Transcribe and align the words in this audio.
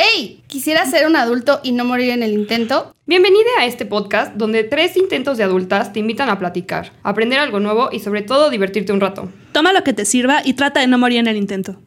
¡Hey! 0.00 0.44
¿Quisiera 0.46 0.86
ser 0.86 1.08
un 1.08 1.16
adulto 1.16 1.58
y 1.64 1.72
no 1.72 1.84
morir 1.84 2.10
en 2.10 2.22
el 2.22 2.32
intento? 2.32 2.94
Bienvenida 3.06 3.48
a 3.58 3.66
este 3.66 3.84
podcast 3.84 4.32
donde 4.36 4.62
tres 4.62 4.96
intentos 4.96 5.38
de 5.38 5.42
adultas 5.42 5.92
te 5.92 5.98
invitan 5.98 6.30
a 6.30 6.38
platicar, 6.38 6.92
aprender 7.02 7.40
algo 7.40 7.58
nuevo 7.58 7.88
y 7.90 7.98
sobre 7.98 8.22
todo 8.22 8.48
divertirte 8.48 8.92
un 8.92 9.00
rato. 9.00 9.28
Toma 9.50 9.72
lo 9.72 9.82
que 9.82 9.92
te 9.92 10.04
sirva 10.04 10.42
y 10.44 10.54
trata 10.54 10.78
de 10.78 10.86
no 10.86 10.98
morir 10.98 11.18
en 11.18 11.26
el 11.26 11.36
intento. 11.36 11.80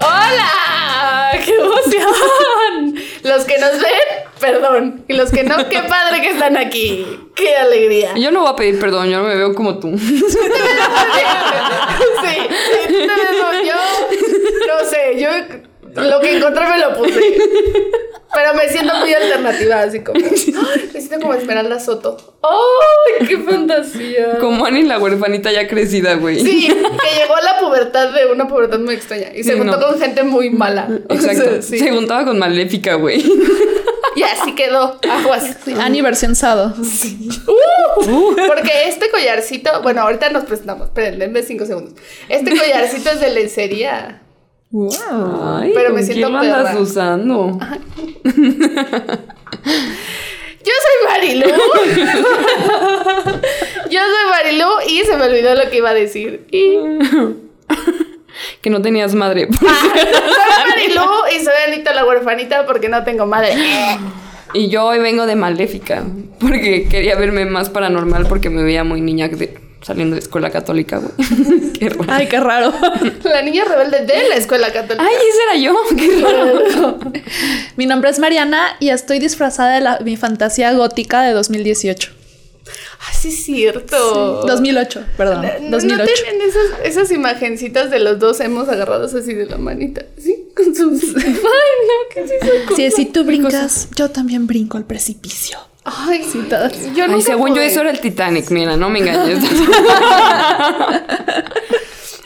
¡Hola! 0.00 1.30
¡Qué 1.44 1.54
emoción! 1.54 2.96
Los 3.22 3.44
que 3.44 3.56
nos 3.60 3.70
ven, 3.70 4.01
perdón. 4.42 5.04
Y 5.08 5.14
los 5.14 5.30
que 5.30 5.44
no, 5.44 5.56
qué 5.70 5.78
padre 5.88 6.20
que 6.20 6.30
están 6.32 6.56
aquí. 6.58 7.06
¡Qué 7.34 7.56
alegría! 7.56 8.12
Yo 8.16 8.30
no 8.30 8.40
voy 8.42 8.50
a 8.50 8.56
pedir 8.56 8.78
perdón, 8.78 9.08
yo 9.08 9.18
no 9.22 9.24
me 9.28 9.36
veo 9.36 9.54
como 9.54 9.78
tú. 9.78 9.92
Sí, 12.22 12.36
veo, 13.06 13.64
yo 13.64 13.74
no 14.66 14.88
sé, 14.88 15.20
yo 15.20 15.28
lo 16.02 16.20
que 16.20 16.36
encontré 16.36 16.64
me 16.66 16.78
lo 16.78 16.94
puse. 16.96 17.36
Pero 18.34 18.54
me 18.54 18.66
siento 18.68 18.94
muy 18.96 19.12
alternativa, 19.12 19.80
así 19.82 20.00
como. 20.00 20.18
¡ay! 20.18 20.90
Me 20.94 21.00
siento 21.00 21.20
como 21.20 21.34
Esmeralda 21.34 21.78
Soto. 21.78 22.38
¡Ay, 22.42 23.26
qué 23.26 23.36
fantasía! 23.38 24.38
Como 24.40 24.64
Annie 24.64 24.84
la 24.84 24.98
huerfanita 24.98 25.52
ya 25.52 25.68
crecida, 25.68 26.14
güey. 26.14 26.40
Sí, 26.40 26.66
que 26.68 27.20
llegó 27.20 27.36
a 27.36 27.42
la 27.42 27.58
pubertad 27.60 28.08
de 28.14 28.26
una 28.32 28.48
pubertad 28.48 28.78
muy 28.78 28.94
extraña 28.94 29.28
y 29.34 29.44
se 29.44 29.52
Sí, 29.52 29.58
juntó 29.58 29.76
no. 29.78 29.86
con 29.88 30.00
gente 30.00 30.22
muy 30.22 30.48
mala. 30.48 30.88
O 31.10 31.16
sea, 31.16 31.32
Exacto. 31.32 31.60
sí. 31.62 31.78
Se 31.78 31.90
juntaba 31.90 32.24
con 32.24 32.38
Maléfica, 32.38 32.94
güey. 32.94 33.22
Y 34.16 34.22
así 34.22 34.54
quedó. 34.54 34.98
Aguas. 35.10 35.56
Versión 36.02 36.34
Sado. 36.34 36.74
Uh, 36.76 38.36
porque 38.46 38.88
este 38.88 39.10
collarcito, 39.10 39.82
bueno, 39.82 40.02
ahorita 40.02 40.30
nos 40.30 40.44
presentamos, 40.44 40.88
esperen, 40.88 41.18
denme 41.18 41.42
cinco 41.42 41.66
segundos. 41.66 41.94
Este 42.28 42.56
collarcito 42.56 43.10
es 43.10 43.20
de 43.20 43.30
lencería. 43.30 44.22
Ay, 44.74 45.72
Pero 45.74 45.90
me 45.90 45.96
¿con 45.96 46.04
siento 46.04 46.28
quién 46.28 46.36
andas 46.36 46.76
usando? 46.76 47.58
Yo 50.64 50.72
soy 50.82 50.96
Marilu. 51.08 51.46
Yo 53.90 54.00
soy 54.00 54.30
Marilu 54.30 54.68
y 54.88 55.00
se 55.00 55.16
me 55.16 55.24
olvidó 55.24 55.54
lo 55.54 55.68
que 55.68 55.76
iba 55.76 55.90
a 55.90 55.94
decir. 55.94 56.46
Y 56.50 56.78
Que 58.62 58.70
no 58.70 58.80
tenías 58.80 59.14
madre. 59.14 59.48
soy 59.60 59.68
Marilu 60.68 61.02
y 61.36 61.44
soy 61.44 61.52
Anita 61.66 61.92
la 61.92 62.06
huerfanita 62.06 62.64
porque 62.64 62.88
no 62.88 63.02
tengo 63.04 63.26
madre. 63.26 63.54
Y 64.54 64.68
yo 64.68 64.84
hoy 64.86 65.00
vengo 65.00 65.26
de 65.26 65.34
Maléfica. 65.36 66.04
Porque 66.38 66.86
quería 66.88 67.16
verme 67.16 67.44
más 67.44 67.70
paranormal 67.70 68.26
porque 68.26 68.50
me 68.50 68.62
veía 68.62 68.84
muy 68.84 69.00
niña 69.00 69.28
de- 69.28 69.58
saliendo 69.80 70.14
de 70.14 70.20
escuela 70.20 70.50
católica, 70.50 70.98
güey. 70.98 71.72
Qué 71.78 71.88
raro. 71.88 72.04
Ay, 72.12 72.28
qué 72.28 72.38
raro. 72.38 72.72
La 73.24 73.42
niña 73.42 73.64
rebelde 73.64 74.02
de 74.06 74.28
la 74.28 74.36
escuela 74.36 74.72
católica. 74.72 75.04
Ay, 75.04 75.14
ese 75.28 75.42
era 75.50 75.56
yo. 75.56 75.76
Qué 75.96 76.20
raro. 76.22 76.98
Mi 77.76 77.86
nombre 77.86 78.10
es 78.10 78.20
Mariana 78.20 78.76
y 78.78 78.90
estoy 78.90 79.18
disfrazada 79.18 79.74
de 79.74 79.80
la- 79.80 79.98
mi 80.04 80.16
fantasía 80.16 80.72
gótica 80.72 81.22
de 81.22 81.32
2018. 81.32 82.12
Ay, 82.64 83.14
sí 83.18 83.28
es 83.28 83.44
cierto. 83.44 84.42
2008, 84.46 85.04
perdón. 85.16 85.42
¿No, 85.62 85.70
2008. 85.70 85.96
¿no 85.96 86.04
tienen 86.04 86.48
esas, 86.48 86.64
esas 86.84 87.10
imagencitas 87.10 87.90
de 87.90 87.98
los 87.98 88.18
dos 88.18 88.40
hemos 88.40 88.68
agarrados 88.68 89.14
así 89.14 89.34
de 89.34 89.46
la 89.46 89.58
manita? 89.58 90.02
Sí, 90.22 90.48
con 90.56 90.74
sus. 90.74 91.02
Ay, 91.16 91.22
no, 91.34 92.14
¿qué 92.14 92.20
es 92.20 92.30
eso? 92.30 92.76
Sí, 92.76 92.90
si 92.92 93.06
tú 93.06 93.24
brincas, 93.24 93.88
yo 93.96 94.10
también 94.10 94.46
brinco 94.46 94.76
al 94.76 94.84
precipicio. 94.84 95.58
Ay, 95.84 96.24
Sí, 96.30 96.38
todas. 96.48 96.72
yo 96.94 97.06
Ay, 97.08 97.22
según 97.22 97.54
yo 97.56 97.60
eso 97.60 97.80
era 97.80 97.90
el 97.90 97.98
Titanic, 98.00 98.48
mira, 98.50 98.76
no 98.76 98.88
me 98.88 99.00
engañes. 99.00 99.42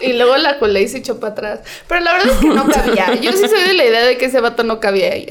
Y 0.01 0.13
luego 0.13 0.37
la 0.37 0.59
colé 0.59 0.83
y 0.83 0.89
se 0.89 0.99
echó 0.99 1.19
para 1.19 1.33
atrás. 1.33 1.61
Pero 1.89 2.01
la 2.03 2.13
verdad 2.13 2.29
es 2.35 2.37
que 2.39 2.47
no 2.49 2.69
cabía. 2.69 3.15
Yo 3.15 3.33
sí 3.33 3.49
soy 3.49 3.63
de 3.67 3.73
la 3.73 3.85
idea 3.87 4.05
de 4.05 4.19
que 4.19 4.27
ese 4.27 4.41
vato 4.41 4.63
no 4.63 4.79
cabía 4.79 5.13
ahí. 5.13 5.27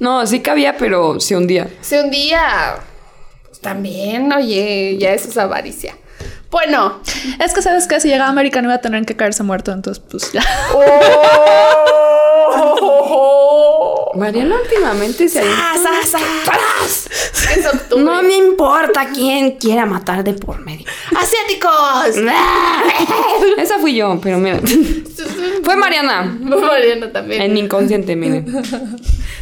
No, 0.00 0.26
sí 0.26 0.40
cabía, 0.40 0.76
pero 0.76 1.20
se 1.20 1.36
hundía. 1.36 1.68
Se 1.80 2.02
un 2.02 2.10
día. 2.10 2.74
Pues 3.60 3.74
también, 3.74 4.32
oye, 4.32 4.96
ya 4.98 5.12
eso 5.12 5.28
es 5.28 5.36
avaricia. 5.36 5.94
Bueno. 6.50 7.02
Es 7.44 7.52
que 7.52 7.60
sabes 7.60 7.86
que 7.86 8.00
si 8.00 8.08
llegaba 8.08 8.30
América 8.30 8.62
no 8.62 8.68
iba 8.68 8.76
a 8.76 8.80
tener 8.80 9.04
que 9.04 9.16
caerse 9.16 9.42
muerto, 9.42 9.70
entonces 9.72 10.02
pues 10.10 10.32
ya. 10.32 10.42
¡Oh! 10.72 12.00
Mariana 14.14 14.56
últimamente 14.60 15.28
se 15.28 15.40
ha 15.40 15.74
¡Sas, 15.74 16.08
sas. 16.10 17.96
No 17.96 18.22
me 18.22 18.34
importa 18.34 19.08
quién 19.14 19.52
quiera 19.52 19.84
matar 19.86 20.24
de 20.24 20.32
por 20.32 20.60
medio. 20.60 20.86
¡Asiáticos! 21.16 22.16
Esa 23.58 23.78
fui 23.78 23.94
yo, 23.94 24.18
pero 24.22 24.38
mira. 24.38 24.58
Fue 25.62 25.76
Mariana. 25.76 26.22
Mariana 26.40 27.12
también. 27.12 27.42
En 27.42 27.56
inconsciente, 27.58 28.16
miren. 28.16 28.46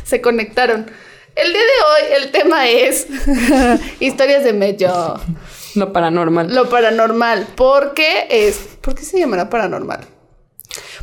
Se 0.05 0.21
conectaron. 0.21 0.91
El 1.39 1.53
día 1.53 1.63
de 1.63 1.69
hoy 1.69 2.23
el 2.23 2.31
tema 2.33 2.69
es 2.69 3.07
historias 4.01 4.43
de 4.43 4.53
medio. 4.53 5.21
Lo 5.77 5.93
paranormal. 5.93 6.53
Lo 6.53 6.69
paranormal. 6.69 7.47
¿Por 7.55 7.95
qué 7.95 8.27
es? 8.29 8.57
¿Por 8.81 8.97
qué 8.97 9.05
se 9.05 9.21
llamará 9.21 9.49
paranormal? 9.49 10.01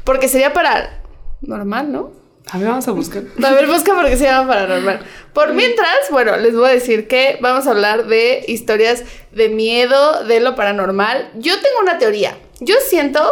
Porque 0.03 0.28
sería 0.28 0.51
para 0.51 1.01
normal, 1.40 1.90
¿no? 1.91 2.12
A 2.51 2.57
ver, 2.57 2.68
vamos 2.68 2.85
a 2.88 2.91
buscar. 2.91 3.23
A 3.41 3.51
ver, 3.51 3.66
busca 3.66 3.94
por 3.94 4.06
qué 4.07 4.18
se 4.18 4.25
llama 4.25 4.50
paranormal. 4.50 5.00
Por 5.34 5.53
mientras, 5.53 6.12
bueno, 6.12 6.35
les 6.35 6.53
voy 6.53 6.69
a 6.69 6.73
decir 6.73 7.07
que 7.07 7.38
vamos 7.40 7.66
a 7.66 7.72
hablar 7.72 8.06
de 8.07 8.44
historias 8.50 9.03
de 9.31 9.47
miedo, 9.47 10.25
de 10.25 10.41
lo 10.41 10.56
paranormal. 10.56 11.31
Yo 11.35 11.53
tengo 11.56 11.79
una 11.81 11.97
teoría. 11.97 12.38
Yo 12.59 12.75
siento 12.85 13.31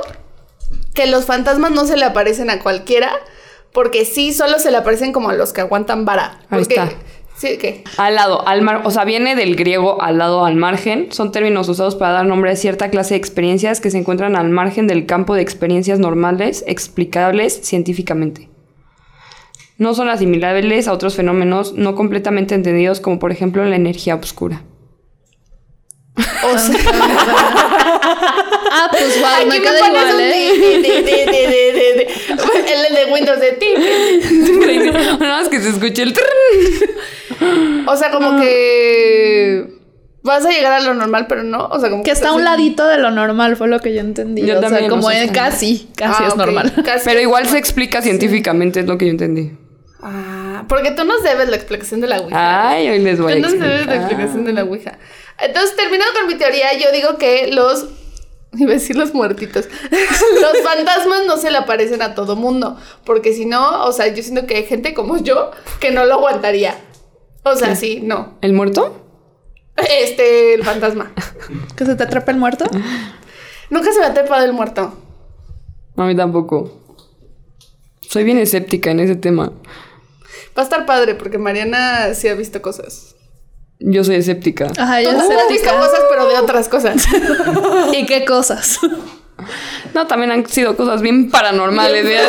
que 0.93 1.07
los 1.07 1.25
fantasmas 1.25 1.71
no 1.71 1.85
se 1.85 1.97
le 1.97 2.05
aparecen 2.05 2.49
a 2.49 2.59
cualquiera, 2.59 3.11
porque 3.73 4.05
sí, 4.05 4.33
solo 4.33 4.59
se 4.59 4.71
le 4.71 4.77
aparecen 4.77 5.11
como 5.11 5.29
a 5.29 5.33
los 5.33 5.51
que 5.53 5.61
aguantan 5.61 6.05
vara. 6.05 6.39
Ahí 6.49 6.59
Porque- 6.59 6.75
está. 6.75 6.89
Sí, 7.35 7.57
¿qué? 7.59 7.83
Al 7.97 8.13
lado, 8.15 8.47
al 8.47 8.61
mar, 8.61 8.83
o 8.85 8.91
sea, 8.91 9.05
viene 9.05 9.35
del 9.35 9.55
griego 9.55 10.01
al 10.01 10.19
lado, 10.19 10.45
al 10.45 10.55
margen. 10.55 11.11
Son 11.11 11.31
términos 11.31 11.67
usados 11.67 11.95
para 11.95 12.11
dar 12.13 12.25
nombre 12.27 12.51
a 12.51 12.55
cierta 12.55 12.89
clase 12.91 13.15
de 13.15 13.17
experiencias 13.17 13.81
que 13.81 13.89
se 13.89 13.97
encuentran 13.97 14.35
al 14.35 14.49
margen 14.49 14.85
del 14.85 15.07
campo 15.07 15.33
de 15.33 15.41
experiencias 15.41 15.97
normales, 15.97 16.63
explicables 16.67 17.59
científicamente. 17.63 18.49
No 19.79 19.95
son 19.95 20.09
asimilables 20.09 20.87
a 20.87 20.93
otros 20.93 21.15
fenómenos 21.15 21.73
no 21.73 21.95
completamente 21.95 22.53
entendidos, 22.53 22.99
como 22.99 23.17
por 23.17 23.31
ejemplo 23.31 23.65
la 23.65 23.75
energía 23.75 24.13
oscura. 24.15 24.61
O 26.15 26.57
sea, 26.59 26.77
Ah, 28.75 28.87
pues 28.89 29.19
wow, 29.19 29.29
aquí 29.37 29.45
me 29.45 29.59
me 29.59 29.61
queda 29.61 29.87
igual, 29.87 30.15
un 30.15 30.21
¿eh? 30.21 30.83
El 32.87 32.95
de 32.95 33.05
Windows 33.13 33.39
de 33.39 33.51
ti. 33.51 33.67
Nada 35.19 35.41
más 35.41 35.49
que 35.49 35.59
se 35.61 35.69
escuche 35.69 36.01
el... 36.03 36.13
O 37.87 37.95
sea, 37.95 38.09
como 38.11 38.39
que 38.41 39.65
vas 40.23 40.45
a 40.45 40.49
llegar 40.49 40.71
a 40.73 40.79
lo 40.81 40.93
normal, 40.93 41.27
pero 41.27 41.43
no. 41.43 41.67
O 41.67 41.79
sea, 41.79 41.89
como 41.89 42.03
Que 42.03 42.11
está 42.11 42.29
a 42.29 42.33
un 42.33 42.39
estás- 42.41 42.57
ladito 42.57 42.87
de 42.87 42.97
lo 42.97 43.11
normal, 43.11 43.55
fue 43.57 43.67
lo 43.67 43.79
que 43.79 43.93
yo 43.93 43.99
entendí. 43.99 44.41
Yo 44.45 44.57
o 44.57 44.59
sea, 44.59 44.69
también, 44.69 44.89
como 44.89 45.09
sea, 45.09 45.23
está- 45.23 45.33
casi, 45.33 45.89
casi 45.95 46.23
Ah, 46.23 46.27
es 46.29 46.35
normal. 46.35 46.73
casi 46.83 47.05
Pero 47.05 47.19
es 47.19 47.23
igual 47.23 47.47
se 47.47 47.57
explica 47.57 48.01
científicamente, 48.01 48.79
es 48.79 48.87
lo 48.87 48.97
que 48.97 49.05
yo 49.05 49.11
entendí. 49.11 49.51
Ah, 50.01 50.65
porque 50.67 50.91
tú 50.91 51.03
nos 51.05 51.21
debes 51.23 51.49
la 51.49 51.55
explicación 51.57 52.01
de 52.01 52.07
la 52.07 52.19
Ouija. 52.21 52.69
Ay, 52.69 52.89
hoy 52.89 52.99
les 52.99 53.19
voy 53.19 53.33
a 53.33 53.35
tú 53.35 53.41
nos 53.41 53.51
debes 53.53 53.67
la 53.69 53.75
explicar. 53.77 53.97
explicación 54.01 54.45
de 54.45 54.53
la 54.53 54.63
Ouija. 54.63 54.97
Entonces, 55.39 55.75
terminando 55.75 56.13
con 56.19 56.27
mi 56.27 56.35
teoría, 56.35 56.73
yo 56.77 56.91
digo 56.91 57.17
que 57.17 57.49
los. 57.53 57.87
Iba 58.57 58.71
a 58.71 58.73
decir 58.73 58.95
los 58.95 59.13
muertitos. 59.13 59.67
los 60.41 60.61
fantasmas 60.63 61.25
no 61.25 61.37
se 61.37 61.51
le 61.51 61.57
aparecen 61.57 62.01
a 62.01 62.15
todo 62.15 62.35
mundo. 62.35 62.77
Porque 63.05 63.33
si 63.33 63.45
no, 63.45 63.85
o 63.85 63.91
sea, 63.91 64.07
yo 64.07 64.21
siento 64.21 64.45
que 64.45 64.57
hay 64.57 64.65
gente 64.65 64.93
como 64.93 65.17
yo 65.17 65.51
que 65.79 65.91
no 65.91 66.05
lo 66.05 66.15
aguantaría. 66.15 66.75
O 67.43 67.55
sea, 67.55 67.75
sí, 67.75 67.99
no. 68.01 68.37
¿El 68.41 68.53
muerto? 68.53 69.01
Este, 69.75 70.53
el 70.53 70.63
fantasma. 70.63 71.11
Que 71.75 71.85
se 71.85 71.95
te 71.95 72.03
atrapa 72.03 72.31
el 72.31 72.37
muerto. 72.37 72.65
Nunca 73.69 73.91
se 73.91 73.99
me 73.99 74.05
ha 74.05 74.13
trepado 74.13 74.45
el 74.45 74.53
muerto. 74.53 74.97
A 75.97 76.05
mí 76.05 76.15
tampoco. 76.15 76.79
Soy 78.07 78.23
bien 78.23 78.37
escéptica 78.37 78.91
en 78.91 78.99
ese 78.99 79.15
tema. 79.15 79.51
Va 80.57 80.61
a 80.61 80.63
estar 80.63 80.85
padre 80.85 81.15
porque 81.15 81.37
Mariana 81.37 82.13
sí 82.13 82.27
ha 82.27 82.35
visto 82.35 82.61
cosas. 82.61 83.12
Yo 83.85 84.03
soy 84.03 84.15
escéptica. 84.15 84.71
Ajá, 84.77 85.01
yo 85.01 85.09
has 85.11 85.49
visto 85.49 85.69
cosas, 85.75 86.01
pero 86.09 86.27
de 86.29 86.35
otras 86.37 86.69
cosas. 86.69 87.05
¿Y 87.93 88.05
qué 88.05 88.23
cosas? 88.25 88.79
No, 89.93 90.07
también 90.07 90.31
han 90.31 90.47
sido 90.47 90.75
cosas 90.77 91.01
bien 91.01 91.29
paranormales. 91.29 92.05
¿eh? 92.05 92.19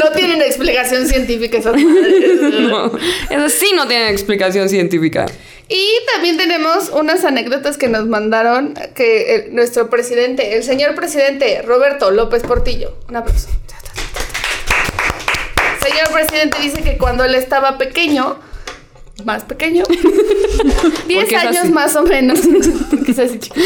No 0.00 0.10
tienen 0.14 0.40
explicación 0.42 1.06
científica 1.06 1.58
esas 1.58 1.74
madres. 1.82 2.40
no, 2.60 2.86
Eso 3.30 3.48
sí 3.48 3.72
no 3.74 3.86
tiene 3.86 4.10
explicación 4.10 4.68
científica. 4.68 5.26
Y 5.68 5.86
también 6.14 6.36
tenemos 6.38 6.88
unas 6.90 7.24
anécdotas 7.24 7.76
que 7.76 7.88
nos 7.88 8.06
mandaron 8.06 8.74
que 8.94 9.34
el- 9.34 9.54
nuestro 9.54 9.90
presidente, 9.90 10.56
el 10.56 10.62
señor 10.62 10.94
presidente 10.94 11.60
Roberto 11.62 12.10
López 12.10 12.42
Portillo. 12.42 12.94
Un 13.08 13.16
aplauso. 13.16 13.48
Señor 15.88 16.10
presidente 16.12 16.58
dice 16.60 16.82
que 16.82 16.98
cuando 16.98 17.24
él 17.24 17.34
estaba 17.34 17.78
pequeño 17.78 18.38
más 19.24 19.44
pequeño. 19.44 19.84
10 19.88 21.20
Porque 21.20 21.34
es 21.34 21.34
años 21.34 21.70
más 21.70 21.96
o 21.96 22.02
menos. 22.02 22.40
Porque 22.90 23.12
es 23.12 23.18
así, 23.18 23.38
chico. 23.38 23.56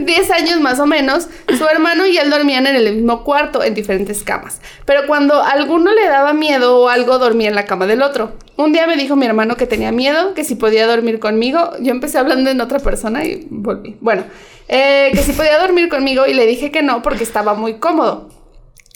10 0.00 0.30
años 0.30 0.60
más 0.60 0.78
o 0.78 0.86
menos, 0.86 1.28
su 1.56 1.66
hermano 1.66 2.06
y 2.06 2.16
él 2.16 2.30
dormían 2.30 2.66
en 2.66 2.76
el 2.76 2.94
mismo 2.94 3.24
cuarto, 3.24 3.62
en 3.62 3.74
diferentes 3.74 4.22
camas. 4.22 4.60
Pero 4.84 5.06
cuando 5.06 5.42
a 5.42 5.50
alguno 5.50 5.92
le 5.92 6.06
daba 6.06 6.32
miedo 6.32 6.78
o 6.78 6.88
algo, 6.88 7.18
dormía 7.18 7.48
en 7.48 7.54
la 7.54 7.64
cama 7.64 7.86
del 7.86 8.02
otro. 8.02 8.32
Un 8.56 8.72
día 8.72 8.86
me 8.86 8.96
dijo 8.96 9.16
mi 9.16 9.26
hermano 9.26 9.56
que 9.56 9.66
tenía 9.66 9.92
miedo, 9.92 10.34
que 10.34 10.44
si 10.44 10.54
podía 10.54 10.86
dormir 10.86 11.18
conmigo. 11.18 11.72
Yo 11.80 11.92
empecé 11.92 12.18
hablando 12.18 12.50
en 12.50 12.60
otra 12.60 12.78
persona 12.78 13.24
y 13.24 13.46
volví. 13.50 13.96
Bueno, 14.00 14.24
eh, 14.68 15.10
que 15.12 15.22
si 15.22 15.32
podía 15.32 15.58
dormir 15.58 15.88
conmigo 15.88 16.26
y 16.26 16.34
le 16.34 16.46
dije 16.46 16.70
que 16.70 16.82
no 16.82 17.02
porque 17.02 17.24
estaba 17.24 17.54
muy 17.54 17.74
cómodo. 17.74 18.28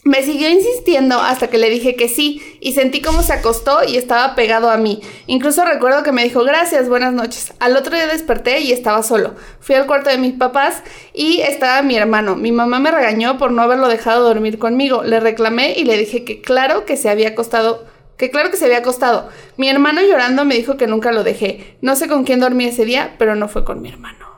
Me 0.04 0.25
siguió 0.25 0.50
insistiendo 0.50 1.20
hasta 1.20 1.46
que 1.46 1.58
le 1.58 1.70
dije 1.70 1.94
que 1.94 2.08
sí 2.08 2.43
y 2.58 2.72
sentí 2.72 3.00
cómo 3.00 3.22
se 3.22 3.34
acostó 3.34 3.84
y 3.84 3.96
estaba 3.96 4.34
pegado 4.34 4.69
a 4.69 4.76
mí. 4.76 5.00
Incluso 5.28 5.64
recuerdo 5.64 6.02
que 6.02 6.10
me 6.10 6.25
dijo 6.25 6.43
gracias, 6.43 6.88
buenas 6.88 7.12
noches. 7.12 7.52
Al 7.60 7.76
otro 7.76 7.94
día 7.94 8.08
desperté 8.08 8.58
y 8.62 8.72
estaba 8.72 9.04
solo. 9.04 9.37
Fui 9.60 9.76
al 9.76 9.87
cuarto 9.87 10.10
de 10.10 10.19
mis 10.19 10.32
papás 10.32 10.82
y 11.14 11.43
estaba 11.43 11.82
mi 11.82 11.96
hermano. 11.96 12.34
Mi 12.34 12.50
mamá 12.50 12.81
me 12.81 12.90
regañó 12.90 13.38
por 13.38 13.52
no 13.52 13.62
haberlo 13.62 13.87
dejado 13.87 14.25
dormir 14.25 14.58
conmigo. 14.58 15.04
Le 15.04 15.20
reclamé 15.20 15.75
y 15.76 15.84
le 15.84 15.96
dije 15.96 16.25
que 16.25 16.40
claro 16.40 16.84
que 16.84 16.96
se 16.96 17.08
había 17.08 17.28
acostado. 17.28 17.87
Que 18.16 18.32
claro 18.32 18.50
que 18.50 18.56
se 18.56 18.64
había 18.64 18.78
acostado. 18.78 19.28
Mi 19.56 19.69
hermano 19.69 20.00
llorando 20.02 20.44
me 20.44 20.56
dijo 20.56 20.76
que 20.76 20.88
nunca 20.88 21.12
lo 21.12 21.22
dejé. 21.22 21.76
No 21.81 21.94
sé 21.94 22.08
con 22.08 22.25
quién 22.25 22.40
dormí 22.40 22.64
ese 22.64 22.84
día, 22.84 23.14
pero 23.19 23.37
no 23.37 23.46
fue 23.46 23.64
con 23.64 23.81
mi 23.81 23.88
hermano. 23.88 24.31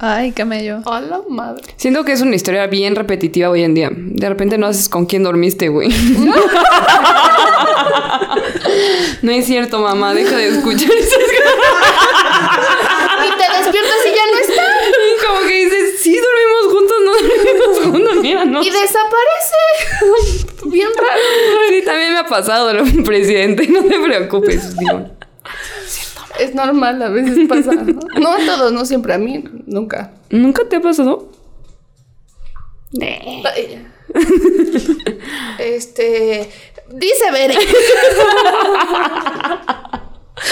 Ay, 0.00 0.30
qué 0.30 0.44
mello. 0.44 0.78
Hola, 0.84 1.22
madre. 1.28 1.64
Siento 1.76 2.04
que 2.04 2.12
es 2.12 2.20
una 2.20 2.36
historia 2.36 2.68
bien 2.68 2.94
repetitiva 2.94 3.50
hoy 3.50 3.64
en 3.64 3.74
día. 3.74 3.90
De 3.92 4.28
repente 4.28 4.56
no 4.56 4.68
haces 4.68 4.88
con 4.88 5.06
quién 5.06 5.24
dormiste, 5.24 5.68
güey. 5.70 5.88
no 9.22 9.32
es 9.32 9.44
cierto, 9.44 9.80
mamá. 9.80 10.14
Deja 10.14 10.36
de 10.36 10.50
escuchar 10.50 10.92
esas 10.92 11.18
Y 13.26 13.30
te 13.30 13.58
despiertas 13.58 14.06
y 14.06 14.10
ya 14.14 14.22
no 14.30 14.38
está. 14.38 14.62
Como 15.26 15.40
que 15.48 15.64
dices, 15.64 16.00
sí, 16.00 16.16
dormimos 16.16 16.72
juntos, 16.72 16.96
no 17.04 17.10
dormimos 17.12 17.78
juntos. 17.84 18.16
Mira, 18.22 18.44
no. 18.44 18.62
Y 18.62 18.70
desaparece. 18.70 19.56
Bien 20.66 20.90
raro. 20.96 21.20
Sí, 21.70 21.82
también 21.84 22.12
me 22.12 22.18
ha 22.20 22.26
pasado, 22.26 22.72
lo 22.72 22.84
presidente. 23.02 23.66
No 23.66 23.82
te 23.82 23.98
preocupes, 23.98 24.76
digo. 24.76 25.10
Es 26.38 26.54
normal, 26.54 27.02
a 27.02 27.08
veces 27.08 27.48
pasa. 27.48 27.72
¿no? 27.72 27.98
No 28.20 28.32
a 28.32 28.38
todos, 28.38 28.72
no 28.72 28.84
siempre 28.84 29.14
a 29.14 29.18
mí, 29.18 29.42
nunca. 29.66 30.12
¿Nunca 30.30 30.68
te 30.68 30.76
ha 30.76 30.80
pasado? 30.80 31.30
Este. 35.58 36.50
Dice 36.90 37.30
Bere. 37.32 37.54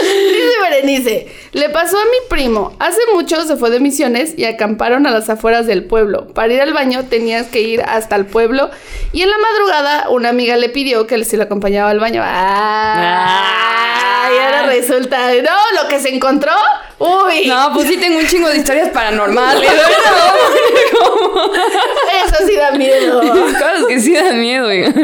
Dice 0.01 0.61
Berenice, 0.61 1.27
le 1.53 1.69
pasó 1.71 1.99
a 1.99 2.05
mi 2.05 2.29
primo. 2.29 2.75
Hace 2.79 3.01
mucho 3.15 3.45
se 3.45 3.57
fue 3.57 3.71
de 3.71 3.81
misiones 3.81 4.35
y 4.37 4.45
acamparon 4.45 5.07
a 5.07 5.11
las 5.11 5.29
afueras 5.29 5.67
del 5.67 5.85
pueblo. 5.85 6.29
Para 6.29 6.53
ir 6.53 6.61
al 6.61 6.73
baño 6.73 7.05
tenías 7.05 7.47
que 7.47 7.61
ir 7.61 7.83
hasta 7.83 8.17
el 8.17 8.27
pueblo 8.27 8.71
y 9.13 9.23
en 9.23 9.31
la 9.31 9.37
madrugada 9.39 10.09
una 10.11 10.31
amiga 10.31 10.57
le 10.57 10.69
pidió 10.69 11.07
que 11.07 11.25
se 11.25 11.37
lo 11.37 11.45
acompañaba 11.45 11.91
al 11.91 12.01
baño. 12.01 12.23
¡Ah! 12.25 14.29
Y 14.35 14.39
ahora 14.39 14.67
resulta, 14.67 15.33
no, 15.35 15.83
lo 15.83 15.89
que 15.89 16.01
se 16.01 16.15
encontró. 16.15 16.53
Uy, 16.99 17.47
No, 17.47 17.73
pues 17.75 17.89
sí 17.89 17.99
tengo 17.99 18.19
un 18.19 18.27
chingo 18.27 18.49
de 18.49 18.57
historias 18.59 18.89
paranormales. 18.89 19.71
eso 22.25 22.47
sí 22.47 22.57
da 22.57 22.71
miedo. 22.73 23.21
Cosas 23.21 23.85
que 23.87 24.01
sí 24.01 24.15
dan 24.15 24.41
miedo, 24.41 24.67
oigan. 24.69 24.95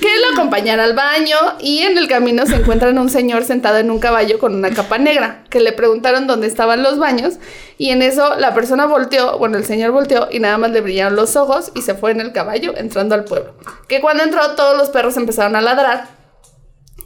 que 0.00 0.18
lo 0.18 0.28
acompañara 0.34 0.84
al 0.84 0.94
baño 0.94 1.36
y 1.60 1.80
en 1.80 1.98
el 1.98 2.06
camino 2.08 2.46
se 2.46 2.56
encuentran 2.56 2.98
un 2.98 3.08
señor 3.08 3.44
sentado 3.44 3.78
en 3.78 3.90
un 3.90 3.98
caballo 3.98 4.38
con 4.38 4.54
una 4.54 4.70
capa 4.70 4.98
negra, 4.98 5.44
que 5.50 5.60
le 5.60 5.72
preguntaron 5.72 6.26
dónde 6.26 6.46
estaban 6.46 6.82
los 6.82 6.98
baños 6.98 7.34
y 7.78 7.90
en 7.90 8.02
eso 8.02 8.36
la 8.36 8.52
persona 8.54 8.86
volteó, 8.86 9.38
bueno, 9.38 9.56
el 9.56 9.64
señor 9.64 9.92
volteó 9.92 10.28
y 10.30 10.40
nada 10.40 10.58
más 10.58 10.70
le 10.72 10.82
brillaron 10.82 11.16
los 11.16 11.36
ojos 11.36 11.72
y 11.74 11.82
se 11.82 11.94
fue 11.94 12.10
en 12.10 12.20
el 12.20 12.32
caballo 12.32 12.74
entrando 12.76 13.14
al 13.14 13.24
pueblo. 13.24 13.54
Que 13.88 14.00
cuando 14.00 14.22
entró 14.22 14.54
todos 14.54 14.76
los 14.76 14.90
perros 14.90 15.16
empezaron 15.16 15.56
a 15.56 15.62
ladrar 15.62 16.06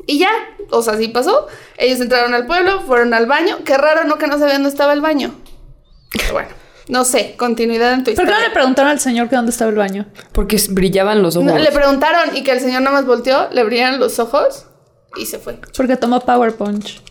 y 0.08 0.18
ya, 0.18 0.30
o 0.70 0.80
sea, 0.80 0.94
así 0.94 1.08
pasó. 1.08 1.48
Ellos 1.76 2.00
entraron 2.00 2.32
al 2.32 2.46
pueblo, 2.46 2.80
fueron 2.80 3.12
al 3.12 3.26
baño. 3.26 3.58
Qué 3.66 3.76
raro, 3.76 4.04
¿no? 4.04 4.16
Que 4.16 4.26
no 4.26 4.38
sabían 4.38 4.62
dónde 4.62 4.70
estaba 4.70 4.94
el 4.94 5.02
baño. 5.02 5.34
Pero 6.10 6.32
bueno, 6.32 6.48
no 6.88 7.04
sé, 7.04 7.34
continuidad 7.36 7.92
en 7.92 8.04
tu 8.04 8.04
¿Por 8.04 8.14
qué 8.14 8.22
historia. 8.22 8.34
no 8.36 8.40
le 8.48 8.50
preguntaron 8.54 8.90
al 8.90 9.00
señor 9.00 9.28
que 9.28 9.36
dónde 9.36 9.50
estaba 9.50 9.70
el 9.70 9.76
baño? 9.76 10.06
Porque 10.32 10.58
brillaban 10.70 11.22
los 11.22 11.36
ojos. 11.36 11.52
No, 11.52 11.58
le 11.58 11.70
preguntaron 11.72 12.34
y 12.34 12.42
que 12.42 12.52
el 12.52 12.60
señor 12.60 12.80
nada 12.80 12.96
más 12.96 13.04
volteó, 13.04 13.50
le 13.52 13.62
brillaron 13.64 14.00
los 14.00 14.18
ojos 14.18 14.64
y 15.18 15.26
se 15.26 15.38
fue. 15.38 15.60
Porque 15.76 15.98
tomó 15.98 16.20
Power 16.20 16.54
Punch. 16.56 17.02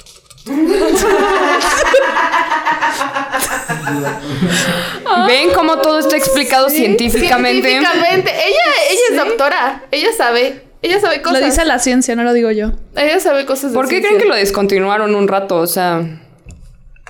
¿Ven 5.27 5.51
cómo 5.53 5.77
todo 5.81 5.99
está 5.99 6.17
explicado 6.17 6.67
científicamente? 6.69 7.69
Científicamente. 7.69 8.31
Ella, 8.31 8.57
ella 8.89 9.01
es 9.11 9.17
doctora. 9.27 9.83
Ella 9.91 10.09
sabe. 10.17 10.66
Ella 10.81 10.99
sabe 10.99 11.21
cosas. 11.21 11.39
Lo 11.39 11.45
dice 11.45 11.65
la 11.65 11.79
ciencia, 11.79 12.15
no 12.15 12.23
lo 12.23 12.33
digo 12.33 12.51
yo. 12.51 12.71
Ella 12.95 13.19
sabe 13.19 13.45
cosas 13.45 13.71
de 13.71 13.75
¿Por 13.75 13.85
qué 13.85 13.99
ciencia. 13.99 14.09
creen 14.09 14.21
que 14.21 14.27
lo 14.29 14.35
descontinuaron 14.35 15.15
un 15.15 15.27
rato? 15.27 15.57
O 15.57 15.67
sea, 15.67 16.01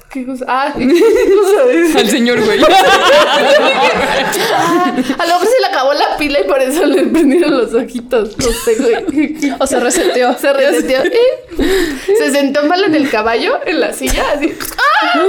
¿Qué 0.09 0.25
cosa? 0.25 0.45
Ah, 0.47 0.73
¿qué 0.77 0.87
cosa 0.87 1.71
es? 1.71 1.95
al 1.95 2.09
señor 2.09 2.43
güey. 2.43 2.59
Ah, 2.63 2.67
a 5.19 5.25
lo 5.25 5.33
mejor 5.33 5.47
se 5.47 5.59
le 5.59 5.67
acabó 5.67 5.93
la 5.93 6.17
pila 6.17 6.39
y 6.39 6.43
por 6.45 6.61
eso 6.61 6.85
le 6.85 7.03
prendieron 7.03 7.57
los 7.57 7.73
ojitos. 7.73 8.37
No 8.37 8.45
sé, 8.45 8.75
güey. 8.75 9.53
O 9.59 9.67
se 9.67 9.79
reseteó. 9.79 10.37
Se 10.37 10.53
reseteó. 10.53 11.01
Se 12.17 12.31
sentó 12.31 12.63
mal 12.63 12.83
en 12.85 12.95
el 12.95 13.09
caballo, 13.09 13.59
en 13.65 13.81
la 13.81 13.93
silla, 13.93 14.23
así. 14.33 14.53
¡Ah! 14.77 15.19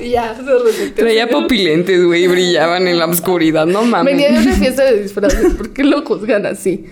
Y 0.00 0.10
ya, 0.10 0.34
se 0.34 0.42
reseteó. 0.42 1.04
Traía 1.04 1.28
pupilentes, 1.28 2.04
güey, 2.04 2.24
y 2.24 2.26
brillaban 2.28 2.86
en 2.86 2.98
la 2.98 3.06
oscuridad. 3.06 3.66
No 3.66 3.82
mames. 3.82 4.14
Venía 4.14 4.30
de 4.30 4.46
una 4.46 4.56
fiesta 4.56 4.84
de 4.84 5.02
disfraces. 5.02 5.54
¿Por 5.54 5.72
qué 5.72 5.82
lo 5.82 6.04
juzgan 6.04 6.46
así? 6.46 6.84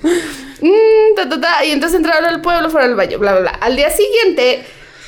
Mm, 0.60 1.14
ta, 1.14 1.28
ta, 1.28 1.40
ta. 1.40 1.64
Y 1.64 1.70
entonces 1.70 1.96
entraron 1.96 2.24
al 2.24 2.40
pueblo, 2.40 2.68
fueron 2.70 2.90
al 2.90 2.96
baño, 2.96 3.18
bla, 3.18 3.32
bla, 3.32 3.40
bla. 3.42 3.50
Al 3.50 3.76
día 3.76 3.90
siguiente, 3.90 4.64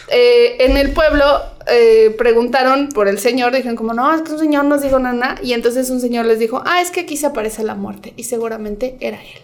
eh, 0.08 0.56
en 0.60 0.76
el 0.76 0.92
pueblo, 0.92 1.42
eh, 1.70 2.14
preguntaron 2.16 2.88
por 2.88 3.08
el 3.08 3.18
señor. 3.18 3.54
Dijeron 3.54 3.76
como, 3.76 3.94
no, 3.94 4.14
es 4.14 4.22
que 4.22 4.32
un 4.32 4.38
señor 4.38 4.64
nos 4.64 4.82
dijo 4.82 4.98
nada. 4.98 5.36
Y 5.42 5.52
entonces 5.52 5.90
un 5.90 6.00
señor 6.00 6.26
les 6.26 6.38
dijo, 6.38 6.62
ah, 6.66 6.80
es 6.80 6.90
que 6.90 7.00
aquí 7.00 7.16
se 7.16 7.26
aparece 7.26 7.62
la 7.62 7.74
muerte. 7.74 8.14
Y 8.16 8.24
seguramente 8.24 8.96
era 9.00 9.18
él. 9.22 9.40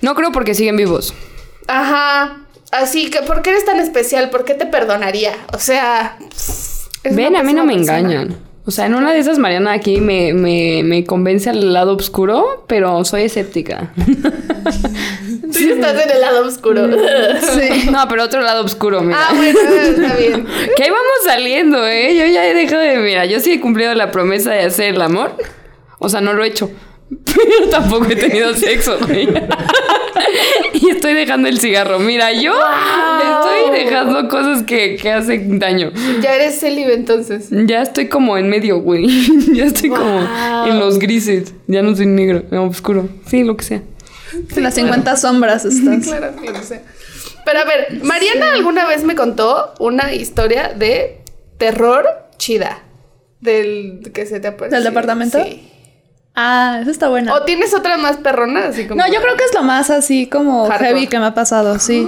No 0.00 0.14
creo 0.14 0.32
porque 0.32 0.54
siguen 0.54 0.76
vivos. 0.76 1.14
Ajá. 1.66 2.40
Así 2.70 3.10
que, 3.10 3.22
¿por 3.22 3.42
qué 3.42 3.50
eres 3.50 3.64
tan 3.64 3.80
especial? 3.80 4.30
¿Por 4.30 4.44
qué 4.44 4.54
te 4.54 4.66
perdonaría? 4.66 5.32
O 5.52 5.58
sea... 5.58 6.18
Ven, 7.04 7.36
a 7.36 7.42
mí 7.42 7.54
no 7.54 7.64
me 7.64 7.74
persona. 7.74 7.98
engañan. 7.98 8.36
O 8.68 8.70
sea, 8.70 8.84
en 8.84 8.94
una 8.94 9.14
de 9.14 9.18
esas, 9.18 9.38
Mariana 9.38 9.72
aquí 9.72 9.98
me, 10.02 10.34
me, 10.34 10.82
me 10.84 11.02
convence 11.02 11.48
al 11.48 11.72
lado 11.72 11.96
oscuro, 11.96 12.64
pero 12.66 13.02
soy 13.02 13.22
escéptica. 13.22 13.92
Tú 13.96 15.58
ya 15.58 15.72
estás 15.72 16.04
en 16.04 16.10
el 16.10 16.20
lado 16.20 16.46
oscuro. 16.46 16.86
Sí. 17.54 17.88
No, 17.90 18.06
pero 18.10 18.24
otro 18.24 18.42
lado 18.42 18.62
oscuro, 18.62 19.00
mira. 19.00 19.18
ah, 19.18 19.32
bueno, 19.34 19.58
está 19.58 20.16
bien. 20.16 20.46
Que 20.76 20.82
ahí 20.82 20.90
vamos 20.90 21.12
saliendo, 21.24 21.86
¿eh? 21.88 22.14
Yo 22.14 22.26
ya 22.26 22.46
he 22.46 22.52
dejado 22.52 22.82
de... 22.82 22.98
Mira, 22.98 23.24
yo 23.24 23.40
sí 23.40 23.52
he 23.52 23.60
cumplido 23.60 23.94
la 23.94 24.10
promesa 24.10 24.50
de 24.50 24.64
hacer 24.64 24.94
el 24.96 25.00
amor. 25.00 25.34
O 25.98 26.10
sea, 26.10 26.20
no 26.20 26.34
lo 26.34 26.44
he 26.44 26.48
hecho. 26.48 26.70
Pero 27.08 27.70
tampoco 27.70 28.06
he 28.10 28.16
tenido 28.16 28.54
sexo, 28.54 28.98
güey. 28.98 29.28
y 30.74 30.90
estoy 30.90 31.14
dejando 31.14 31.48
el 31.48 31.58
cigarro. 31.58 31.98
Mira, 31.98 32.32
yo 32.32 32.52
estoy 32.52 33.84
dejando 33.84 34.28
cosas 34.28 34.62
que, 34.62 34.96
que 34.96 35.12
hacen 35.12 35.58
daño. 35.58 35.92
Ya 36.20 36.34
eres 36.34 36.60
célibe 36.60 36.94
entonces. 36.94 37.48
Ya 37.50 37.82
estoy 37.82 38.08
como 38.08 38.36
en 38.36 38.48
medio, 38.48 38.80
güey. 38.80 39.06
ya 39.54 39.64
estoy 39.64 39.90
como 39.90 40.20
en 40.66 40.78
los 40.78 40.98
grises. 40.98 41.54
Ya 41.66 41.82
no 41.82 41.96
soy 41.96 42.06
negro, 42.06 42.44
no, 42.50 42.64
oscuro. 42.64 43.08
Sí, 43.26 43.42
lo 43.42 43.56
que 43.56 43.64
sea. 43.64 43.82
En 44.54 44.62
las 44.62 44.74
50 44.74 45.16
sombras 45.16 45.64
estás. 45.64 46.04
Claro, 46.04 46.32
lo 46.44 46.52
que 46.52 46.62
sea. 46.62 46.82
Pero 47.44 47.60
a 47.60 47.64
ver, 47.64 48.02
Mariana 48.02 48.52
alguna 48.52 48.86
vez 48.86 49.04
me 49.04 49.14
contó 49.14 49.72
una 49.78 50.12
historia 50.12 50.74
de 50.76 51.20
terror 51.56 52.06
chida. 52.36 52.82
Del 53.40 54.10
que 54.12 54.26
se 54.26 54.40
te 54.40 54.48
apareció. 54.48 54.76
¿Del 54.76 54.84
departamento? 54.84 55.42
Sí. 55.42 55.62
Ah, 56.40 56.78
esa 56.80 56.90
está 56.92 57.08
buena. 57.08 57.34
¿O 57.34 57.42
tienes 57.42 57.74
otra 57.74 57.96
más 57.96 58.16
perrona? 58.18 58.66
Así 58.68 58.86
como... 58.86 59.02
No, 59.02 59.12
yo 59.12 59.20
creo 59.20 59.36
que 59.36 59.42
es 59.44 59.52
lo 59.54 59.62
más 59.64 59.90
así 59.90 60.28
como 60.28 60.66
Hardcore. 60.68 60.88
heavy 60.90 61.06
que 61.08 61.18
me 61.18 61.26
ha 61.26 61.34
pasado, 61.34 61.80
sí. 61.80 62.06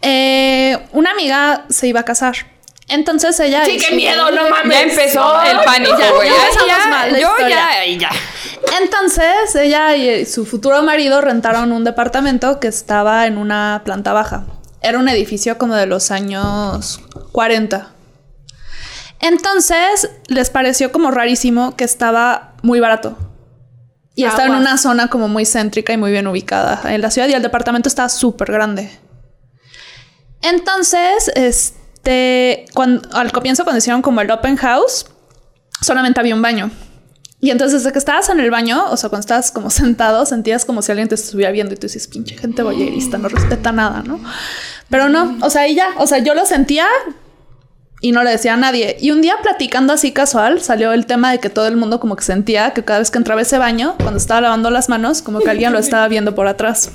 Eh, 0.00 0.78
una 0.92 1.10
amiga 1.10 1.64
se 1.68 1.88
iba 1.88 2.00
a 2.00 2.04
casar. 2.04 2.34
Entonces 2.88 3.38
ella. 3.40 3.64
Sí, 3.66 3.72
hizo- 3.72 3.88
qué 3.88 3.94
miedo, 3.96 4.30
no 4.30 4.48
mames. 4.50 4.72
Ya 4.72 4.80
empezó 4.82 5.42
el 5.42 5.58
pánico, 5.64 5.96
Ya, 5.98 6.10
güey. 6.10 6.28
ya 6.28 6.34
Ya, 6.66 6.78
ya, 6.78 6.86
mal 6.90 7.12
la 7.12 7.18
yo 7.20 7.28
historia. 7.28 7.58
ya, 7.86 7.98
ya. 7.98 8.10
Entonces 8.82 9.54
ella 9.56 9.94
y 9.94 10.24
su 10.26 10.44
futuro 10.46 10.82
marido 10.82 11.20
rentaron 11.20 11.70
un 11.72 11.84
departamento 11.84 12.60
que 12.60 12.68
estaba 12.68 13.26
en 13.26 13.36
una 13.38 13.82
planta 13.84 14.12
baja. 14.12 14.44
Era 14.80 14.98
un 14.98 15.08
edificio 15.08 15.58
como 15.58 15.74
de 15.76 15.86
los 15.86 16.10
años 16.10 17.00
40. 17.32 17.90
Entonces 19.20 20.10
les 20.26 20.50
pareció 20.50 20.90
como 20.90 21.10
rarísimo 21.10 21.76
que 21.76 21.84
estaba 21.84 22.51
muy 22.62 22.80
barato. 22.80 23.16
Y 24.14 24.24
estaba 24.24 24.44
en 24.44 24.52
Aguas. 24.52 24.60
una 24.60 24.78
zona 24.78 25.08
como 25.08 25.28
muy 25.28 25.44
céntrica 25.46 25.92
y 25.92 25.96
muy 25.96 26.10
bien 26.10 26.26
ubicada 26.26 26.82
en 26.92 27.00
la 27.00 27.10
ciudad 27.10 27.28
y 27.28 27.32
el 27.32 27.42
departamento 27.42 27.88
estaba 27.88 28.08
súper 28.08 28.52
grande. 28.52 28.90
Entonces, 30.42 31.30
este, 31.34 32.66
cuando, 32.74 33.08
al 33.12 33.32
comienzo 33.32 33.64
cuando 33.64 33.78
hicieron 33.78 34.02
como 34.02 34.20
el 34.20 34.30
open 34.30 34.56
house, 34.56 35.06
solamente 35.80 36.20
había 36.20 36.34
un 36.34 36.42
baño. 36.42 36.70
Y 37.40 37.50
entonces 37.50 37.82
desde 37.82 37.92
que 37.92 37.98
estabas 37.98 38.28
en 38.28 38.38
el 38.38 38.50
baño, 38.50 38.84
o 38.90 38.96
sea, 38.96 39.08
cuando 39.08 39.22
estabas 39.22 39.50
como 39.50 39.70
sentado, 39.70 40.26
sentías 40.26 40.64
como 40.64 40.82
si 40.82 40.92
alguien 40.92 41.08
te 41.08 41.14
estuviera 41.14 41.50
viendo 41.50 41.74
y 41.74 41.76
tú 41.76 41.86
dices, 41.86 42.06
pinche 42.06 42.36
gente 42.36 42.62
boyerista, 42.62 43.18
no 43.18 43.28
respeta 43.28 43.72
nada, 43.72 44.02
¿no? 44.02 44.20
Pero 44.90 45.08
no, 45.08 45.38
o 45.40 45.50
sea, 45.50 45.66
y 45.68 45.74
ya, 45.74 45.88
o 45.96 46.06
sea, 46.06 46.18
yo 46.18 46.34
lo 46.34 46.44
sentía 46.44 46.86
y 48.02 48.12
no 48.12 48.22
le 48.24 48.30
decía 48.32 48.54
a 48.54 48.56
nadie. 48.58 48.96
Y 49.00 49.12
un 49.12 49.22
día 49.22 49.36
platicando 49.42 49.92
así 49.94 50.12
casual, 50.12 50.60
salió 50.60 50.92
el 50.92 51.06
tema 51.06 51.30
de 51.32 51.38
que 51.38 51.48
todo 51.48 51.68
el 51.68 51.76
mundo 51.76 52.00
como 52.00 52.16
que 52.16 52.24
sentía 52.24 52.72
que 52.74 52.84
cada 52.84 52.98
vez 52.98 53.10
que 53.10 53.16
entraba 53.16 53.40
ese 53.40 53.56
baño, 53.56 53.94
cuando 53.98 54.18
estaba 54.18 54.40
lavando 54.42 54.68
las 54.70 54.88
manos, 54.90 55.22
como 55.22 55.38
que 55.40 55.48
alguien 55.48 55.72
lo 55.72 55.78
estaba 55.78 56.06
viendo 56.08 56.34
por 56.34 56.48
atrás. 56.48 56.90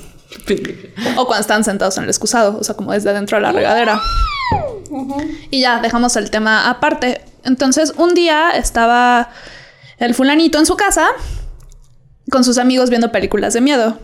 O 1.16 1.26
cuando 1.26 1.40
estaban 1.40 1.64
sentados 1.64 1.96
en 1.96 2.04
el 2.04 2.10
excusado, 2.10 2.58
o 2.60 2.62
sea, 2.62 2.76
como 2.76 2.92
desde 2.92 3.12
dentro 3.14 3.38
de 3.38 3.42
la 3.42 3.50
regadera. 3.52 4.00
Y 5.50 5.62
ya, 5.62 5.80
dejamos 5.80 6.14
el 6.16 6.30
tema 6.30 6.68
aparte. 6.68 7.22
Entonces, 7.44 7.94
un 7.96 8.14
día 8.14 8.50
estaba 8.50 9.30
el 9.98 10.14
fulanito 10.14 10.58
en 10.58 10.66
su 10.66 10.76
casa 10.76 11.08
con 12.30 12.44
sus 12.44 12.58
amigos 12.58 12.90
viendo 12.90 13.10
películas 13.10 13.54
de 13.54 13.62
miedo. 13.62 13.98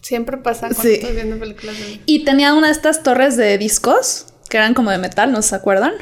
Siempre 0.00 0.38
pasa 0.38 0.68
cuando 0.68 0.82
Sí. 0.82 0.94
estoy 0.94 1.12
viendo 1.14 1.38
películas 1.38 1.76
de 1.78 2.00
Y 2.06 2.24
tenía 2.24 2.54
una 2.54 2.68
de 2.68 2.72
estas 2.72 3.02
torres 3.02 3.36
de 3.36 3.58
discos 3.58 4.24
que 4.48 4.56
eran 4.56 4.72
como 4.72 4.90
de 4.90 4.96
metal, 4.96 5.30
¿no 5.30 5.42
se 5.42 5.54
acuerdan? 5.54 5.92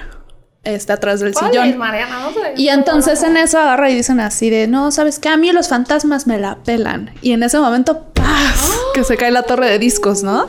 Este 0.64 0.92
atrás 0.92 1.20
del 1.20 1.32
¿Cuál 1.32 1.50
sillón. 1.50 1.68
es, 1.68 1.76
Mariana? 1.76 2.20
No 2.20 2.32
sé. 2.32 2.52
Y 2.56 2.68
entonces 2.68 3.22
en 3.22 3.36
eso 3.36 3.58
agarra 3.58 3.90
y 3.90 3.94
dicen 3.94 4.20
así 4.20 4.50
de, 4.50 4.66
no, 4.66 4.90
¿sabes 4.90 5.18
qué? 5.18 5.28
A 5.30 5.36
mí 5.36 5.50
los 5.52 5.68
fantasmas 5.68 6.26
me 6.26 6.38
la 6.38 6.56
pelan. 6.56 7.14
Y 7.22 7.32
en 7.32 7.42
ese 7.42 7.58
momento, 7.58 8.04
¡paz! 8.12 8.72
Que 8.92 9.04
se 9.04 9.16
cae 9.16 9.30
la 9.30 9.44
torre 9.44 9.70
de 9.70 9.78
discos, 9.78 10.22
¿no? 10.22 10.48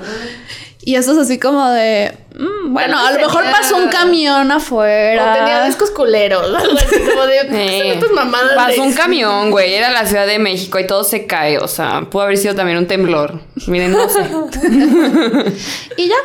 Y 0.82 0.96
eso 0.96 1.12
es 1.12 1.18
así 1.20 1.38
como 1.38 1.70
de, 1.70 2.18
mm, 2.36 2.74
bueno, 2.74 2.98
a 2.98 3.12
lo 3.12 3.20
mejor 3.20 3.44
pasó 3.52 3.78
un 3.78 3.90
camión 3.90 4.50
O 4.50 4.56
afuera. 4.56 5.34
tenía 5.38 5.64
discos 5.66 5.92
culeros, 5.92 6.44
algo 6.56 6.78
así 6.78 7.00
como 7.08 7.26
de... 7.28 7.38
¿qué 7.42 7.48
son 7.48 7.56
Eh, 7.60 7.94
estas 7.94 8.12
mamadas 8.12 8.56
pasó 8.56 8.72
de- 8.82 8.88
un 8.88 8.94
camión, 8.96 9.52
güey. 9.52 9.74
Era 9.74 9.90
la 9.92 10.06
Ciudad 10.06 10.26
de 10.26 10.40
México 10.40 10.80
y 10.80 10.88
todo 10.88 11.04
se 11.04 11.28
cae. 11.28 11.60
O 11.60 11.68
sea, 11.68 12.02
pudo 12.10 12.24
haber 12.24 12.38
sido 12.38 12.56
también 12.56 12.78
un 12.78 12.88
temblor. 12.88 13.42
Miren, 13.68 13.92
no 13.92 14.10
sé. 14.10 14.22
Y 15.98 16.08
ya. 16.08 16.16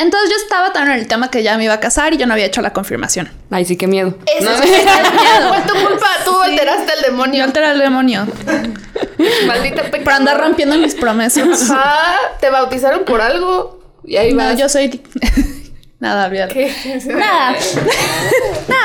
Entonces 0.00 0.30
yo 0.30 0.36
estaba 0.42 0.72
tan 0.72 0.88
en 0.90 0.98
el 0.98 1.06
tema 1.06 1.30
que 1.30 1.42
ya 1.42 1.56
me 1.56 1.64
iba 1.64 1.74
a 1.74 1.80
casar 1.80 2.14
y 2.14 2.16
yo 2.16 2.26
no 2.26 2.32
había 2.32 2.46
hecho 2.46 2.62
la 2.62 2.72
confirmación. 2.72 3.28
Ay, 3.50 3.64
sí, 3.64 3.76
qué 3.76 3.86
miedo. 3.86 4.16
Eso 4.38 4.44
No, 4.50 4.56
es 4.56 4.60
Fue 5.48 5.60
tu 5.66 5.86
culpa, 5.88 6.06
tú 6.24 6.40
alteraste 6.40 6.92
al 6.92 6.98
Yo 7.00 7.06
demonio. 7.10 7.44
alteré 7.44 7.66
al 7.66 7.78
demonio 7.78 8.26
Maldita 9.46 9.82
pecadora. 9.84 10.04
por 10.04 10.12
andar 10.12 10.40
rompiendo 10.40 10.76
mis 10.78 10.94
promesas. 10.94 11.70
Ajá, 11.70 12.16
te 12.40 12.50
bautizaron 12.50 13.04
por 13.04 13.20
algo. 13.20 13.80
Y 14.04 14.16
ahí 14.16 14.32
No, 14.32 14.38
vas. 14.44 14.58
yo 14.58 14.68
soy... 14.68 15.02
Nada, 16.00 16.26
olvídalo. 16.26 16.52
¿Qué? 16.52 16.72
Nada. 17.06 17.54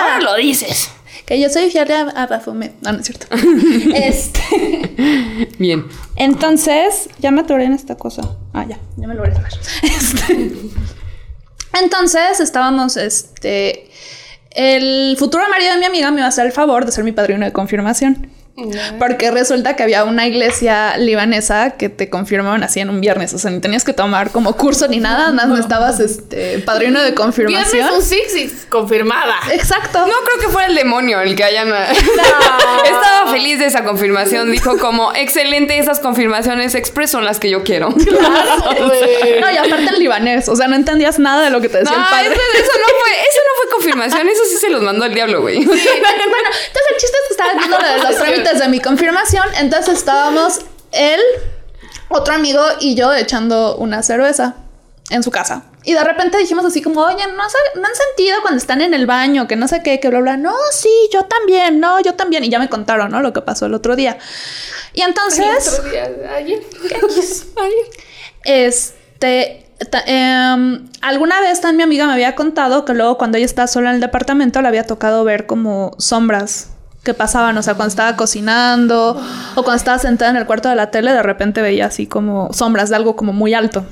Ahora 0.02 0.20
lo 0.22 0.36
dices. 0.36 0.90
Que 1.26 1.40
yo 1.40 1.50
soy 1.50 1.72
fiel 1.72 1.90
a, 1.92 2.02
a. 2.02 2.28
No, 2.28 2.92
no 2.92 3.00
es 3.00 3.06
cierto. 3.06 3.28
este... 3.96 5.48
Bien. 5.58 5.86
Entonces, 6.18 7.10
ya 7.20 7.32
me 7.32 7.42
atoré 7.42 7.64
en 7.66 7.74
esta 7.74 7.96
cosa. 7.96 8.22
Ah, 8.54 8.66
ya, 8.68 8.78
ya 8.98 9.08
me 9.08 9.16
lo 9.16 9.22
voy 9.22 9.32
a 9.32 9.36
saber. 9.36 9.52
Este, 9.82 10.52
Entonces, 11.82 12.40
estábamos, 12.40 12.98
este. 12.98 13.90
El 14.52 15.16
futuro 15.18 15.44
marido 15.50 15.74
de 15.74 15.80
mi 15.80 15.86
amiga 15.86 16.12
me 16.12 16.18
iba 16.18 16.26
a 16.26 16.30
hacer 16.30 16.46
el 16.46 16.54
favor 16.54 16.86
de 16.86 16.92
ser 16.92 17.04
mi 17.04 17.12
padrino 17.12 17.46
de 17.46 17.52
confirmación. 17.52 18.30
Porque 19.00 19.32
resulta 19.32 19.76
que 19.76 19.84
había 19.84 20.06
una 20.06 20.28
iglesia 20.28 20.98
libanesa 20.98 21.72
que 21.72 21.90
te 21.90 22.10
confirmaban 22.10 22.64
así 22.64 22.80
en 22.80 22.90
un 22.90 23.02
viernes. 23.02 23.34
O 23.34 23.38
sea, 23.38 23.52
ni 23.52 23.60
tenías 23.60 23.84
que 23.84 23.92
tomar 23.92 24.32
como 24.32 24.56
curso 24.56 24.88
ni 24.88 25.00
nada, 25.00 25.32
nada 25.34 25.50
más 25.50 25.60
estabas 25.60 26.00
este 26.00 26.60
padrino 26.60 27.02
de 27.02 27.14
confirmación. 27.14 27.72
Viernes 27.72 27.92
un 27.94 28.02
Sixix 28.02 28.66
confirmada. 28.70 29.36
Exacto. 29.52 30.00
No 30.00 30.14
creo 30.26 30.40
que 30.40 30.48
fuera 30.48 30.70
el 30.70 30.76
demonio 30.76 31.20
el 31.20 31.36
que 31.36 31.44
hayan. 31.44 31.68
Estaba 32.86 33.32
feliz 33.32 33.60
de 33.60 33.66
esa 33.66 33.84
confirmación. 33.84 34.50
Dijo 34.52 34.78
como, 34.78 35.14
excelente, 35.14 35.78
esas 35.78 36.00
confirmaciones 36.00 36.76
express 36.76 37.12
son 37.12 37.26
las 37.26 37.40
que 37.40 37.50
yo 37.50 37.64
quiero. 37.64 37.94
Claro, 38.06 38.88
güey. 38.88 39.42
No, 39.42 39.52
y 39.52 39.58
aparte 39.58 39.90
en 39.90 40.00
libanés. 40.00 40.48
O 40.48 40.56
sea, 40.56 40.68
no 40.68 40.76
entendías 40.76 41.20
nada 41.20 41.44
de 41.44 41.50
lo 41.50 41.60
que 41.60 41.68
te 41.68 41.82
No, 41.84 41.90
decía 41.90 41.98
el 41.98 42.10
padre. 42.10 42.28
eso, 42.28 42.42
eso 42.54 42.72
no 42.80 42.86
fue, 42.86 43.12
eso 43.12 43.40
no 43.46 43.62
fue 43.62 43.72
confirmación, 43.72 44.30
eso 44.30 44.44
sí 44.46 44.58
se 44.58 44.70
los 44.70 44.82
mandó 44.82 45.06
el 45.06 45.14
diablo, 45.14 45.42
güey. 45.42 45.66
bueno, 45.66 45.78
entonces 45.78 46.84
el 46.90 46.98
chiste 46.98 47.18
es 47.22 47.28
que 47.28 47.32
estaba 47.34 47.54
viendo 47.54 47.78
lo 47.78 47.88
de 47.88 47.98
los 47.98 48.16
trámites 48.18 48.45
de 48.54 48.68
mi 48.70 48.80
confirmación. 48.80 49.48
Entonces 49.60 49.98
estábamos 49.98 50.60
él, 50.92 51.20
otro 52.10 52.34
amigo 52.34 52.62
y 52.80 52.96
yo 52.96 53.14
echando 53.14 53.78
una 53.78 54.04
cerveza 54.04 54.56
en 55.10 55.24
su 55.24 55.32
casa. 55.32 55.64
Y 55.84 55.94
de 55.94 56.04
repente 56.04 56.38
dijimos 56.38 56.66
así 56.66 56.82
como, 56.82 57.02
oye, 57.02 57.28
¿no, 57.28 57.36
no 57.36 57.88
han 57.88 57.96
sentido 57.96 58.42
cuando 58.42 58.58
están 58.58 58.82
en 58.82 58.94
el 58.94 59.06
baño? 59.06 59.48
Que 59.48 59.56
no 59.56 59.68
sé 59.68 59.84
qué, 59.84 60.00
que 60.00 60.10
bla, 60.10 60.20
bla. 60.20 60.38
No, 60.38 60.56
sí, 60.72 60.90
yo 61.14 61.26
también, 61.26 61.80
no, 61.80 62.00
yo 62.00 62.16
también. 62.16 62.44
Y 62.44 62.50
ya 62.50 62.58
me 62.58 62.70
contaron, 62.70 63.12
¿no? 63.12 63.22
Lo 63.22 63.34
que 63.34 63.42
pasó 63.42 63.68
el 63.68 63.74
otro 63.76 63.96
día. 63.96 64.18
Y 64.94 65.02
entonces... 65.02 65.80
Otro 65.80 65.92
día, 65.92 66.10
ayer. 66.36 66.64
Este, 68.44 69.66
em, 70.06 70.88
alguna 71.02 71.42
vez 71.42 71.62
tan 71.62 71.78
mi 71.78 71.84
amiga 71.84 72.06
me 72.06 72.14
había 72.14 72.36
contado 72.36 72.86
que 72.86 72.94
luego 72.94 73.18
cuando 73.18 73.38
ella 73.38 73.46
estaba 73.46 73.68
sola 73.68 73.90
en 73.90 73.96
el 73.96 74.02
departamento 74.02 74.62
le 74.62 74.68
había 74.68 74.86
tocado 74.86 75.24
ver 75.24 75.48
como 75.48 75.96
sombras 75.98 76.75
que 77.06 77.14
pasaban, 77.14 77.58
o 77.58 77.64
sea, 77.64 77.76
cuando 77.76 77.90
estaba 77.92 78.18
cocinando 78.18 79.12
o 79.56 79.64
cuando 79.64 79.76
estaba 79.78 79.98
sentada 80.00 80.32
en 80.32 80.36
el 80.38 80.46
cuarto 80.46 80.68
de 80.68 80.76
la 80.76 80.92
tele, 80.92 81.14
de 81.14 81.24
repente 81.24 81.62
veía 81.62 81.86
así 81.86 82.08
como 82.08 82.52
sombras 82.52 82.90
de 82.90 82.98
algo 82.98 83.16
como 83.16 83.32
muy 83.32 83.54
alto. 83.54 83.86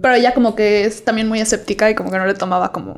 Pero 0.00 0.14
ella 0.14 0.32
como 0.32 0.54
que 0.54 0.84
es 0.86 1.04
también 1.04 1.28
muy 1.28 1.40
escéptica 1.40 1.90
y 1.90 1.94
como 1.94 2.10
que 2.10 2.16
no 2.18 2.24
le 2.26 2.34
tomaba 2.34 2.72
como... 2.72 2.96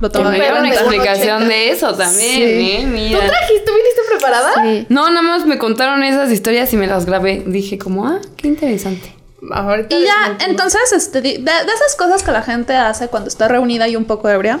Lo 0.00 0.08
Que 0.10 0.18
tomaba 0.18 0.34
dieron 0.34 0.58
una 0.60 0.70
explicación 0.74 1.48
de 1.48 1.70
eso 1.70 1.94
también, 1.94 2.18
Sí. 2.18 2.70
¿eh? 2.72 2.80
¿Tú 2.82 2.88
Mira. 2.88 3.26
trajiste, 3.26 3.64
tú 3.64 3.72
viniste 3.74 4.00
preparada? 4.10 4.52
Sí. 4.62 4.86
No, 4.88 5.08
nada 5.08 5.22
más 5.22 5.46
me 5.46 5.56
contaron 5.56 6.02
esas 6.02 6.30
historias 6.30 6.72
y 6.72 6.76
me 6.76 6.86
las 6.88 7.06
grabé. 7.06 7.44
Dije 7.46 7.78
como, 7.78 8.06
ah, 8.06 8.18
qué 8.36 8.48
interesante. 8.48 9.14
Ahorita 9.52 9.94
Y 9.94 10.04
ya, 10.04 10.36
entonces, 10.46 10.92
este, 10.92 11.20
de, 11.20 11.38
de 11.38 11.50
esas 11.50 11.94
cosas 11.96 12.22
que 12.22 12.32
la 12.32 12.42
gente 12.42 12.74
hace 12.74 13.08
cuando 13.08 13.28
está 13.28 13.46
reunida 13.46 13.86
y 13.86 13.94
un 13.94 14.04
poco 14.06 14.28
ebria. 14.28 14.58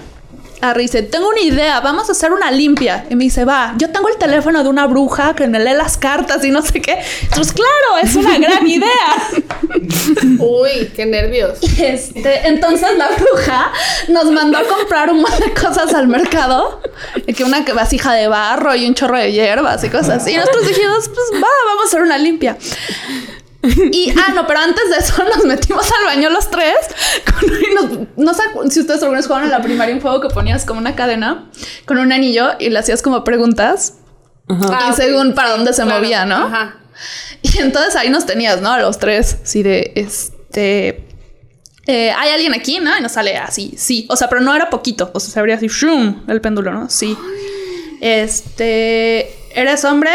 Harry 0.64 0.84
dice, 0.84 1.02
tengo 1.02 1.28
una 1.28 1.40
idea, 1.40 1.80
vamos 1.80 2.08
a 2.08 2.12
hacer 2.12 2.32
una 2.32 2.50
limpia. 2.50 3.04
Y 3.10 3.16
me 3.16 3.24
dice, 3.24 3.44
va, 3.44 3.74
yo 3.76 3.90
tengo 3.90 4.08
el 4.08 4.16
teléfono 4.16 4.62
de 4.62 4.68
una 4.68 4.86
bruja 4.86 5.34
que 5.34 5.46
me 5.46 5.60
lee 5.60 5.74
las 5.74 5.96
cartas 5.98 6.42
y 6.44 6.50
no 6.50 6.62
sé 6.62 6.80
qué. 6.80 6.98
Entonces, 7.22 7.52
claro, 7.52 8.02
es 8.02 8.16
una 8.16 8.38
gran 8.38 8.66
idea. 8.66 8.88
Uy, 10.38 10.90
qué 10.96 11.06
nervios. 11.06 11.58
Este, 11.78 12.48
entonces 12.48 12.96
la 12.96 13.08
bruja 13.08 13.72
nos 14.08 14.30
mandó 14.30 14.58
a 14.58 14.64
comprar 14.64 15.10
un 15.10 15.20
montón 15.20 15.40
de 15.40 15.52
cosas 15.52 15.92
al 15.92 16.08
mercado. 16.08 16.80
Que 17.36 17.44
una 17.44 17.60
vasija 17.60 18.14
de 18.14 18.28
barro 18.28 18.74
y 18.74 18.86
un 18.86 18.94
chorro 18.94 19.18
de 19.18 19.32
hierbas 19.32 19.82
y 19.84 19.90
cosas 19.90 20.22
así. 20.22 20.32
Y 20.32 20.36
nosotros 20.36 20.66
dijimos, 20.66 21.08
pues 21.08 21.42
va, 21.42 21.48
vamos 21.66 21.84
a 21.84 21.86
hacer 21.88 22.02
una 22.02 22.16
limpia. 22.16 22.56
Y, 23.92 24.12
ah, 24.18 24.32
no, 24.34 24.46
pero 24.46 24.60
antes 24.60 24.90
de 24.90 24.96
eso 24.96 25.24
nos 25.36 25.44
metimos 25.44 25.84
al 25.98 26.04
baño 26.16 26.30
los 26.30 26.50
tres. 26.50 26.74
Con, 27.24 27.48
y 27.50 27.74
nos- 27.74 28.08
no 28.16 28.34
sé 28.34 28.42
si 28.70 28.80
ustedes 28.80 29.00
alguna 29.02 29.18
vez 29.18 29.26
jugaron 29.26 29.46
en 29.46 29.52
la 29.52 29.62
primaria 29.62 29.94
un 29.94 30.00
juego 30.00 30.20
que 30.20 30.28
ponías 30.28 30.64
como 30.64 30.80
una 30.80 30.94
cadena 30.94 31.50
con 31.86 31.98
un 31.98 32.12
anillo 32.12 32.50
y 32.58 32.68
le 32.70 32.78
hacías 32.78 33.00
como 33.02 33.24
preguntas. 33.24 33.94
Ah, 34.48 34.86
y 34.88 34.90
ok. 34.90 34.96
según 34.96 35.34
para 35.34 35.50
dónde 35.50 35.72
se 35.72 35.82
Claro. 35.82 35.98
movía, 36.00 36.26
¿no? 36.26 36.36
Ajá. 36.46 36.76
Y 37.42 37.58
entonces 37.58 37.96
ahí 37.96 38.10
nos 38.10 38.26
tenías, 38.26 38.60
¿no? 38.60 38.70
A 38.72 38.78
los 38.80 38.98
tres, 38.98 39.38
sí, 39.42 39.62
de 39.62 39.92
este. 39.96 41.06
eh, 41.86 42.12
¿Hay 42.16 42.30
alguien 42.30 42.54
aquí? 42.54 42.78
¿No? 42.80 42.96
Y 42.96 43.00
nos 43.00 43.12
sale 43.12 43.36
así, 43.36 43.74
sí. 43.76 44.06
O 44.10 44.16
sea, 44.16 44.28
pero 44.28 44.40
no 44.42 44.54
era 44.54 44.68
poquito. 44.70 45.10
O 45.14 45.20
sea, 45.20 45.30
se 45.32 45.40
abría 45.40 45.56
así, 45.56 45.66
¡shum! 45.68 46.22
el 46.28 46.40
péndulo, 46.40 46.72
¿no? 46.72 46.88
Sí. 46.90 47.16
Este. 48.00 49.34
¿Eres 49.54 49.84
hombre? 49.84 50.10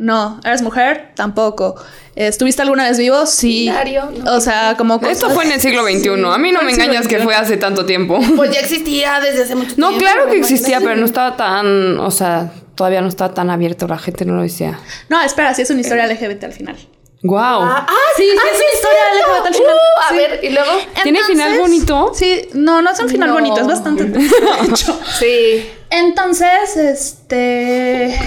No. 0.00 0.40
¿Eres 0.44 0.62
mujer? 0.62 1.10
Tampoco. 1.14 1.74
¿Estuviste 2.16 2.62
alguna 2.62 2.88
vez 2.88 2.96
vivo? 2.96 3.26
Sí. 3.26 3.64
Binario, 3.68 4.10
no. 4.24 4.34
O 4.34 4.40
sea, 4.40 4.74
como 4.78 4.98
cosas- 4.98 5.12
Esto 5.18 5.28
fue 5.30 5.44
en 5.44 5.52
el 5.52 5.60
siglo 5.60 5.82
XXI. 5.84 6.08
A 6.32 6.38
mí 6.38 6.52
no 6.52 6.62
me 6.62 6.72
engañas 6.72 7.06
que 7.06 7.18
fue 7.18 7.34
hace 7.34 7.58
tanto 7.58 7.84
tiempo. 7.84 8.18
Pues 8.34 8.50
ya 8.50 8.60
existía 8.60 9.20
desde 9.20 9.42
hace 9.44 9.54
mucho 9.54 9.74
No, 9.76 9.88
tiempo. 9.90 10.04
claro 10.06 10.30
que 10.30 10.38
existía, 10.38 10.80
pero 10.80 10.96
no 10.96 11.04
estaba 11.04 11.36
tan, 11.36 11.98
o 11.98 12.10
sea, 12.10 12.50
todavía 12.74 13.02
no 13.02 13.08
estaba 13.08 13.34
tan 13.34 13.50
abierto, 13.50 13.86
la 13.86 13.98
gente 13.98 14.24
no 14.24 14.34
lo 14.36 14.42
decía. 14.42 14.78
No, 15.10 15.20
espera, 15.20 15.52
sí 15.52 15.62
es 15.62 15.70
una 15.70 15.82
historia 15.82 16.06
LGBT 16.06 16.44
al 16.44 16.52
final. 16.52 16.76
Wow. 17.22 17.36
Ah, 17.38 17.86
ah, 17.86 17.94
Sí, 18.16 18.22
sí, 18.22 18.30
ah, 18.34 18.48
es 18.50 18.56
una 18.58 18.72
historia 18.74 18.98
cierto. 19.12 19.32
LGBT 19.34 19.46
al 19.48 19.54
final. 19.54 19.74
Uh, 19.74 20.00
a 20.00 20.08
Sí. 20.08 20.14
ver, 20.16 20.40
y 20.42 20.48
luego. 20.54 20.70
¿Tiene 21.02 21.18
final 21.24 21.58
bonito? 21.58 22.12
Sí, 22.14 22.48
no, 22.54 22.80
no 22.80 22.90
es 22.90 22.98
un 23.00 23.08
final 23.10 23.28
No. 23.28 23.34
bonito, 23.34 23.60
es 23.60 23.66
bastante. 23.66 24.10
Sí. 25.18 25.68
Entonces, 25.90 26.76
este. 26.78 28.18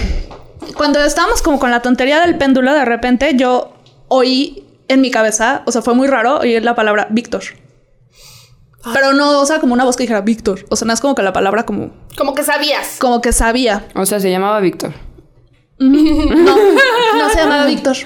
Cuando 0.76 1.02
estábamos 1.04 1.42
como 1.42 1.58
con 1.58 1.70
la 1.70 1.80
tontería 1.82 2.20
del 2.20 2.36
péndulo, 2.38 2.72
de 2.72 2.84
repente 2.84 3.34
yo 3.36 3.74
oí 4.08 4.64
en 4.88 5.00
mi 5.00 5.10
cabeza, 5.10 5.62
o 5.66 5.72
sea, 5.72 5.82
fue 5.82 5.94
muy 5.94 6.06
raro 6.08 6.38
oír 6.38 6.62
la 6.62 6.74
palabra 6.74 7.08
Víctor. 7.10 7.42
Pero 8.92 9.14
no, 9.14 9.40
o 9.40 9.46
sea, 9.46 9.60
como 9.60 9.72
una 9.72 9.84
voz 9.84 9.96
que 9.96 10.02
dijera 10.02 10.20
Víctor. 10.20 10.66
O 10.68 10.76
sea, 10.76 10.86
no 10.86 10.92
es 10.92 11.00
como 11.00 11.14
que 11.14 11.22
la 11.22 11.32
palabra 11.32 11.64
como, 11.64 11.90
Como 12.18 12.34
que 12.34 12.44
sabías. 12.44 12.96
como 12.98 13.22
que 13.22 13.32
sabía. 13.32 13.86
O 13.94 14.04
sea, 14.04 14.20
se 14.20 14.30
llamaba 14.30 14.60
Víctor. 14.60 14.92
No, 15.78 16.56
no 17.16 17.30
se 17.30 17.36
llamaba 17.36 17.64
Víctor. 17.66 17.96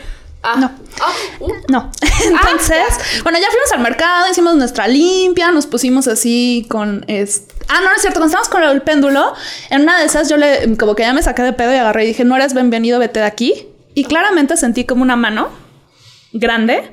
Ah. 0.43 0.55
No. 0.57 0.71
Ah, 1.01 1.13
uh. 1.41 1.53
No. 1.69 1.91
Entonces, 2.25 3.23
bueno, 3.25 3.39
ya 3.39 3.49
fuimos 3.51 3.73
al 3.73 3.81
mercado, 3.81 4.31
hicimos 4.31 4.55
nuestra 4.55 4.87
limpia, 4.87 5.51
nos 5.51 5.67
pusimos 5.67 6.07
así 6.07 6.67
con 6.71 7.05
este. 7.09 7.55
Ah, 7.69 7.81
no, 7.81 7.89
no 7.91 7.95
es 7.97 8.01
cierto. 8.01 8.21
Cuando 8.21 8.37
estábamos 8.39 8.49
con 8.49 8.63
el 8.63 8.83
péndulo, 8.83 9.35
en 9.71 9.83
una 9.83 9.99
de 9.99 10.07
esas 10.07 10.29
yo 10.29 10.37
le, 10.37 10.77
como 10.77 10.95
que 10.95 11.03
ya 11.03 11.13
me 11.13 11.23
saqué 11.23 11.43
de 11.43 11.53
pedo 11.53 11.73
y 11.73 11.77
agarré 11.77 12.05
y 12.05 12.09
dije, 12.09 12.25
no 12.25 12.35
eres 12.37 12.55
bienvenido, 12.55 12.99
vete 12.99 13.21
de 13.21 13.27
aquí. 13.27 13.69
Y 13.95 14.05
claramente 14.05 14.57
sentí 14.57 14.85
como 14.85 15.03
una 15.03 15.17
mano 15.17 15.49
grande 16.33 16.93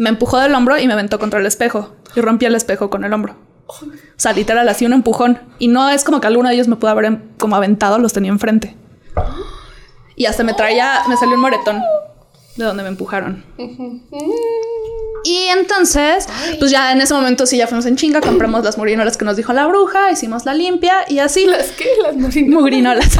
me 0.00 0.08
empujó 0.08 0.38
del 0.38 0.54
hombro 0.54 0.78
y 0.78 0.86
me 0.86 0.94
aventó 0.94 1.18
contra 1.18 1.40
el 1.40 1.46
espejo. 1.46 1.94
Y 2.16 2.22
rompí 2.22 2.46
el 2.46 2.54
espejo 2.54 2.88
con 2.88 3.04
el 3.04 3.12
hombro. 3.12 3.36
O 3.66 3.76
sea, 4.16 4.32
literal, 4.32 4.66
así 4.68 4.86
un 4.86 4.94
empujón. 4.94 5.38
Y 5.58 5.68
no 5.68 5.90
es 5.90 6.04
como 6.04 6.22
que 6.22 6.26
alguno 6.26 6.48
de 6.48 6.54
ellos 6.54 6.68
me 6.68 6.76
pudo 6.76 6.90
haber 6.90 7.04
em- 7.04 7.22
como 7.38 7.54
aventado, 7.54 7.98
los 7.98 8.14
tenía 8.14 8.30
enfrente. 8.30 8.74
Y 10.16 10.24
hasta 10.24 10.42
me 10.42 10.54
traía, 10.54 11.02
me 11.06 11.18
salió 11.18 11.34
un 11.34 11.42
moretón 11.42 11.82
de 12.64 12.68
donde 12.68 12.82
me 12.82 12.88
empujaron. 12.88 13.44
Y 15.24 15.48
entonces, 15.48 16.26
pues 16.58 16.70
ya 16.70 16.92
en 16.92 17.00
ese 17.00 17.12
momento 17.12 17.46
sí 17.46 17.58
ya 17.58 17.66
fuimos 17.66 17.86
en 17.86 17.96
chinga, 17.96 18.20
compramos 18.20 18.64
las 18.64 18.78
murinolas 18.78 19.16
que 19.16 19.24
nos 19.24 19.36
dijo 19.36 19.52
la 19.52 19.66
bruja, 19.66 20.10
hicimos 20.10 20.46
la 20.46 20.54
limpia 20.54 21.04
y 21.08 21.18
así. 21.18 21.46
¿Las 21.46 21.68
qué? 21.72 21.88
Las 22.02 22.16
murinolas. 22.16 22.50
Murinolas. 22.60 23.18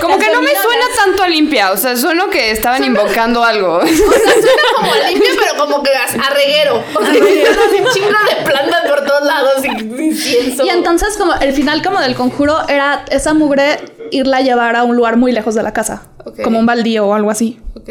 Como 0.00 0.18
que 0.18 0.30
no 0.30 0.42
me 0.42 0.50
suena 0.50 0.84
tanto 0.96 1.22
a 1.22 1.28
limpia. 1.28 1.72
O 1.72 1.76
sea, 1.76 1.96
suena 1.96 2.26
que 2.30 2.50
estaban 2.50 2.84
invocando 2.84 3.42
algo. 3.42 3.78
O 3.78 3.86
sea, 3.86 3.96
suena 3.96 4.62
como 4.76 4.92
a 4.92 5.08
limpia, 5.08 5.30
pero 5.40 5.64
como 5.64 5.82
que 5.82 5.90
a 5.90 6.30
reguero. 6.30 6.82
O 6.94 7.04
sea, 7.04 7.10
un 7.10 7.88
chingo 7.92 8.08
de 8.08 8.44
plantas 8.44 8.88
por 8.88 9.04
todos 9.04 9.24
lados 9.24 9.64
y 9.64 9.68
incienso. 9.68 10.64
Y 10.64 10.68
entonces 10.70 11.16
como 11.16 11.34
el 11.34 11.52
final 11.52 11.82
como 11.82 12.00
del 12.00 12.14
conjuro 12.14 12.68
era 12.68 13.04
esa 13.10 13.34
mugre 13.34 13.78
irla 14.12 14.36
a 14.36 14.40
llevar 14.42 14.76
a 14.76 14.84
un 14.84 14.94
lugar 14.94 15.16
muy 15.16 15.32
lejos 15.32 15.54
de 15.54 15.62
la 15.62 15.72
casa, 15.72 16.02
como 16.44 16.58
un 16.58 16.66
baldío 16.66 17.06
o 17.06 17.14
algo 17.14 17.30
así. 17.30 17.58
Ok. 17.74 17.88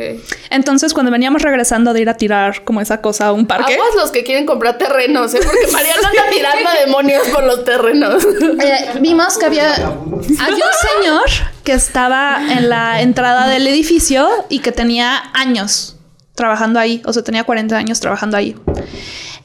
Entonces 0.50 0.94
cuando 0.94 1.12
veníamos 1.12 1.42
regresando 1.42 1.94
de 1.94 2.02
ir 2.02 2.10
a 2.10 2.16
tirar 2.16 2.64
como 2.64 2.80
esa 2.80 3.02
cosa 3.02 3.28
a 3.28 3.32
un 3.34 3.48
parque, 3.48 3.74
Aguas 3.74 3.96
los 3.96 4.12
que 4.12 4.24
quieren 4.24 4.46
comprar 4.46 4.78
terrenos, 4.78 5.34
¿eh? 5.34 5.40
Porque 5.44 5.72
Mariana 5.72 6.08
anda 6.08 6.24
tirando 6.32 6.70
demonios 6.86 7.28
por 7.30 7.44
los 7.44 7.66
terrenos. 7.66 8.24
eh, 8.64 9.00
vimos 9.02 9.38
que 9.38 9.46
había, 9.48 9.74
había 9.74 10.66
un 10.66 11.02
señor 11.02 11.30
que 11.64 11.74
estaba 11.74 12.40
en 12.52 12.70
la 12.70 13.02
entrada 13.02 13.48
del 13.50 13.68
edificio 13.68 14.30
y 14.48 14.60
que 14.60 14.72
tenía 14.72 15.32
años 15.34 15.98
trabajando 16.36 16.80
ahí, 16.80 17.02
o 17.06 17.14
sea, 17.14 17.24
tenía 17.24 17.44
40 17.44 17.76
años 17.76 18.00
trabajando 18.00 18.38
ahí. 18.38 18.56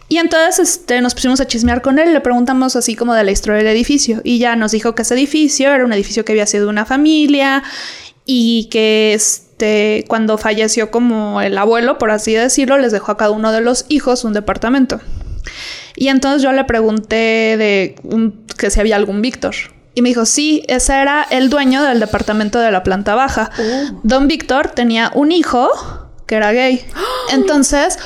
Y 0.08 0.18
entonces 0.18 0.58
este, 0.60 1.00
nos 1.00 1.14
pusimos 1.14 1.40
a 1.40 1.46
chismear 1.46 1.82
con 1.82 1.98
él, 1.98 2.12
le 2.12 2.20
preguntamos 2.20 2.76
así 2.76 2.94
como 2.94 3.14
de 3.14 3.24
la 3.24 3.32
historia 3.32 3.58
del 3.58 3.66
edificio 3.68 4.20
y 4.22 4.38
ya 4.38 4.54
nos 4.54 4.70
dijo 4.72 4.94
que 4.94 5.02
ese 5.02 5.14
edificio 5.14 5.72
era 5.72 5.84
un 5.84 5.92
edificio 5.92 6.24
que 6.24 6.32
había 6.32 6.46
sido 6.46 6.68
una 6.68 6.84
familia 6.84 7.64
y 8.24 8.68
que 8.70 9.14
este, 9.14 10.04
cuando 10.06 10.38
falleció 10.38 10.90
como 10.92 11.40
el 11.40 11.58
abuelo, 11.58 11.98
por 11.98 12.10
así 12.12 12.34
decirlo, 12.34 12.78
les 12.78 12.92
dejó 12.92 13.12
a 13.12 13.16
cada 13.16 13.30
uno 13.32 13.50
de 13.50 13.60
los 13.60 13.84
hijos 13.88 14.22
un 14.24 14.32
departamento. 14.32 15.00
Y 15.96 16.08
entonces 16.08 16.42
yo 16.42 16.52
le 16.52 16.64
pregunté 16.64 17.56
de 17.56 17.96
un- 18.04 18.44
que 18.58 18.70
si 18.70 18.78
había 18.80 18.96
algún 18.96 19.22
Víctor. 19.22 19.54
Y 19.94 20.02
me 20.02 20.10
dijo, 20.10 20.26
sí, 20.26 20.62
ese 20.68 20.92
era 21.00 21.26
el 21.30 21.48
dueño 21.48 21.82
del 21.82 22.00
departamento 22.00 22.58
de 22.60 22.70
la 22.70 22.82
planta 22.82 23.14
baja. 23.14 23.50
Don 24.02 24.28
Víctor 24.28 24.68
tenía 24.68 25.10
un 25.14 25.32
hijo 25.32 25.70
que 26.26 26.34
era 26.34 26.52
gay. 26.52 26.84
Entonces, 27.32 27.98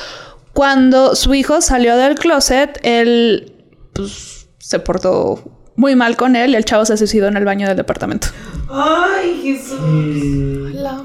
cuando 0.53 1.15
su 1.15 1.33
hijo 1.33 1.61
salió 1.61 1.95
del 1.97 2.15
closet, 2.15 2.79
él 2.83 3.65
pues, 3.93 4.47
se 4.59 4.79
portó 4.79 5.57
muy 5.75 5.95
mal 5.95 6.17
con 6.17 6.35
él 6.35 6.51
y 6.51 6.55
el 6.55 6.65
chavo 6.65 6.85
se 6.85 6.97
suicidó 6.97 7.27
en 7.27 7.37
el 7.37 7.45
baño 7.45 7.67
del 7.67 7.77
departamento. 7.77 8.27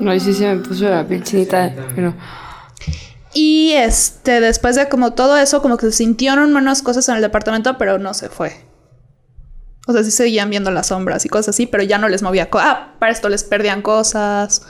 No, 0.00 0.14
y 0.14 0.20
sí 0.20 0.34
se 0.34 0.54
me 0.54 0.62
puso 0.62 0.84
la 0.88 1.06
piel 1.06 1.22
chinita, 1.22 1.72
pero... 1.94 2.14
Y 3.34 3.72
este, 3.72 4.40
después 4.40 4.76
de 4.76 4.88
como 4.88 5.12
todo 5.12 5.36
eso, 5.36 5.60
como 5.60 5.76
que 5.76 5.86
se 5.86 5.92
sintieron 5.92 6.52
menos 6.54 6.80
cosas 6.82 7.08
en 7.10 7.16
el 7.16 7.22
departamento, 7.22 7.76
pero 7.76 7.98
no 7.98 8.14
se 8.14 8.30
fue. 8.30 8.56
O 9.86 9.92
sea, 9.92 10.02
sí 10.02 10.10
seguían 10.10 10.48
viendo 10.50 10.70
las 10.70 10.86
sombras 10.88 11.24
y 11.26 11.28
cosas 11.28 11.50
así, 11.54 11.66
pero 11.66 11.82
ya 11.84 11.98
no 11.98 12.08
les 12.08 12.22
movía. 12.22 12.48
co- 12.50 12.58
ah, 12.58 12.94
para 12.98 13.12
esto 13.12 13.28
les 13.28 13.44
perdían 13.44 13.82
cosas. 13.82 14.62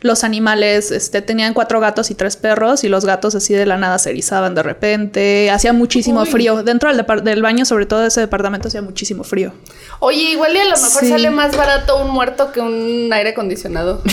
Los 0.00 0.24
animales, 0.24 0.90
este, 0.90 1.22
tenían 1.22 1.54
cuatro 1.54 1.80
gatos 1.80 2.10
y 2.10 2.14
tres 2.14 2.36
perros, 2.36 2.84
y 2.84 2.88
los 2.88 3.04
gatos 3.04 3.34
así 3.34 3.54
de 3.54 3.66
la 3.66 3.76
nada 3.78 3.98
se 3.98 4.10
erizaban 4.10 4.54
de 4.54 4.62
repente. 4.62 5.50
Hacía 5.50 5.72
muchísimo 5.72 6.24
frío. 6.26 6.62
Dentro 6.62 6.88
del, 6.94 7.04
depar- 7.04 7.22
del 7.22 7.42
baño, 7.42 7.64
sobre 7.64 7.86
todo 7.86 8.00
de 8.00 8.08
ese 8.08 8.20
departamento, 8.20 8.68
hacía 8.68 8.82
muchísimo 8.82 9.24
frío. 9.24 9.52
Oye, 10.00 10.32
igual 10.32 10.54
y 10.54 10.58
a 10.58 10.64
lo 10.64 10.70
mejor 10.76 11.00
Sí. 11.02 11.08
sale 11.08 11.30
más 11.30 11.56
barato 11.56 11.96
un 12.02 12.10
muerto 12.10 12.52
que 12.52 12.60
un 12.60 13.10
aire 13.12 13.30
acondicionado. 13.30 14.02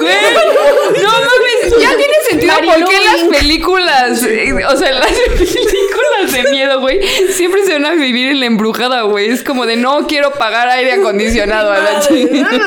Güey, 0.00 0.34
no 1.02 1.08
mames, 1.10 1.80
ya 1.80 1.96
tiene 1.96 2.14
sentido 2.28 2.54
por 2.64 2.84
qué 2.88 3.00
las 3.04 3.38
películas, 3.38 4.22
eh, 4.24 4.52
o 4.68 4.76
sea, 4.76 4.92
las 4.92 5.10
películas 5.12 5.74
de 6.32 6.50
miedo, 6.50 6.80
güey, 6.80 7.00
siempre 7.32 7.64
se 7.64 7.74
van 7.74 7.86
a 7.86 7.92
vivir 7.92 8.28
en 8.28 8.40
la 8.40 8.46
embrujada, 8.46 9.02
güey. 9.02 9.30
Es 9.30 9.42
como 9.42 9.66
de 9.66 9.76
no 9.76 10.06
quiero 10.06 10.32
pagar 10.32 10.68
aire 10.68 10.92
acondicionado 10.92 11.72
a 11.72 11.78
la 11.78 12.00
chingada. 12.00 12.60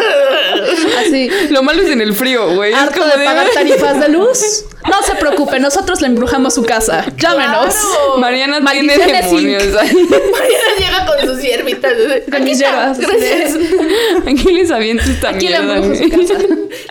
Así. 1.00 1.30
Lo 1.50 1.64
malo 1.64 1.82
es 1.82 1.90
en 1.90 2.02
el 2.02 2.14
frío, 2.14 2.56
güey. 2.56 2.74
Es 2.74 2.80
Harto 2.80 3.02
como 3.02 3.16
de 3.16 3.26
pagar 3.26 3.48
tarifas 3.54 4.00
de 4.00 4.10
luz. 4.10 4.66
No 4.90 5.04
se 5.04 5.16
preocupe, 5.16 5.60
nosotros 5.60 6.02
le 6.02 6.08
embrujamos 6.08 6.54
su 6.56 6.64
casa. 6.64 7.06
Llámenos. 7.18 7.76
Claro. 7.76 8.18
Mariana 8.20 8.60
tiene 8.72 8.98
Maldiciones 8.98 9.26
demonios. 9.26 9.64
Mariana 9.74 10.68
llega 10.80 11.06
con 11.06 11.28
sus 11.28 11.42
hierbitas. 11.42 11.94
Con 12.32 12.44
mis 12.44 12.60
hierbas. 12.60 13.00
Gracias. 13.00 13.58
Aquí 14.28 14.52
les 14.52 14.72
aviento 14.72 15.04
esta 15.04 15.30
Aquí 15.30 15.48
le 15.50 15.58
embrujo 15.58 15.96
su 15.96 16.10
casa. 16.10 16.34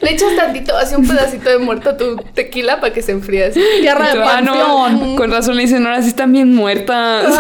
Le 0.02 0.10
echas 0.10 0.36
tantito, 0.36 0.76
así 0.76 0.94
un 0.94 1.06
pedacito 1.06 1.48
de 1.48 1.58
muerto 1.58 1.90
a 1.90 1.96
tu 1.96 2.16
tequila 2.34 2.80
para 2.80 2.92
que 2.92 3.02
se 3.02 3.12
enfríe 3.12 3.46
así. 3.46 3.60
Tierra 3.80 4.12
de 4.12 4.22
Ah, 4.22 4.40
no, 4.40 5.16
con 5.16 5.30
razón 5.30 5.56
le 5.56 5.62
dicen, 5.62 5.86
ahora 5.86 6.02
sí 6.02 6.08
están 6.08 6.32
bien 6.32 6.54
muertas. 6.54 7.26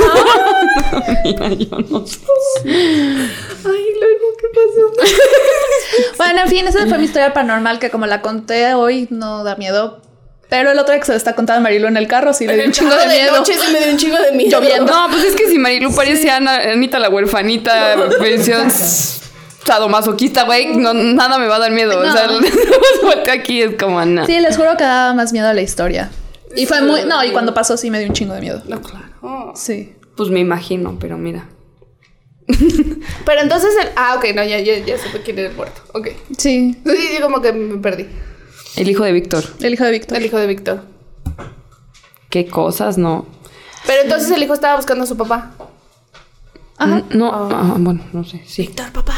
Mira, 1.24 1.48
yo 1.52 1.78
no 1.90 2.06
sé. 2.06 2.18
Ay, 2.64 3.84
luego, 4.00 4.26
¿qué 4.38 4.46
pasó? 4.54 4.92
Bueno, 6.16 6.40
en 6.42 6.48
fin, 6.48 6.66
esa 6.66 6.86
fue 6.86 6.98
mi 6.98 7.04
historia 7.04 7.32
paranormal 7.32 7.78
que 7.78 7.90
como 7.90 8.06
la 8.06 8.22
conté 8.22 8.74
hoy 8.74 9.06
no 9.10 9.44
da 9.44 9.56
miedo. 9.56 10.00
Pero 10.48 10.70
el 10.70 10.78
otro 10.78 10.92
día 10.92 11.00
que 11.00 11.06
se 11.06 11.12
lo 11.12 11.18
está 11.18 11.34
contando 11.34 11.58
a 11.58 11.62
Marilu 11.62 11.88
en 11.88 11.96
el 11.96 12.06
carro 12.06 12.32
sí 12.32 12.46
le 12.46 12.54
dio 12.54 12.66
un 12.66 12.72
chingo 12.72 12.94
de 12.94 13.06
miedo. 13.08 13.36
noche 13.36 13.54
sí 13.54 13.72
me 13.72 13.80
dio 13.80 13.90
un 13.92 13.96
chingo 13.98 14.16
de 14.18 14.32
miedo. 14.32 14.60
Lloviendo. 14.60 14.92
No, 14.92 15.08
pues 15.10 15.24
es 15.24 15.34
que 15.34 15.48
si 15.48 15.58
Marilu 15.58 15.92
parece 15.94 16.30
Ana- 16.30 16.60
Anita 16.72 16.98
la 17.00 17.08
huerfanita, 17.08 17.96
versión 18.20 18.70
sadomasoquista, 19.64 20.44
güey, 20.44 20.76
no, 20.76 20.94
nada 20.94 21.38
me 21.38 21.46
va 21.48 21.56
a 21.56 21.58
dar 21.58 21.72
miedo. 21.72 21.98
O 21.98 22.12
sea, 22.12 22.28
volteo 23.02 23.34
aquí 23.34 23.62
es 23.62 23.74
como 23.76 23.98
Ana. 23.98 24.24
Sí, 24.26 24.38
les 24.38 24.56
juro 24.56 24.76
que 24.76 24.84
daba 24.84 25.14
más 25.14 25.32
miedo 25.32 25.52
la 25.52 25.62
historia. 25.62 26.10
Y 26.54 26.66
fue 26.66 26.80
muy... 26.82 27.02
No, 27.04 27.22
y 27.24 27.30
cuando 27.32 27.52
pasó 27.52 27.76
sí 27.76 27.90
me 27.90 27.98
dio 27.98 28.08
un 28.08 28.14
chingo 28.14 28.34
de 28.34 28.40
miedo. 28.40 28.62
No, 28.66 28.80
claro. 28.80 29.52
Sí. 29.56 29.94
Pues 30.16 30.30
me 30.30 30.40
imagino, 30.40 30.96
pero 31.00 31.18
mira. 31.18 31.48
Pero 33.26 33.40
entonces 33.40 33.70
el. 33.82 33.88
Ah, 33.96 34.14
ok, 34.16 34.26
no, 34.34 34.44
ya, 34.44 34.60
ya, 34.60 34.78
ya 34.78 34.96
supe 34.98 35.20
quién 35.24 35.36
era 35.36 35.48
el 35.50 35.56
muerto. 35.56 35.80
Ok. 35.94 36.10
Sí. 36.38 36.76
Sí, 36.86 36.96
sí, 36.96 37.20
como 37.20 37.42
que 37.42 37.52
me 37.52 37.78
perdí. 37.78 38.06
El 38.76 38.90
hijo 38.90 39.04
de 39.04 39.12
Víctor. 39.12 39.44
El 39.60 39.74
hijo 39.74 39.84
de 39.84 39.90
Víctor. 39.90 40.18
El 40.18 40.26
hijo 40.26 40.38
de 40.38 40.46
Víctor. 40.46 40.84
Qué 42.30 42.46
cosas, 42.46 42.98
¿no? 42.98 43.26
Pero 43.86 44.02
entonces 44.02 44.30
el 44.30 44.42
hijo 44.42 44.54
estaba 44.54 44.76
buscando 44.76 45.04
a 45.04 45.06
su 45.06 45.16
papá. 45.16 45.52
Ajá. 46.76 47.02
No, 47.10 47.32
ah, 47.32 47.76
bueno, 47.78 48.04
no 48.12 48.24
sé, 48.24 48.42
sí. 48.46 48.62
Víctor, 48.62 48.92
papá. 48.92 49.14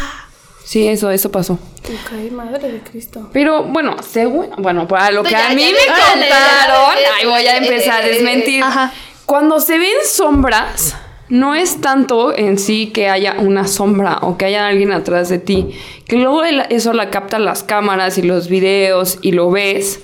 Sí, 0.64 0.86
eso, 0.86 1.10
eso 1.10 1.32
pasó. 1.32 1.54
Ok, 1.54 2.30
madre 2.30 2.70
de 2.70 2.80
Cristo. 2.80 3.30
Pero 3.32 3.64
bueno, 3.64 3.96
según, 4.02 4.50
bueno, 4.58 4.86
para 4.86 5.10
lo 5.10 5.22
No, 5.22 5.28
que 5.28 5.30
ya, 5.30 5.50
a 5.50 5.54
mí 5.54 5.62
ya, 5.62 5.70
me 5.70 5.78
ya, 5.78 5.86
ya, 5.86 6.12
contaron, 6.12 6.94
ya, 6.94 7.00
ya, 7.00 7.16
ahí 7.16 7.26
voy 7.26 7.46
a 7.46 7.56
empezar 7.56 8.02
a 8.02 8.06
desmentir. 8.06 8.62
Ajá. 8.62 8.92
Cuando 9.24 9.60
se 9.60 9.78
ven 9.78 9.96
sombras, 10.06 10.94
no 11.28 11.54
es 11.54 11.80
tanto 11.80 12.36
en 12.36 12.58
sí 12.58 12.86
que 12.88 13.08
haya 13.08 13.36
una 13.38 13.66
sombra 13.66 14.18
o 14.22 14.38
que 14.38 14.46
haya 14.46 14.66
alguien 14.66 14.92
atrás 14.92 15.28
de 15.28 15.38
ti, 15.38 15.68
que 16.06 16.16
luego 16.16 16.42
eso 16.44 16.92
la 16.92 17.10
captan 17.10 17.44
las 17.44 17.62
cámaras 17.62 18.18
y 18.18 18.22
los 18.22 18.48
videos 18.48 19.18
y 19.22 19.32
lo 19.32 19.50
ves. 19.50 20.00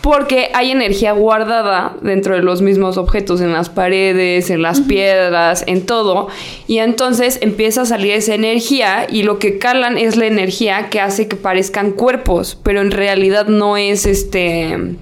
Porque 0.00 0.50
hay 0.52 0.70
energía 0.70 1.12
guardada 1.12 1.96
dentro 2.02 2.34
de 2.34 2.42
los 2.42 2.60
mismos 2.60 2.98
objetos, 2.98 3.40
en 3.40 3.54
las 3.54 3.70
paredes, 3.70 4.50
en 4.50 4.60
las 4.60 4.82
piedras, 4.82 5.64
en 5.66 5.86
todo. 5.86 6.28
Y 6.66 6.78
entonces 6.78 7.38
empieza 7.40 7.82
a 7.82 7.86
salir 7.86 8.12
esa 8.12 8.34
energía 8.34 9.06
y 9.08 9.22
lo 9.22 9.38
que 9.38 9.58
calan 9.58 9.96
es 9.96 10.16
la 10.16 10.26
energía 10.26 10.90
que 10.90 11.00
hace 11.00 11.26
que 11.26 11.36
parezcan 11.36 11.92
cuerpos, 11.92 12.58
pero 12.62 12.82
en 12.82 12.90
realidad 12.90 13.46
no 13.46 13.78
es 13.78 14.04
este 14.04 14.96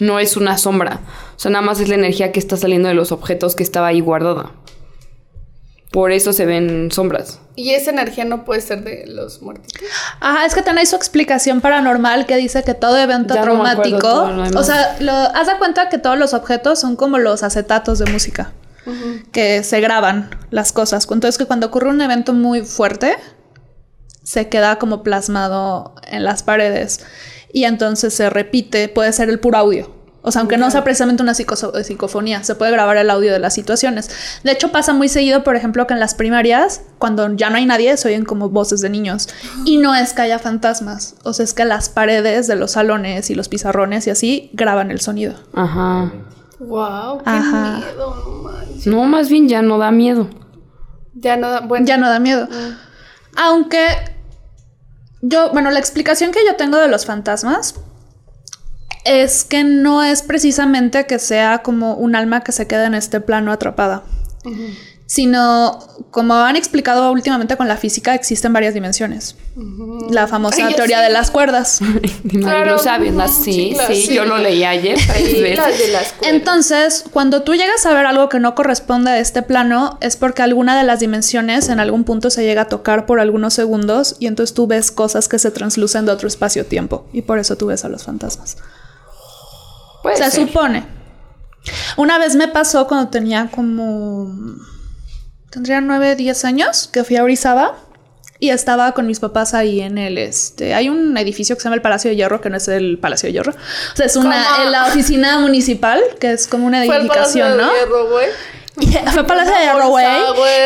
no 0.00 0.18
es 0.18 0.36
una 0.36 0.58
sombra. 0.58 1.02
O 1.36 1.38
sea, 1.38 1.52
nada 1.52 1.64
más 1.64 1.78
es 1.80 1.88
la 1.88 1.94
energía 1.94 2.32
que 2.32 2.40
está 2.40 2.56
saliendo 2.56 2.88
de 2.88 2.94
los 2.94 3.12
objetos 3.12 3.54
que 3.54 3.62
estaba 3.62 3.86
ahí 3.86 4.00
guardada. 4.00 4.50
Por 5.96 6.12
eso 6.12 6.34
se 6.34 6.44
ven 6.44 6.90
sombras. 6.92 7.38
Y 7.54 7.70
esa 7.70 7.90
energía 7.90 8.26
no 8.26 8.44
puede 8.44 8.60
ser 8.60 8.84
de 8.84 9.06
los 9.06 9.40
muertitos. 9.40 9.80
Ajá, 10.20 10.44
es 10.44 10.54
que 10.54 10.60
tenéis 10.60 10.90
su 10.90 10.96
explicación 10.96 11.62
paranormal 11.62 12.26
que 12.26 12.36
dice 12.36 12.62
que 12.64 12.74
todo 12.74 12.98
evento 12.98 13.32
Ya 13.32 13.42
no 13.46 13.62
me 13.62 13.70
acuerdo 13.70 13.98
traumático, 13.98 14.50
todo 14.50 14.60
o 14.60 14.62
sea, 14.62 14.98
lo, 15.00 15.12
haz 15.12 15.46
de 15.46 15.56
cuenta 15.56 15.88
que 15.88 15.96
todos 15.96 16.18
los 16.18 16.34
objetos 16.34 16.78
son 16.78 16.96
como 16.96 17.16
los 17.16 17.42
acetatos 17.42 17.98
de 17.98 18.12
música, 18.12 18.52
que 19.32 19.62
se 19.62 19.80
graban 19.80 20.28
las 20.50 20.70
cosas. 20.70 21.08
Entonces 21.10 21.38
que 21.38 21.46
cuando 21.46 21.68
ocurre 21.68 21.88
un 21.88 22.02
evento 22.02 22.34
muy 22.34 22.60
fuerte, 22.60 23.16
se 24.22 24.50
queda 24.50 24.78
como 24.78 25.02
plasmado 25.02 25.94
en 26.06 26.24
las 26.24 26.42
paredes 26.42 27.06
y 27.54 27.64
entonces 27.64 28.12
se 28.12 28.28
repite, 28.28 28.90
puede 28.90 29.14
ser 29.14 29.30
el 29.30 29.40
puro 29.40 29.56
audio. 29.56 29.95
O 30.28 30.32
sea, 30.32 30.40
aunque 30.40 30.56
no 30.56 30.72
sea 30.72 30.82
precisamente 30.82 31.22
una 31.22 31.34
psicoso- 31.34 31.72
psicofonía, 31.84 32.42
se 32.42 32.56
puede 32.56 32.72
grabar 32.72 32.96
el 32.96 33.08
audio 33.10 33.32
de 33.32 33.38
las 33.38 33.54
situaciones. 33.54 34.10
De 34.42 34.50
hecho, 34.50 34.72
pasa 34.72 34.92
muy 34.92 35.08
seguido, 35.08 35.44
por 35.44 35.54
ejemplo, 35.54 35.86
que 35.86 35.94
en 35.94 36.00
las 36.00 36.14
primarias, 36.16 36.80
cuando 36.98 37.32
ya 37.36 37.48
no 37.48 37.56
hay 37.58 37.64
nadie, 37.66 37.96
se 37.96 38.08
oyen 38.08 38.24
como 38.24 38.48
voces 38.48 38.80
de 38.80 38.88
niños. 38.90 39.28
Y 39.64 39.76
no 39.76 39.94
es 39.94 40.12
que 40.14 40.22
haya 40.22 40.40
fantasmas, 40.40 41.14
o 41.22 41.32
sea, 41.32 41.44
es 41.44 41.54
que 41.54 41.64
las 41.64 41.88
paredes 41.88 42.48
de 42.48 42.56
los 42.56 42.72
salones 42.72 43.30
y 43.30 43.36
los 43.36 43.48
pizarrones 43.48 44.06
y 44.08 44.10
así 44.10 44.50
graban 44.52 44.90
el 44.90 45.00
sonido. 45.00 45.34
Ajá. 45.54 46.10
Wow, 46.58 47.18
qué 47.18 47.30
Ajá. 47.30 47.76
miedo, 47.78 48.24
no 48.26 48.42
manches. 48.42 48.86
No, 48.88 49.04
más 49.04 49.28
bien 49.28 49.48
ya 49.48 49.62
no 49.62 49.78
da 49.78 49.92
miedo. 49.92 50.28
Ya 51.14 51.36
no 51.36 51.50
da, 51.50 51.60
bueno. 51.60 51.86
Ya 51.86 51.98
no 51.98 52.08
da 52.10 52.18
miedo. 52.18 52.48
Aunque 53.36 53.86
yo, 55.22 55.50
bueno, 55.52 55.70
la 55.70 55.78
explicación 55.78 56.30
que 56.32 56.40
yo 56.46 56.56
tengo 56.56 56.78
de 56.78 56.88
los 56.88 57.06
fantasmas 57.06 57.74
es 59.06 59.44
que 59.44 59.64
no 59.64 60.02
es 60.02 60.22
precisamente 60.22 61.06
que 61.06 61.18
sea 61.18 61.58
como 61.58 61.94
un 61.94 62.16
alma 62.16 62.42
que 62.42 62.52
se 62.52 62.66
queda 62.66 62.86
en 62.86 62.94
este 62.94 63.20
plano 63.20 63.52
atrapada, 63.52 64.02
sino 65.06 65.78
como 66.10 66.34
han 66.34 66.56
explicado 66.56 67.12
últimamente 67.12 67.56
con 67.56 67.68
la 67.68 67.76
física, 67.76 68.14
existen 68.14 68.52
varias 68.52 68.74
dimensiones. 68.74 69.36
La 70.10 70.26
famosa 70.26 70.66
Ay, 70.66 70.74
teoría 70.74 70.98
sí. 70.98 71.04
de 71.04 71.10
las 71.10 71.30
cuerdas. 71.30 71.80
Claro, 72.28 72.78
sí, 72.78 72.88
sí, 73.42 73.72
claro, 73.74 73.94
sí, 73.94 74.06
sí. 74.06 74.14
yo 74.14 74.24
lo 74.24 74.36
leí 74.38 74.62
ayer 74.64 74.98
tres 75.06 75.40
veces. 75.40 75.92
las. 75.92 76.14
Entonces, 76.22 77.04
cuando 77.10 77.42
tú 77.42 77.54
llegas 77.54 77.86
a 77.86 77.94
ver 77.94 78.04
algo 78.06 78.28
que 78.28 78.40
no 78.40 78.54
corresponde 78.54 79.10
a 79.10 79.18
este 79.18 79.42
plano, 79.42 79.98
es 80.00 80.16
porque 80.16 80.42
alguna 80.42 80.76
de 80.76 80.84
las 80.84 81.00
dimensiones 81.00 81.68
en 81.68 81.80
algún 81.80 82.04
punto 82.04 82.30
se 82.30 82.44
llega 82.44 82.62
a 82.62 82.68
tocar 82.68 83.06
por 83.06 83.20
algunos 83.20 83.54
segundos 83.54 84.16
y 84.18 84.26
entonces 84.26 84.54
tú 84.54 84.66
ves 84.66 84.90
cosas 84.90 85.28
que 85.28 85.38
se 85.38 85.50
translucen 85.50 86.04
de 86.06 86.12
otro 86.12 86.28
espacio-tiempo 86.28 87.06
y 87.12 87.22
por 87.22 87.38
eso 87.38 87.56
tú 87.56 87.66
ves 87.66 87.84
a 87.84 87.88
los 87.88 88.04
fantasmas. 88.04 88.56
Puede 90.06 90.18
se 90.18 90.30
ser. 90.30 90.46
supone. 90.46 90.84
Una 91.96 92.16
vez 92.18 92.36
me 92.36 92.46
pasó 92.46 92.86
cuando 92.86 93.10
tenía 93.10 93.48
como... 93.50 94.32
Tendría 95.50 95.80
9, 95.80 96.14
10 96.14 96.44
años 96.44 96.88
que 96.92 97.02
fui 97.02 97.16
a 97.16 97.24
Orizaba 97.24 97.74
y 98.38 98.50
estaba 98.50 98.92
con 98.92 99.08
mis 99.08 99.18
papás 99.18 99.52
ahí 99.52 99.80
en 99.80 99.98
el 99.98 100.16
este. 100.16 100.74
Hay 100.74 100.88
un 100.88 101.16
edificio 101.16 101.56
que 101.56 101.60
se 101.62 101.64
llama 101.64 101.74
el 101.74 101.82
Palacio 101.82 102.10
de 102.10 102.16
Hierro, 102.16 102.40
que 102.40 102.50
no 102.50 102.56
es 102.58 102.68
el 102.68 102.98
Palacio 103.00 103.26
de 103.26 103.32
Hierro. 103.32 103.50
O 103.52 103.96
sea, 103.96 104.06
es 104.06 104.14
una 104.14 104.62
en 104.62 104.70
la 104.70 104.86
oficina 104.86 105.40
municipal, 105.40 106.00
que 106.20 106.32
es 106.32 106.46
como 106.46 106.66
una 106.68 106.84
Fue 106.84 106.98
el 106.98 107.08
Palacio 107.08 107.44
edificación, 107.44 107.58
de 107.58 107.64
¿no? 107.64 107.72
Hierro, 107.72 108.08
fue 109.12 109.24
Palacio 109.24 109.54
de 109.54 109.60
Hierro, 109.60 109.88
güey. 109.88 110.06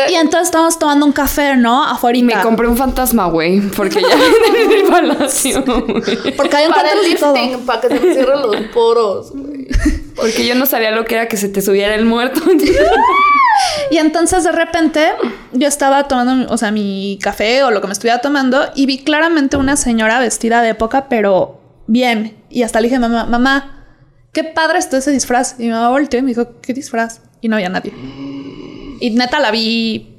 Y 0.09 0.15
entonces 0.15 0.47
estábamos 0.47 0.77
tomando 0.77 1.05
un 1.05 1.13
café, 1.13 1.55
¿no? 1.55 1.83
Afuera. 1.83 2.17
Y 2.17 2.23
me 2.23 2.39
compré 2.41 2.67
un 2.67 2.77
fantasma, 2.77 3.27
güey, 3.27 3.61
porque 3.61 4.01
ya 4.01 4.07
en 4.61 4.71
el 4.71 4.83
palacio. 4.83 5.63
Porque 5.63 6.55
hay 6.55 6.67
Para 6.69 6.91
el 6.91 7.03
lifting, 7.03 7.65
para 7.65 7.81
que 7.81 7.87
se 7.87 7.93
me 7.93 8.13
cierren 8.13 8.41
los 8.41 8.55
poros, 8.73 9.31
güey. 9.31 9.67
Porque 10.15 10.45
yo 10.45 10.55
no 10.55 10.65
sabía 10.65 10.91
lo 10.91 11.05
que 11.05 11.15
era 11.15 11.27
que 11.27 11.37
se 11.37 11.47
te 11.47 11.61
subiera 11.61 11.95
el 11.95 12.05
muerto. 12.05 12.41
Y 13.91 13.97
entonces 13.97 14.43
de 14.43 14.51
repente 14.51 15.11
yo 15.51 15.67
estaba 15.67 16.07
tomando, 16.07 16.51
o 16.51 16.57
sea, 16.57 16.71
mi 16.71 17.19
café 17.21 17.63
o 17.63 17.71
lo 17.71 17.81
que 17.81 17.87
me 17.87 17.93
estuviera 17.93 18.19
tomando 18.19 18.71
y 18.75 18.85
vi 18.85 19.03
claramente 19.03 19.57
una 19.57 19.75
señora 19.75 20.19
vestida 20.19 20.61
de 20.61 20.69
época, 20.69 21.07
pero 21.09 21.59
bien. 21.87 22.37
Y 22.49 22.63
hasta 22.63 22.79
le 22.79 22.87
dije, 22.87 22.99
mamá, 22.99 23.25
mamá, 23.25 23.85
qué 24.31 24.43
padre 24.43 24.79
está 24.79 24.97
ese 24.97 25.11
disfraz. 25.11 25.55
Y 25.59 25.63
mi 25.63 25.69
mamá 25.69 25.89
volteó 25.89 26.19
y 26.19 26.23
me 26.23 26.29
dijo, 26.29 26.47
¿qué 26.61 26.73
disfraz? 26.73 27.21
Y 27.41 27.47
no 27.47 27.55
había 27.55 27.69
nadie. 27.69 27.91
Y 28.99 29.09
neta 29.11 29.39
la 29.39 29.51
vi 29.51 30.15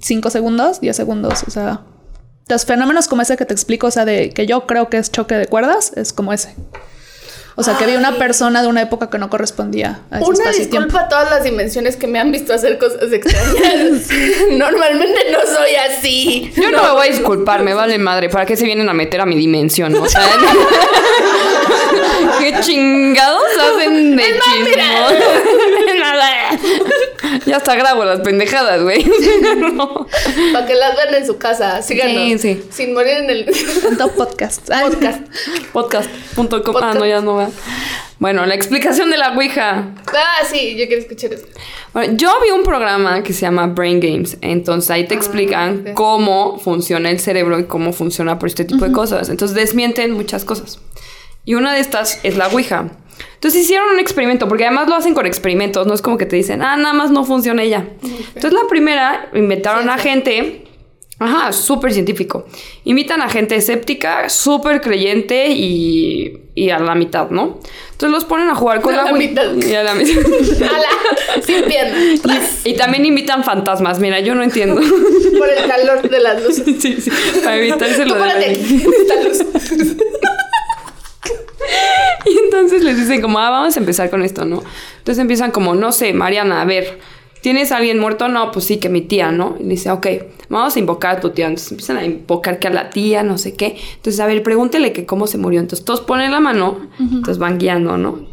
cinco 0.00 0.30
segundos, 0.30 0.80
10 0.80 0.96
segundos, 0.96 1.44
o 1.46 1.50
sea. 1.50 1.82
Los 2.48 2.64
fenómenos 2.64 3.08
como 3.08 3.22
ese 3.22 3.36
que 3.36 3.44
te 3.44 3.52
explico, 3.52 3.88
o 3.88 3.90
sea, 3.90 4.04
de 4.04 4.30
que 4.30 4.46
yo 4.46 4.66
creo 4.66 4.88
que 4.88 4.96
es 4.96 5.12
choque 5.12 5.34
de 5.34 5.46
cuerdas, 5.46 5.92
es 5.96 6.12
como 6.12 6.32
ese. 6.32 6.54
O 7.56 7.64
sea, 7.64 7.76
que 7.76 7.86
vi 7.86 7.96
una 7.96 8.16
persona 8.18 8.62
de 8.62 8.68
una 8.68 8.82
época 8.82 9.10
que 9.10 9.18
no 9.18 9.28
correspondía 9.28 10.02
a 10.12 10.20
ese 10.20 10.30
Una 10.30 10.52
tiempo. 10.52 10.58
disculpa 10.58 11.00
a 11.00 11.08
todas 11.08 11.28
las 11.28 11.42
dimensiones 11.42 11.96
que 11.96 12.06
me 12.06 12.20
han 12.20 12.30
visto 12.30 12.54
hacer 12.54 12.78
cosas 12.78 13.12
extrañas. 13.12 14.08
Normalmente 14.52 15.18
no 15.32 15.40
soy 15.40 15.74
así. 15.74 16.52
Yo 16.54 16.70
no, 16.70 16.82
me 16.84 16.90
voy 16.92 17.08
a 17.08 17.10
disculpar, 17.10 17.64
me 17.64 17.74
vale 17.74 17.98
madre. 17.98 18.28
¿Para 18.28 18.46
qué 18.46 18.56
se 18.56 18.64
vienen 18.64 18.88
a 18.88 18.94
meter 18.94 19.20
a 19.20 19.26
mi 19.26 19.34
dimensión? 19.34 19.92
O 19.96 20.08
sea, 20.08 20.22
¿qué 22.38 22.54
chingados 22.60 23.42
hacen 23.60 24.16
de 24.16 24.24
chismos? 24.24 25.12
Ya 27.46 27.56
hasta 27.56 27.74
grabo 27.76 28.04
las 28.04 28.20
pendejadas, 28.20 28.82
güey. 28.82 29.04
No. 29.72 30.06
Para 30.52 30.66
que 30.66 30.74
las 30.74 30.96
vean 30.96 31.14
en 31.14 31.26
su 31.26 31.38
casa. 31.38 31.82
Síganos. 31.82 32.40
Sí, 32.40 32.54
sí. 32.54 32.62
Sin 32.70 32.94
morir 32.94 33.18
en 33.18 33.30
el 33.30 33.44
podcast. 34.16 34.68
Podcast. 34.68 35.22
Podcast.com. 35.72 36.76
Ah, 36.82 36.94
no, 36.94 37.06
ya 37.06 37.20
no 37.20 37.36
va. 37.36 37.50
Bueno, 38.18 38.44
la 38.46 38.54
explicación 38.54 39.10
de 39.10 39.16
la 39.16 39.32
Ouija. 39.32 39.94
Ah, 40.08 40.44
sí, 40.50 40.76
yo 40.76 40.86
quiero 40.86 41.02
escuchar 41.02 41.32
eso. 41.32 41.46
Bueno, 41.92 42.14
yo 42.16 42.32
vi 42.42 42.50
un 42.50 42.64
programa 42.64 43.22
que 43.22 43.32
se 43.32 43.42
llama 43.42 43.68
Brain 43.68 44.00
Games, 44.00 44.36
entonces 44.40 44.90
ahí 44.90 45.06
te 45.06 45.14
explican 45.14 45.84
ok. 45.88 45.94
cómo 45.94 46.58
funciona 46.58 47.10
el 47.10 47.20
cerebro 47.20 47.58
y 47.60 47.64
cómo 47.64 47.92
funciona 47.92 48.38
por 48.38 48.48
este 48.48 48.64
tipo 48.64 48.84
de 48.84 48.92
cosas. 48.92 49.28
Entonces 49.28 49.54
desmienten 49.54 50.12
muchas 50.12 50.44
cosas. 50.44 50.80
Y 51.44 51.54
una 51.54 51.72
de 51.74 51.80
estas 51.80 52.20
es 52.24 52.36
la 52.36 52.48
Ouija. 52.48 52.90
Entonces 53.34 53.62
hicieron 53.62 53.88
un 53.90 54.00
experimento, 54.00 54.48
porque 54.48 54.64
además 54.66 54.88
lo 54.88 54.96
hacen 54.96 55.14
con 55.14 55.24
experimentos, 55.26 55.86
no 55.86 55.94
es 55.94 56.02
como 56.02 56.18
que 56.18 56.26
te 56.26 56.36
dicen, 56.36 56.60
ah, 56.62 56.76
nada 56.76 56.92
más 56.92 57.10
no 57.10 57.24
funciona 57.24 57.64
y 57.64 57.70
ya. 57.70 57.86
Entonces 58.02 58.52
la 58.52 58.66
primera, 58.68 59.30
inventaron 59.32 59.88
a 59.90 59.96
gente, 59.98 60.64
ajá, 61.20 61.52
súper 61.52 61.92
científico. 61.92 62.46
Invitan 62.84 63.22
a 63.22 63.28
gente 63.28 63.54
escéptica, 63.56 64.28
súper 64.28 64.80
creyente 64.80 65.48
y, 65.50 66.38
y 66.56 66.70
a 66.70 66.80
la 66.80 66.94
mitad, 66.96 67.30
¿no? 67.30 67.60
Entonces 67.92 68.10
los 68.10 68.24
ponen 68.24 68.48
a 68.50 68.54
jugar 68.56 68.80
con 68.80 68.94
A 68.94 68.98
la, 68.98 69.04
la 69.04 69.12
mitad. 69.12 69.52
Y 69.56 69.74
a 69.74 69.84
la 69.84 69.94
mitad. 69.94 70.20
¡Hala! 70.62 71.42
Sin 71.42 71.62
piernas. 71.64 72.20
Tras. 72.22 72.66
Y 72.66 72.74
también 72.74 73.04
invitan 73.06 73.42
fantasmas. 73.44 74.00
Mira, 74.00 74.18
yo 74.20 74.34
no 74.34 74.42
entiendo. 74.42 74.80
Por 75.38 75.48
el 75.48 75.66
calor 75.68 76.08
de 76.08 76.20
las 76.20 76.42
luces. 76.42 76.64
sí, 76.80 76.98
sí. 77.00 77.10
Para 77.42 77.56
evitarse 77.56 78.04
lo 78.04 78.14
de 78.14 78.20
la- 78.20 79.28
luz. 79.28 79.46
Y 82.34 82.38
entonces 82.44 82.82
les 82.82 82.98
dicen 82.98 83.20
como, 83.22 83.38
ah, 83.38 83.50
vamos 83.50 83.76
a 83.76 83.80
empezar 83.80 84.10
con 84.10 84.22
esto, 84.22 84.44
¿no? 84.44 84.62
Entonces 84.98 85.20
empiezan 85.20 85.50
como, 85.50 85.74
no 85.74 85.92
sé, 85.92 86.12
Mariana, 86.12 86.60
a 86.60 86.64
ver, 86.64 86.98
¿tienes 87.40 87.72
a 87.72 87.78
alguien 87.78 87.98
muerto? 87.98 88.28
No, 88.28 88.50
pues 88.52 88.66
sí, 88.66 88.78
que 88.78 88.88
mi 88.88 89.00
tía, 89.00 89.32
¿no? 89.32 89.56
Y 89.58 89.64
dice, 89.64 89.90
ok, 89.90 90.06
vamos 90.48 90.76
a 90.76 90.78
invocar 90.78 91.16
a 91.16 91.20
tu 91.20 91.30
tía. 91.30 91.46
Entonces 91.46 91.72
empiezan 91.72 91.96
a 91.96 92.04
invocar 92.04 92.58
que 92.58 92.68
a 92.68 92.70
la 92.70 92.90
tía, 92.90 93.22
no 93.22 93.38
sé 93.38 93.54
qué. 93.54 93.76
Entonces, 93.96 94.20
a 94.20 94.26
ver, 94.26 94.42
pregúntele 94.42 94.92
que 94.92 95.06
cómo 95.06 95.26
se 95.26 95.38
murió. 95.38 95.60
Entonces 95.60 95.84
todos 95.84 96.00
ponen 96.00 96.32
la 96.32 96.40
mano, 96.40 96.88
entonces 96.98 97.38
van 97.38 97.58
guiando, 97.58 97.96
¿no? 97.96 98.26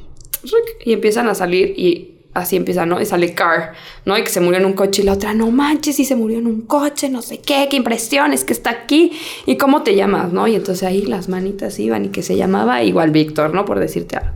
Y 0.83 0.93
empiezan 0.93 1.27
a 1.27 1.35
salir 1.35 1.73
y 1.77 2.14
así 2.35 2.57
empieza, 2.57 2.85
¿no? 2.85 3.01
Y 3.01 3.05
sale 3.05 3.33
Car, 3.33 3.73
¿no? 4.05 4.15
Y 4.15 4.23
que 4.23 4.29
se 4.29 4.41
murió 4.41 4.59
en 4.59 4.65
un 4.65 4.73
coche 4.73 5.01
y 5.01 5.05
la 5.05 5.13
otra, 5.13 5.33
no 5.33 5.49
manches, 5.49 5.99
y 5.99 6.05
se 6.05 6.15
murió 6.15 6.37
en 6.37 6.45
un 6.45 6.61
coche, 6.61 7.09
no 7.09 7.23
sé 7.23 7.39
qué, 7.39 7.67
qué 7.69 7.77
impresión, 7.77 8.33
es 8.33 8.43
que 8.43 8.53
está 8.53 8.69
aquí. 8.69 9.13
¿Y 9.47 9.57
cómo 9.57 9.81
te 9.81 9.95
llamas, 9.95 10.31
no? 10.31 10.47
Y 10.47 10.55
entonces 10.55 10.83
ahí 10.83 11.01
las 11.01 11.29
manitas 11.29 11.79
iban 11.79 12.05
y 12.05 12.09
que 12.09 12.21
se 12.21 12.35
llamaba 12.35 12.83
igual 12.83 13.09
Víctor, 13.09 13.53
¿no? 13.55 13.65
Por 13.65 13.79
decirte 13.79 14.17
algo. 14.17 14.35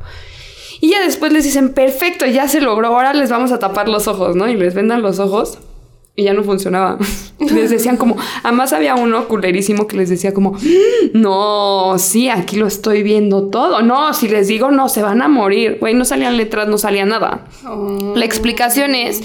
Y 0.82 0.92
ya 0.92 1.02
después 1.02 1.34
les 1.34 1.44
dicen, 1.44 1.74
perfecto, 1.74 2.26
ya 2.26 2.48
se 2.48 2.62
logró, 2.62 2.88
ahora 2.88 3.14
les 3.14 3.30
vamos 3.30 3.52
a 3.52 3.60
tapar 3.60 3.90
los 3.90 4.08
ojos, 4.08 4.36
¿no? 4.36 4.48
Y 4.50 4.56
les 4.56 4.74
vendan 4.74 5.02
los 5.02 5.20
ojos. 5.20 5.60
Y 6.20 6.24
ya 6.24 6.34
no 6.34 6.44
funcionaba. 6.44 6.98
les 7.40 7.70
decían 7.70 7.96
como, 7.96 8.18
además 8.44 8.74
había 8.74 8.96
uno 8.96 9.28
culerísimo 9.30 9.88
que 9.88 9.96
les 9.96 10.10
decía 10.10 10.34
como, 10.34 10.58
no, 11.14 11.96
sí, 11.98 12.28
aquí 12.28 12.58
lo 12.58 12.68
estoy 12.68 13.04
viendo 13.04 13.48
todo. 13.48 13.82
No, 13.82 14.14
si 14.14 14.28
les 14.28 14.48
digo 14.48 14.70
no, 14.70 14.90
se 14.90 15.02
van 15.02 15.22
a 15.22 15.30
morir. 15.30 15.78
Güey, 15.80 15.94
no 15.94 16.04
salían 16.04 16.36
letras, 16.36 16.68
no 16.68 16.78
salía 16.78 17.06
nada. 17.06 17.46
La 18.16 18.26
explicación 18.26 18.96
es 18.96 19.22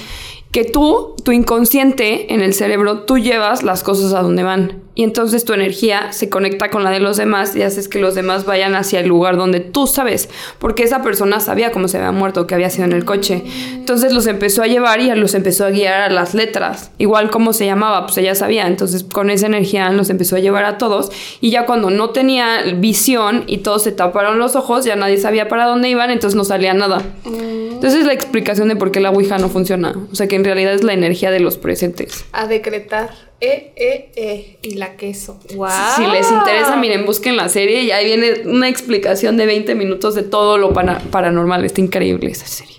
que 0.53 0.63
tú, 0.63 1.17
tu 1.25 1.33
inconsciente 1.33 2.33
en 2.33 2.41
el 2.41 2.55
cerebro, 2.55 3.01
tú 3.01 3.19
llevas 3.19 3.65
las 3.65 3.83
cosas 3.83 4.15
a 4.15 4.23
donde 4.23 4.45
van. 4.45 4.85
Y 4.97 5.03
entonces 5.03 5.45
tu 5.45 5.53
energía 5.53 6.13
se 6.13 6.29
conecta 6.29 6.71
con 6.71 6.85
la 6.85 6.91
de 6.91 7.01
los 7.01 7.17
demás 7.17 7.57
y 7.57 7.63
haces 7.63 7.89
que 7.89 7.99
los 7.99 8.15
demás 8.15 8.45
vayan 8.45 8.77
hacia 8.77 9.01
el 9.01 9.09
lugar 9.09 9.37
donde 9.37 9.61
tú 9.61 9.87
sabes. 9.87 10.29
Porque 10.59 10.85
esa 10.85 11.03
persona 11.03 11.41
sabía 11.41 11.73
cómo 11.73 11.89
se 11.89 11.99
había 11.99 12.13
muerto, 12.13 12.47
que 12.47 12.55
había 12.55 12.71
sido 12.71 12.85
en 12.85 12.93
el 12.93 13.05
coche. 13.05 13.43
Entonces 13.73 14.13
los 14.13 14.27
empezó 14.27 14.63
a 14.63 14.67
llevar 14.67 15.01
y 15.01 15.13
los 15.15 15.35
empezó 15.35 15.65
a 15.65 15.71
guiar 15.71 16.01
a 16.03 16.11
las 16.11 16.35
letras. 16.35 16.93
Igual 16.99 17.31
como 17.31 17.53
se 17.53 17.67
llamaba, 17.67 18.07
pues 18.07 18.19
ella 18.19 18.35
sabía. 18.35 18.67
Entonces 18.67 19.03
con 19.05 19.31
esa 19.31 19.47
energía 19.47 19.91
los 19.91 20.11
empezó 20.11 20.37
a 20.37 20.39
llevar 20.41 20.65
a 20.65 20.79
todos. 20.79 21.11
Y 21.41 21.51
ya 21.51 21.67
cuando 21.67 21.91
no 21.91 22.11
tenía 22.11 22.63
visión 22.77 23.45
y 23.47 23.59
todos 23.59 23.83
se 23.83 23.93
taparon 23.93 24.39
los 24.39 24.55
ojos, 24.55 24.85
ya 24.85 24.95
nadie 24.95 25.17
sabía 25.17 25.49
para 25.49 25.67
dónde 25.67 25.89
iban, 25.89 26.11
entonces 26.11 26.37
no 26.37 26.45
salía 26.45 26.73
nada. 26.73 27.03
Entonces 27.25 28.01
es 28.01 28.07
la 28.07 28.13
explicación 28.13 28.69
de 28.69 28.77
por 28.77 28.93
qué 28.93 29.01
la 29.01 29.11
Ouija 29.11 29.39
no 29.39 29.49
funciona. 29.49 29.95
O 30.13 30.15
sea 30.15 30.29
que 30.29 30.37
en 30.37 30.45
realidad 30.45 30.73
es 30.73 30.85
la 30.85 30.93
energía 30.93 31.31
de 31.31 31.41
los 31.41 31.59
presentes. 31.59 32.25
A 32.33 32.47
decretar. 32.47 33.11
E, 33.41 33.73
E, 33.77 34.13
E. 34.17 34.59
Y 34.63 34.75
la 34.75 34.97
queso. 34.97 35.39
¡Wow! 35.55 35.69
Si 35.97 36.07
les 36.07 36.31
interesa, 36.31 36.77
miren, 36.77 37.05
busquen 37.05 37.37
la 37.37 37.49
serie 37.49 37.83
y 37.83 37.91
ahí 37.91 38.05
viene 38.05 38.43
una 38.47 38.69
explicación 38.69 39.37
de 39.37 39.47
20 39.47 39.75
minutos 39.75 40.15
de 40.15 40.23
todo 40.23 40.59
lo 40.59 40.73
paranormal. 40.73 41.65
Está 41.65 41.81
increíble 41.81 42.31
esa 42.31 42.47
serie. 42.47 42.77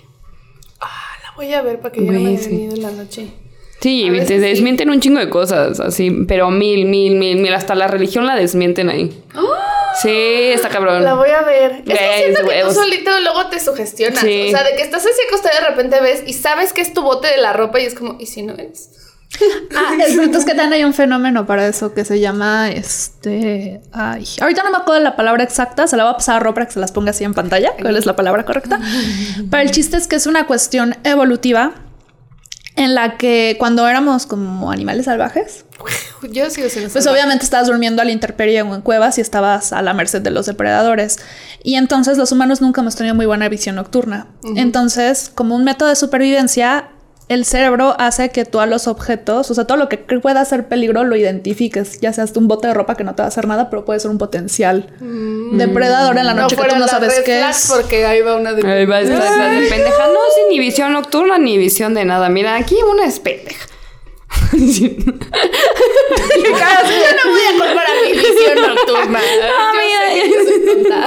La 0.80 1.32
voy 1.36 1.52
a 1.52 1.62
ver 1.62 1.80
para 1.80 1.92
que 1.92 2.04
ya 2.04 2.12
no 2.12 2.20
me 2.20 2.38
sí. 2.38 2.50
miedo 2.50 2.74
en 2.74 2.82
la 2.82 2.90
noche. 2.90 3.28
Sí, 3.80 4.10
te 4.10 4.26
sí. 4.26 4.38
desmienten 4.38 4.90
un 4.90 5.00
chingo 5.00 5.20
de 5.20 5.28
cosas, 5.28 5.78
así, 5.80 6.10
pero 6.26 6.50
mil, 6.50 6.86
mil, 6.86 7.14
mil, 7.16 7.36
mil. 7.36 7.54
Hasta 7.54 7.74
la 7.74 7.86
religión 7.86 8.26
la 8.26 8.34
desmienten 8.34 8.88
ahí. 8.88 9.22
Sí, 10.02 10.10
está 10.52 10.68
cabrón. 10.68 11.04
La 11.04 11.14
voy 11.14 11.28
a 11.30 11.42
ver. 11.42 11.82
Es 11.86 11.98
que 11.98 12.24
siento 12.24 12.48
que 12.48 12.62
tú 12.62 12.72
solito 12.72 13.10
luego 13.20 13.48
te 13.48 13.60
sugestionas. 13.60 14.20
Sí. 14.20 14.46
O 14.48 14.50
sea, 14.50 14.64
de 14.64 14.76
que 14.76 14.82
estás 14.82 15.04
así 15.04 15.20
acostada 15.28 15.54
y 15.58 15.62
de 15.62 15.68
repente 15.70 16.00
ves 16.00 16.22
y 16.26 16.32
sabes 16.32 16.72
que 16.72 16.80
es 16.80 16.92
tu 16.92 17.02
bote 17.02 17.28
de 17.28 17.36
la 17.36 17.52
ropa 17.52 17.80
y 17.80 17.84
es 17.84 17.94
como, 17.94 18.16
¿y 18.18 18.26
si 18.26 18.42
no 18.42 18.54
es? 18.54 18.90
Ah, 19.76 19.94
el 20.06 20.16
punto 20.20 20.38
es 20.38 20.44
que 20.44 20.54
también 20.54 20.74
hay 20.74 20.84
un 20.84 20.94
fenómeno 20.94 21.46
para 21.46 21.66
eso 21.66 21.92
que 21.92 22.04
se 22.04 22.20
llama 22.20 22.70
este. 22.70 23.80
Ay, 23.92 24.26
ahorita 24.40 24.62
no 24.62 24.70
me 24.70 24.78
acuerdo 24.78 25.02
la 25.02 25.16
palabra 25.16 25.42
exacta, 25.42 25.86
se 25.86 25.96
la 25.96 26.04
voy 26.04 26.12
a 26.12 26.16
pasar 26.16 26.36
a 26.36 26.40
Ro 26.40 26.54
para 26.54 26.66
que 26.66 26.72
se 26.72 26.80
las 26.80 26.92
ponga 26.92 27.10
así 27.10 27.24
en 27.24 27.34
pantalla. 27.34 27.72
¿Cuál 27.80 27.96
es 27.96 28.06
la 28.06 28.16
palabra 28.16 28.44
correcta? 28.44 28.80
Pero 29.50 29.62
el 29.62 29.70
chiste 29.70 29.96
es 29.96 30.06
que 30.06 30.16
es 30.16 30.26
una 30.26 30.46
cuestión 30.46 30.96
evolutiva 31.04 31.72
en 32.76 32.94
la 32.94 33.16
que 33.16 33.56
cuando 33.58 33.88
éramos 33.88 34.26
como 34.26 34.70
animales 34.70 35.06
salvajes, 35.06 35.64
Yo 36.30 36.48
sigo 36.50 36.68
siendo 36.68 36.90
pues 36.90 37.06
obviamente 37.06 37.44
estabas 37.44 37.66
durmiendo 37.66 38.02
a 38.02 38.04
la 38.04 38.10
intemperie 38.10 38.62
o 38.62 38.74
en 38.74 38.80
cuevas 38.80 39.18
y 39.18 39.20
estabas 39.20 39.72
a 39.72 39.82
la 39.82 39.94
merced 39.94 40.22
de 40.22 40.30
los 40.30 40.46
depredadores. 40.46 41.18
Y 41.62 41.76
entonces 41.76 42.18
los 42.18 42.32
humanos 42.32 42.60
nunca 42.60 42.80
hemos 42.80 42.96
tenido 42.96 43.14
muy 43.14 43.26
buena 43.26 43.48
visión 43.48 43.76
nocturna. 43.76 44.28
Entonces, 44.56 45.30
como 45.34 45.54
un 45.54 45.64
método 45.64 45.88
de 45.88 45.96
supervivencia, 45.96 46.90
el 47.28 47.44
cerebro 47.44 47.96
hace 47.98 48.28
que 48.30 48.44
tú 48.44 48.60
a 48.60 48.66
los 48.66 48.86
objetos, 48.86 49.50
o 49.50 49.54
sea, 49.54 49.64
todo 49.64 49.76
lo 49.76 49.88
que 49.88 49.98
pueda 49.98 50.44
ser 50.44 50.68
peligro, 50.68 51.02
lo 51.02 51.16
identifiques. 51.16 52.00
Ya 52.00 52.12
sea 52.12 52.24
hasta 52.24 52.38
un 52.38 52.46
bote 52.46 52.68
de 52.68 52.74
ropa 52.74 52.96
que 52.96 53.02
no 53.04 53.14
te 53.14 53.22
va 53.22 53.24
a 53.24 53.28
hacer 53.28 53.48
nada, 53.48 53.68
pero 53.68 53.84
puede 53.84 53.98
ser 53.98 54.10
un 54.10 54.18
potencial 54.18 54.86
depredador 55.52 56.18
en 56.18 56.26
la 56.26 56.34
noche 56.34 56.56
que 56.56 56.68
tú 56.68 56.76
no 56.76 56.86
sabes 56.86 57.22
qué 57.24 57.48
es. 57.48 57.72
porque 57.74 58.06
ahí 58.06 58.20
va 58.20 58.36
una 58.36 58.52
de 58.52 58.66
Ahí 58.66 58.86
va, 58.86 58.98
de 59.00 59.06
pendeja. 59.06 60.06
No, 60.06 60.20
sí, 60.34 60.40
ni 60.50 60.58
visión 60.58 60.92
nocturna, 60.92 61.38
ni 61.38 61.58
visión 61.58 61.94
de 61.94 62.04
nada. 62.04 62.28
Mira, 62.28 62.56
aquí 62.56 62.76
una 62.88 63.04
es 63.06 63.18
pendeja. 63.18 63.66
Sí. 64.52 64.96
Yo 64.98 65.06
no 66.44 67.30
voy 67.30 67.42
a 67.42 67.50
comparar 67.58 67.96
mi 68.04 68.12
visión 68.12 68.58
nocturna. 68.66 69.20
Ah, 69.58 69.72
Yo 69.72 69.80
mira. 69.80 70.00
sé 70.12 70.20
que 70.22 70.30
yo 70.30 70.40
soy 70.44 70.60
tonta. 70.74 71.06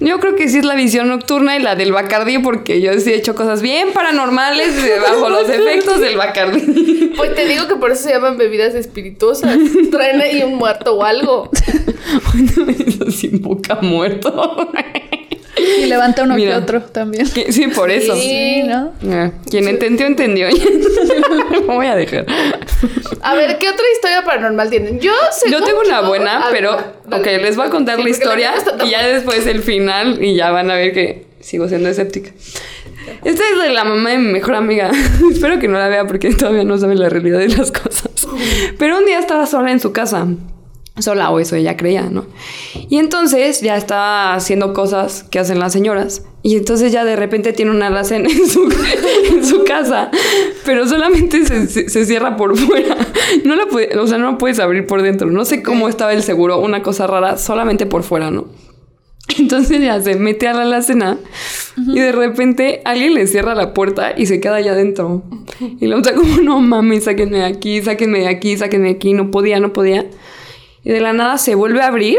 Yo 0.00 0.20
creo 0.20 0.34
que 0.36 0.48
sí 0.48 0.58
es 0.58 0.64
la 0.64 0.74
visión 0.74 1.08
nocturna 1.08 1.56
y 1.56 1.62
la 1.62 1.74
del 1.76 1.92
Bacardi, 1.92 2.38
porque 2.38 2.80
yo 2.80 2.92
sí 3.00 3.10
he 3.12 3.16
hecho 3.16 3.34
cosas 3.34 3.62
bien 3.62 3.92
paranormales 3.92 4.82
de- 4.82 4.98
bajo 4.98 5.28
los 5.28 5.48
efectos 5.48 6.00
del 6.00 6.16
Bacardi. 6.16 7.12
Pues 7.16 7.34
te 7.34 7.46
digo 7.46 7.68
que 7.68 7.76
por 7.76 7.90
eso 7.92 8.04
se 8.04 8.10
llaman 8.10 8.36
bebidas 8.38 8.74
espirituosas. 8.74 9.56
Traen 9.90 10.20
ahí 10.20 10.42
un 10.42 10.54
muerto 10.54 10.94
o 10.96 11.04
algo. 11.04 11.50
Eso 12.86 13.10
sin 13.10 13.40
boca 13.42 13.76
muerto. 13.82 14.70
Y 15.56 15.86
levanta 15.86 16.22
uno 16.22 16.34
Mira. 16.34 16.52
que 16.52 16.56
otro 16.62 16.82
también. 16.82 17.28
Que- 17.30 17.52
Sí, 17.52 17.66
por 17.68 17.90
eso. 17.90 18.16
Sí, 18.16 18.62
¿no? 18.64 18.92
Ah, 19.10 19.30
Quien 19.50 19.68
entendió, 19.68 20.06
entendió. 20.06 20.48
Lo 21.50 21.60
voy 21.74 21.86
a 21.86 21.94
dejar. 21.94 22.26
A 23.22 23.34
ver, 23.34 23.58
¿qué 23.58 23.68
otra 23.68 23.84
historia 23.94 24.22
paranormal 24.24 24.70
tienen? 24.70 24.98
Yo 25.00 25.12
sé. 25.30 25.50
Yo 25.50 25.62
tengo 25.62 25.80
una 25.80 26.00
buena, 26.00 26.38
ver, 26.38 26.48
pero. 26.52 26.76
dale. 27.06 27.22
Ok, 27.36 27.42
les 27.42 27.56
voy 27.56 27.66
a 27.66 27.70
contar 27.70 27.96
Sí, 27.98 28.02
la 28.04 28.08
historia 28.10 28.54
y 28.84 28.90
ya 28.90 29.06
después 29.06 29.46
el 29.46 29.62
final 29.62 30.22
y 30.24 30.34
ya 30.34 30.50
van 30.50 30.70
a 30.70 30.74
ver 30.74 30.92
que 30.92 31.26
sigo 31.40 31.68
siendo 31.68 31.88
escéptica. 31.88 32.30
Esta 33.24 33.42
es 33.52 33.62
de 33.62 33.68
la 33.70 33.84
mamá 33.84 34.10
de 34.10 34.18
mi 34.18 34.32
mejor 34.32 34.54
amiga. 34.54 34.90
Espero 35.32 35.58
que 35.58 35.68
no 35.68 35.78
la 35.78 35.88
vea 35.88 36.06
porque 36.06 36.32
todavía 36.34 36.64
no 36.64 36.78
sabe 36.78 36.94
la 36.94 37.08
realidad 37.08 37.38
de 37.38 37.48
las 37.48 37.70
cosas. 37.70 38.10
Pero 38.78 38.98
un 38.98 39.04
día 39.04 39.18
estaba 39.18 39.46
sola 39.46 39.70
en 39.70 39.80
su 39.80 39.92
casa. 39.92 40.26
Sola 40.98 41.30
o 41.30 41.38
eso 41.40 41.56
ella 41.56 41.76
creía, 41.76 42.02
¿no? 42.10 42.26
Y 42.90 42.98
entonces 42.98 43.62
ya 43.62 43.76
estaba 43.76 44.34
haciendo 44.34 44.72
cosas 44.74 45.22
que 45.24 45.38
hacen 45.38 45.58
las 45.58 45.72
señoras. 45.72 46.22
Y 46.42 46.56
entonces 46.56 46.92
ya 46.92 47.04
de 47.04 47.16
repente 47.16 47.52
tiene 47.52 47.70
una 47.70 47.86
alacena 47.86 48.28
en 48.28 48.46
su, 48.48 48.68
en 49.32 49.44
su 49.44 49.64
casa, 49.64 50.10
pero 50.66 50.86
solamente 50.86 51.46
se, 51.46 51.66
se- 51.68 51.88
se 51.88 52.04
cierra 52.04 52.36
por 52.36 52.56
fuera. 52.58 52.96
No 53.44 53.56
la 53.56 53.66
puede, 53.66 53.96
o 53.98 54.06
sea, 54.06 54.18
no 54.18 54.32
la 54.32 54.38
puedes 54.38 54.58
abrir 54.58 54.86
por 54.86 55.00
dentro. 55.02 55.30
No 55.30 55.44
sé 55.46 55.62
cómo 55.62 55.88
estaba 55.88 56.12
el 56.12 56.22
seguro, 56.22 56.58
una 56.58 56.82
cosa 56.82 57.06
rara, 57.06 57.38
solamente 57.38 57.86
por 57.86 58.02
fuera, 58.02 58.30
¿no? 58.30 58.46
Entonces 59.38 59.80
ya 59.80 59.98
se 60.02 60.16
mete 60.16 60.46
a 60.48 60.52
la 60.52 60.62
alacena 60.62 61.16
y 61.78 62.00
de 62.00 62.12
repente 62.12 62.82
alguien 62.84 63.14
le 63.14 63.26
cierra 63.28 63.54
la 63.54 63.72
puerta 63.72 64.12
y 64.16 64.26
se 64.26 64.40
queda 64.40 64.56
allá 64.56 64.72
adentro. 64.72 65.22
Y 65.80 65.86
la 65.86 65.96
otra 65.96 66.12
como, 66.14 66.38
no 66.42 66.60
mames, 66.60 67.04
sáquenme 67.04 67.38
de 67.38 67.44
aquí, 67.44 67.80
sáquenme 67.80 68.18
de 68.18 68.28
aquí, 68.28 68.56
sáquenme 68.58 68.88
de 68.88 68.94
aquí. 68.96 69.14
No 69.14 69.30
podía, 69.30 69.58
no 69.60 69.72
podía. 69.72 70.04
Y 70.84 70.90
de 70.90 71.00
la 71.00 71.12
nada 71.12 71.38
se 71.38 71.54
vuelve 71.54 71.82
a 71.82 71.88
abrir 71.88 72.18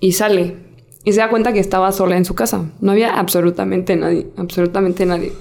y 0.00 0.12
sale. 0.12 0.56
Y 1.04 1.12
se 1.12 1.20
da 1.20 1.28
cuenta 1.28 1.52
que 1.52 1.60
estaba 1.60 1.90
sola 1.92 2.16
en 2.16 2.24
su 2.24 2.34
casa. 2.34 2.64
No 2.80 2.92
había 2.92 3.14
absolutamente 3.14 3.96
nadie, 3.96 4.28
absolutamente 4.36 5.06
nadie. 5.06 5.32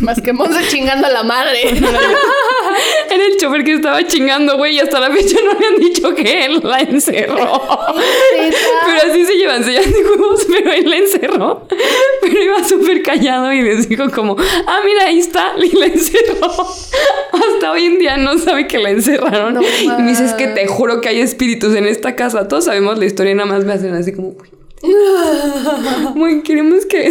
Más 0.00 0.20
que 0.20 0.32
Monse 0.32 0.66
chingando 0.68 1.06
a 1.06 1.10
la 1.10 1.22
madre. 1.22 1.60
Era 3.10 3.24
el 3.24 3.36
chofer 3.36 3.64
que 3.64 3.74
estaba 3.74 4.06
chingando, 4.06 4.56
güey, 4.56 4.76
y 4.76 4.80
hasta 4.80 5.00
la 5.00 5.10
fecha 5.10 5.36
no 5.44 5.58
me 5.58 5.66
han 5.66 5.76
dicho 5.76 6.14
que 6.14 6.44
él 6.46 6.60
la 6.62 6.80
encerró. 6.80 7.62
Pero 8.86 9.10
así 9.10 9.24
se 9.24 9.34
llevan, 9.36 9.64
se 9.64 9.72
llevan 9.72 9.92
de 9.92 10.04
huevos, 10.04 10.46
pero 10.52 10.72
él 10.72 10.88
la 10.90 10.96
encerró. 10.96 11.66
Pero 12.20 12.42
iba 12.42 12.64
súper 12.64 13.02
callado 13.02 13.52
y 13.52 13.62
les 13.62 13.88
dijo 13.88 14.10
como, 14.10 14.36
ah, 14.38 14.80
mira, 14.84 15.06
ahí 15.06 15.18
está, 15.18 15.54
y 15.62 15.76
la 15.76 15.86
encerró. 15.86 16.46
Hasta 17.32 17.72
hoy 17.72 17.84
en 17.84 17.98
día 17.98 18.16
no 18.16 18.38
sabe 18.38 18.66
que 18.66 18.78
la 18.78 18.90
encerraron. 18.90 19.54
No 19.54 19.62
y 19.62 20.02
me 20.02 20.10
dice, 20.10 20.24
es 20.24 20.32
que 20.32 20.48
te 20.48 20.66
juro 20.66 21.00
que 21.00 21.08
hay 21.08 21.20
espíritus 21.20 21.74
en 21.74 21.86
esta 21.86 22.14
casa. 22.16 22.48
Todos 22.48 22.64
sabemos 22.66 22.98
la 22.98 23.04
historia 23.04 23.32
y 23.32 23.34
nada 23.34 23.46
más 23.48 23.64
me 23.64 23.72
hacen 23.72 23.94
así 23.94 24.12
como, 24.12 24.28
"Uy". 24.28 24.48
Muy, 26.14 26.42
queremos 26.42 26.84
que 26.86 27.10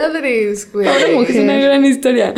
Madres, 0.00 0.70
güey. 0.72 0.86
es 1.28 1.36
una 1.36 1.56
gran 1.58 1.84
historia. 1.84 2.34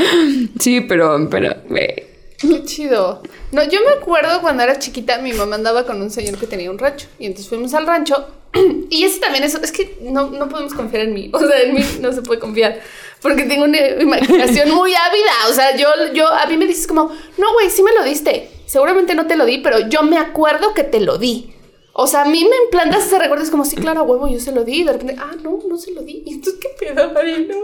Sí, 0.59 0.81
pero, 0.81 1.29
pero, 1.31 1.55
güey. 1.69 2.12
Qué 2.43 2.65
chido. 2.65 3.23
No, 3.53 3.63
yo 3.63 3.81
me 3.83 3.93
acuerdo 3.93 4.41
cuando 4.41 4.63
era 4.63 4.79
chiquita, 4.79 5.19
mi 5.19 5.33
mamá 5.33 5.55
andaba 5.55 5.85
con 5.87 6.03
un 6.03 6.11
señor 6.11 6.39
que 6.39 6.47
tenía 6.47 6.71
un 6.71 6.79
rancho. 6.79 7.07
Y 7.19 7.27
entonces 7.27 7.49
fuimos 7.49 7.73
al 7.75 7.87
rancho. 7.87 8.27
Y 8.91 9.05
ese 9.05 9.21
también 9.21 9.45
es, 9.45 9.55
es 9.55 9.73
que 9.73 9.97
no, 10.03 10.29
no 10.29 10.49
podemos 10.49 10.75
confiar 10.75 11.05
en 11.05 11.15
mí. 11.15 11.31
O 11.33 11.39
sea, 11.39 11.63
en 11.63 11.75
mí 11.75 11.83
no 12.01 12.13
se 12.13 12.21
puede 12.21 12.41
confiar. 12.41 12.81
Porque 13.23 13.45
tengo 13.45 13.65
una 13.65 13.79
imaginación 13.79 14.71
muy 14.73 14.93
ávida. 14.95 15.33
O 15.49 15.55
sea, 15.55 15.77
yo, 15.77 15.89
yo, 16.13 16.29
a 16.29 16.45
mí 16.47 16.59
me 16.59 16.67
dices 16.67 16.87
como, 16.87 17.11
no, 17.39 17.53
güey, 17.55 17.71
sí 17.71 17.83
me 17.83 17.95
lo 17.95 18.05
diste. 18.05 18.51
Seguramente 18.67 19.15
no 19.15 19.27
te 19.27 19.37
lo 19.37 19.47
di, 19.47 19.59
pero 19.59 19.89
yo 19.89 20.03
me 20.03 20.19
acuerdo 20.19 20.75
que 20.75 20.85
te 20.85 21.01
lo 21.01 21.17
di. 21.17 21.52
O 21.95 22.07
sea, 22.07 22.23
a 22.23 22.25
mí 22.25 22.47
me 22.49 22.57
implantas 22.65 23.05
ese 23.05 23.19
recuerdo. 23.19 23.45
Es 23.45 23.51
como, 23.51 23.65
sí, 23.65 23.77
claro, 23.77 24.05
huevo, 24.05 24.27
yo 24.29 24.41
se 24.41 24.53
lo 24.53 24.65
di. 24.65 24.81
Y 24.81 24.85
de 24.85 24.93
repente, 24.93 25.17
ah, 25.19 25.33
no, 25.43 25.59
no 25.69 25.77
se 25.77 25.93
lo 25.93 26.03
di. 26.03 26.23
Y 26.27 26.35
entonces, 26.35 26.61
¿qué 26.61 26.87
pedo, 26.87 27.13
Mari? 27.15 27.47
No. 27.47 27.57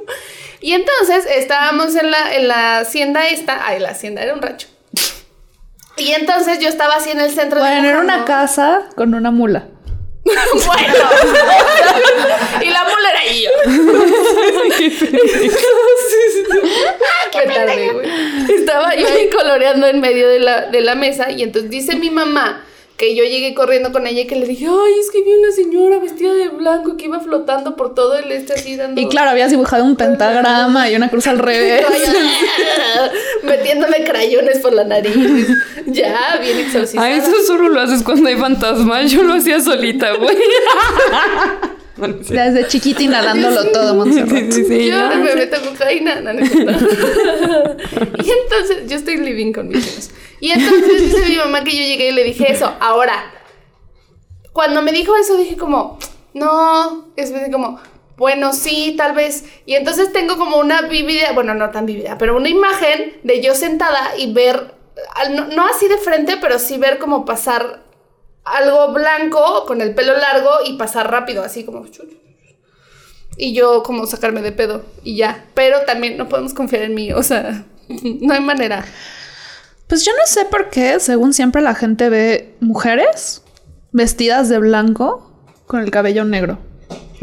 Y 0.60 0.72
entonces 0.72 1.26
estábamos 1.26 1.94
en 1.94 2.10
la, 2.10 2.34
en 2.34 2.48
la 2.48 2.78
hacienda 2.80 3.26
esta. 3.28 3.66
Ay, 3.66 3.80
la 3.80 3.90
hacienda 3.90 4.22
era 4.22 4.34
un 4.34 4.42
rancho. 4.42 4.68
Y 5.96 6.12
entonces 6.12 6.60
yo 6.60 6.68
estaba 6.68 6.94
así 6.94 7.10
en 7.10 7.20
el 7.20 7.30
centro 7.32 7.58
Bueno, 7.58 7.88
era 7.88 7.98
una 7.98 8.24
casa 8.24 8.88
con 8.94 9.14
una 9.14 9.32
mula. 9.32 9.66
bueno. 10.24 10.94
y 12.60 12.70
la 12.70 12.84
mula 12.84 13.10
era 13.10 13.24
yo. 13.32 13.50
Qué 17.32 17.40
tarde, 17.48 17.92
güey. 17.94 18.08
Estaba 18.54 18.94
yo 18.94 19.08
ahí 19.08 19.28
coloreando 19.30 19.88
en 19.88 20.00
medio 20.00 20.28
de 20.28 20.38
la, 20.38 20.66
de 20.66 20.82
la 20.82 20.94
mesa 20.94 21.32
y 21.32 21.42
entonces 21.42 21.68
dice 21.70 21.96
mi 21.96 22.10
mamá 22.10 22.64
que 22.98 23.14
yo 23.14 23.22
llegué 23.22 23.54
corriendo 23.54 23.92
con 23.92 24.08
ella 24.08 24.22
y 24.22 24.26
que 24.26 24.34
le 24.34 24.44
dije, 24.44 24.66
ay, 24.66 24.98
es 24.98 25.08
que 25.12 25.22
vi 25.22 25.30
una 25.32 25.52
señora 25.52 26.00
vestida 26.00 26.34
de 26.34 26.48
blanco 26.48 26.96
que 26.96 27.04
iba 27.04 27.20
flotando 27.20 27.76
por 27.76 27.94
todo 27.94 28.18
el 28.18 28.32
este 28.32 28.54
así 28.54 28.76
dando... 28.76 29.00
Y 29.00 29.06
claro, 29.06 29.30
habías 29.30 29.52
dibujado 29.52 29.84
un 29.84 29.94
pentagrama 29.94 30.90
y 30.90 30.96
una 30.96 31.08
cruz 31.08 31.28
al 31.28 31.38
revés. 31.38 31.86
Metiéndome 33.44 34.02
crayones 34.02 34.58
por 34.58 34.72
la 34.74 34.82
nariz. 34.82 35.14
Ya, 35.86 36.38
bien 36.40 36.58
exorcizada. 36.58 37.06
Ah, 37.06 37.12
eso 37.12 37.30
solo 37.46 37.68
lo 37.68 37.80
haces 37.80 38.02
cuando 38.02 38.28
hay 38.28 38.36
fantasmas. 38.36 39.12
Yo 39.12 39.22
lo 39.22 39.34
hacía 39.34 39.60
solita, 39.60 40.14
güey. 40.14 40.36
Desde 41.98 42.66
chiquita 42.68 43.02
inhalándolo 43.02 43.70
todo, 43.72 43.90
Sí, 43.90 43.96
Montserrat. 43.96 44.52
sí, 44.52 44.64
sí, 44.64 44.86
yo 44.86 45.08
no. 45.08 45.16
me 45.16 45.34
meto 45.34 45.56
cocaína. 45.68 46.20
No, 46.20 46.32
no 46.32 46.46
cierto. 46.46 46.72
y 48.24 48.30
entonces, 48.30 48.88
yo 48.88 48.96
estoy 48.96 49.16
living 49.18 49.52
con 49.52 49.68
mis 49.68 49.86
hijos. 49.86 50.10
Y 50.40 50.50
entonces 50.52 51.00
dice 51.02 51.28
mi 51.28 51.36
mamá 51.36 51.64
que 51.64 51.70
yo 51.72 51.82
llegué 51.82 52.10
y 52.10 52.12
le 52.12 52.24
dije 52.24 52.52
eso. 52.52 52.72
Ahora, 52.80 53.32
cuando 54.52 54.82
me 54.82 54.92
dijo 54.92 55.16
eso, 55.16 55.36
dije 55.36 55.56
como, 55.56 55.98
no, 56.34 57.08
es 57.16 57.32
como, 57.50 57.80
bueno, 58.16 58.52
sí, 58.52 58.94
tal 58.96 59.14
vez. 59.14 59.44
Y 59.66 59.74
entonces 59.74 60.12
tengo 60.12 60.36
como 60.36 60.58
una 60.58 60.82
vívida, 60.82 61.32
bueno, 61.32 61.54
no 61.54 61.70
tan 61.70 61.86
vívida, 61.86 62.18
pero 62.18 62.36
una 62.36 62.48
imagen 62.48 63.18
de 63.22 63.40
yo 63.40 63.54
sentada 63.54 64.16
y 64.16 64.32
ver, 64.32 64.74
no, 65.30 65.46
no 65.46 65.66
así 65.66 65.88
de 65.88 65.98
frente, 65.98 66.36
pero 66.40 66.58
sí 66.58 66.78
ver 66.78 66.98
como 66.98 67.24
pasar 67.24 67.84
algo 68.56 68.92
blanco 68.92 69.64
con 69.66 69.80
el 69.80 69.94
pelo 69.94 70.16
largo 70.16 70.50
y 70.66 70.76
pasar 70.76 71.10
rápido, 71.10 71.42
así 71.42 71.64
como... 71.64 71.86
Y 73.36 73.54
yo 73.54 73.82
como 73.84 74.06
sacarme 74.06 74.42
de 74.42 74.50
pedo 74.50 74.84
y 75.04 75.16
ya. 75.16 75.44
Pero 75.54 75.84
también 75.86 76.16
no 76.16 76.28
podemos 76.28 76.54
confiar 76.54 76.82
en 76.82 76.94
mí, 76.94 77.12
o 77.12 77.22
sea, 77.22 77.64
no 77.88 78.34
hay 78.34 78.40
manera. 78.40 78.84
Pues 79.86 80.04
yo 80.04 80.12
no 80.12 80.26
sé 80.26 80.44
por 80.44 80.70
qué, 80.70 81.00
según 81.00 81.32
siempre, 81.32 81.62
la 81.62 81.74
gente 81.74 82.10
ve 82.10 82.54
mujeres 82.60 83.42
vestidas 83.92 84.48
de 84.48 84.58
blanco 84.58 85.30
con 85.66 85.80
el 85.80 85.90
cabello 85.90 86.24
negro. 86.24 86.58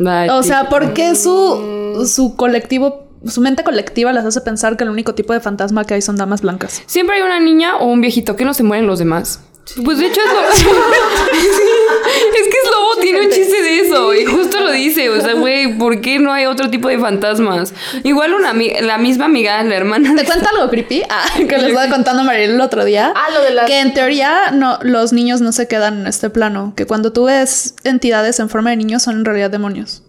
Ay, 0.05 0.29
O 0.29 0.41
sea, 0.41 0.69
¿por 0.69 0.93
qué 0.93 1.15
su, 1.15 2.05
su 2.07 2.35
colectivo 2.35 3.05
su 3.27 3.41
mente 3.41 3.63
colectiva 3.63 4.13
les 4.13 4.23
hace 4.23 4.41
pensar 4.41 4.77
que 4.77 4.83
el 4.83 4.89
único 4.89 5.15
tipo 5.15 5.33
de 5.33 5.39
fantasma 5.39 5.83
que 5.85 5.95
hay 5.95 6.01
son 6.01 6.15
damas 6.15 6.41
blancas. 6.41 6.83
Siempre 6.85 7.15
hay 7.15 7.23
una 7.23 7.39
niña 7.39 7.77
o 7.77 7.87
un 7.87 8.01
viejito 8.01 8.35
que 8.35 8.45
no 8.45 8.53
se 8.53 8.63
mueren 8.63 8.87
los 8.87 8.99
demás. 8.99 9.41
Pues 9.83 9.97
de 9.97 10.05
hecho 10.07 10.21
es 10.21 10.31
lo... 10.33 10.39
es 11.31 12.47
que 12.47 12.57
Slobo 12.67 13.01
tiene 13.01 13.21
un 13.21 13.29
chiste 13.31 13.61
de 13.63 13.79
eso 13.79 14.13
y 14.13 14.25
justo 14.25 14.59
lo 14.59 14.71
dice, 14.71 15.09
o 15.09 15.19
sea, 15.19 15.33
güey, 15.33 15.77
¿por 15.77 16.01
qué 16.01 16.19
no 16.19 16.31
hay 16.31 16.45
otro 16.45 16.69
tipo 16.69 16.87
de 16.87 16.99
fantasmas? 16.99 17.73
Igual 18.03 18.33
una 18.35 18.53
la 18.53 18.97
misma 18.97 19.25
amiga, 19.25 19.63
la 19.63 19.75
hermana 19.75 20.13
¿Te 20.15 20.21
de 20.21 20.27
cuenta 20.27 20.49
algo 20.49 20.69
creepy? 20.69 21.01
Ah, 21.09 21.25
que 21.35 21.45
les 21.45 21.69
estaba 21.69 21.89
contando 21.89 22.21
a 22.21 22.25
Mariel 22.25 22.51
el 22.51 22.61
otro 22.61 22.85
día. 22.85 23.11
Ah, 23.15 23.31
lo 23.33 23.41
de 23.41 23.51
las- 23.51 23.65
Que 23.65 23.79
en 23.79 23.93
teoría 23.93 24.51
no, 24.51 24.77
los 24.81 25.13
niños 25.13 25.41
no 25.41 25.51
se 25.51 25.67
quedan 25.67 26.01
en 26.01 26.07
este 26.07 26.29
plano. 26.29 26.73
Que 26.75 26.85
cuando 26.85 27.11
tú 27.11 27.25
ves 27.25 27.75
entidades 27.83 28.39
en 28.39 28.49
forma 28.49 28.69
de 28.69 28.77
niños 28.77 29.03
son 29.03 29.17
en 29.17 29.25
realidad 29.25 29.49
demonios. 29.49 30.03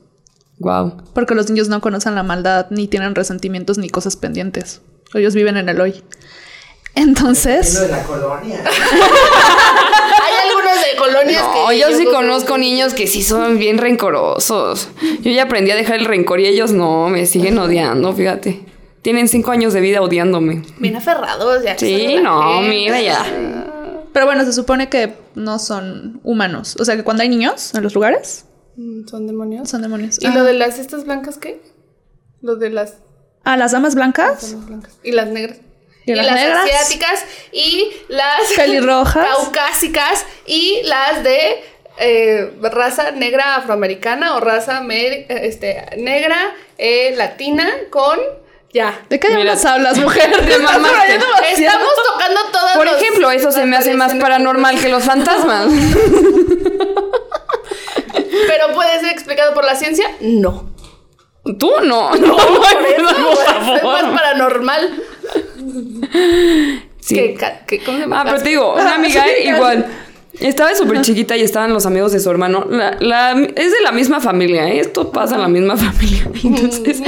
Wow. 0.59 1.03
Porque 1.15 1.35
los 1.35 1.49
niños 1.49 1.69
no 1.69 1.81
conocen 1.81 2.15
la 2.15 2.23
maldad, 2.23 2.67
ni 2.71 2.89
tienen 2.89 3.15
resentimientos, 3.15 3.79
ni 3.79 3.89
cosas 3.89 4.17
pendientes. 4.17 4.81
Ellos 5.15 5.35
viven 5.35 5.57
en 5.57 5.69
el 5.69 5.81
hoy. 5.81 6.03
Entonces... 6.97 7.75
Lo 7.75 7.81
de 7.83 7.89
la 7.89 8.03
colonia. 8.03 8.65
Hay 10.23 10.49
algunos 10.51 10.75
de 10.75 10.97
colonias 10.99 11.43
No, 11.43 11.69
que. 11.69 11.79
yo 11.79 11.89
sí 11.91 12.05
creo- 12.05 12.13
conozco 12.13 12.59
niños 12.59 12.95
que 12.95 13.07
sí 13.07 13.23
son 13.23 13.59
bien 13.59 13.79
rencorosos. 13.79 14.89
Yo 15.21 15.31
ya 15.31 15.45
aprendí 15.45 15.71
a 15.71 15.77
dejar 15.77 15.97
el 15.97 16.05
rencor 16.07 16.41
y 16.41 16.47
ellos 16.47 16.73
no, 16.73 17.09
me 17.09 17.27
siguen 17.27 17.59
odiando, 17.59 18.13
fíjate. 18.13 18.65
Tienen 19.03 19.29
cinco 19.29 19.53
años 19.53 19.73
de 19.73 19.81
vida 19.81 20.01
odiándome. 20.03 20.63
Bien 20.79 20.97
aferrados, 20.97 21.63
ya. 21.63 21.79
Sí, 21.79 22.17
no, 22.23 22.61
mira 22.63 23.01
ya. 23.01 23.25
Pero 24.13 24.27
bueno, 24.27 24.45
se 24.45 24.53
supone 24.53 24.89
que 24.89 25.15
no 25.35 25.59
son 25.59 26.21
humanos. 26.25 26.77
O 26.81 26.85
sea 26.85 26.97
que 26.97 27.05
cuando 27.05 27.23
hay 27.23 27.29
niños 27.29 27.73
en 27.75 27.83
los 27.83 27.95
lugares, 27.95 28.45
Mm, 28.79 29.09
Son 29.09 29.27
demonios. 29.27 29.71
son 29.71 29.81
demonios. 29.81 30.19
¿Y 30.21 30.27
Ah. 30.27 30.35
lo 30.35 30.45
de 30.45 30.53
las 30.53 30.79
estas 30.79 31.05
blancas 31.07 31.39
qué? 31.39 31.63
Lo 32.43 32.57
de 32.57 32.69
las 32.69 32.99
Ah, 33.43 33.57
las 33.57 33.73
damas 33.73 33.95
blancas. 33.95 34.51
damas 34.53 34.67
blancas. 34.67 34.99
Y 35.03 35.13
las 35.13 35.29
negras. 35.29 35.59
Y 36.07 36.15
las 36.15 36.33
negras. 36.35 36.65
asiáticas 36.65 37.25
y 37.53 37.93
las 38.09 38.41
Pelirrojas. 38.55 39.27
caucásicas 39.37 40.25
y 40.47 40.83
las 40.85 41.23
de 41.25 41.65
eh, 41.99 42.53
raza 42.63 43.11
negra 43.11 43.57
afroamericana 43.57 44.37
o 44.37 44.41
raza 44.41 44.83
este, 44.91 45.85
negra 45.97 46.55
eh, 46.79 47.15
latina 47.17 47.69
con 47.91 48.21
ya. 48.73 49.01
¿De 49.09 49.19
qué 49.19 49.29
diablos 49.29 49.65
hablas, 49.65 49.99
mujer? 49.99 50.31
te 50.47 50.59
mamaste. 50.61 51.15
Estamos 51.53 51.89
tocando 52.13 52.41
todas 52.53 52.77
Por 52.77 52.85
los- 52.87 53.01
ejemplo, 53.01 53.31
eso 53.31 53.51
se 53.51 53.65
me 53.65 53.77
hace 53.77 53.95
más 53.95 54.15
paranormal 54.15 54.79
que 54.79 54.89
los 54.91 55.03
fantasmas. 55.03 55.67
Pero 58.49 58.75
puede 58.75 59.01
ser 59.01 59.11
explicado 59.11 59.55
por 59.55 59.65
la 59.65 59.75
ciencia, 59.75 60.07
no. 60.21 60.71
Tú 61.59 61.73
no. 61.83 62.11
No, 62.17 62.37
por 62.37 62.87
es 62.87 63.03
favor. 63.03 63.85
más 63.85 64.03
paranormal. 64.21 65.03
Sí. 67.01 67.37
¿cómo 67.85 67.99
se 67.99 68.03
llama? 68.03 68.21
Ah, 68.23 68.25
pero 68.25 68.43
te 68.43 68.49
digo, 68.49 68.75
una 68.81 68.97
amiga 68.97 69.25
igual. 69.39 69.87
Estaba 70.41 70.75
súper 70.75 71.01
chiquita 71.03 71.35
y 71.37 71.43
estaban 71.43 71.73
los 71.73 71.87
amigos 71.87 72.13
de 72.13 72.21
su 72.21 72.29
hermano. 72.31 72.67
La, 72.69 72.97
la- 73.01 73.33
es 73.33 73.73
de 73.73 73.81
la 73.83 73.91
misma 73.93 74.21
familia, 74.21 74.69
¿eh? 74.69 74.81
Esto 74.81 75.11
pasa 75.13 75.37
en 75.37 75.41
la 75.43 75.49
misma 75.49 75.77
familia. 75.77 76.29
Entonces, 76.45 77.01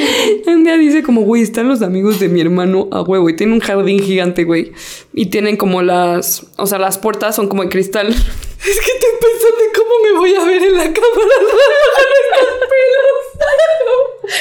un 0.47 0.65
día 0.65 0.79
dice 0.79 1.03
como, 1.03 1.23
güey, 1.23 1.43
están 1.43 1.69
los 1.69 1.83
amigos 1.83 2.21
de 2.21 2.29
mi 2.29 2.41
hermano 2.41 2.89
a 2.93 3.03
huevo 3.03 3.29
y 3.29 3.37
tiene 3.37 3.53
un 3.55 3.61
jardín 3.61 4.01
gigante, 4.01 4.45
güey. 4.45 4.73
Y 5.13 5.27
tienen 5.27 5.57
como 5.59 5.83
las, 5.83 6.47
o 6.57 6.67
sea, 6.67 6.79
las 6.79 6.97
puertas 6.97 7.35
son 7.37 7.49
como 7.49 7.65
de 7.65 7.69
cristal. 7.69 8.07
Es 8.09 8.15
que 8.17 8.71
estoy 8.71 9.11
pensando 9.21 9.65
en 9.65 9.73
cómo 9.75 9.91
me 10.05 10.13
voy 10.19 10.35
a 10.35 10.45
ver 10.45 10.63
en 10.63 10.77
la 10.77 10.85
cámara. 10.85 11.35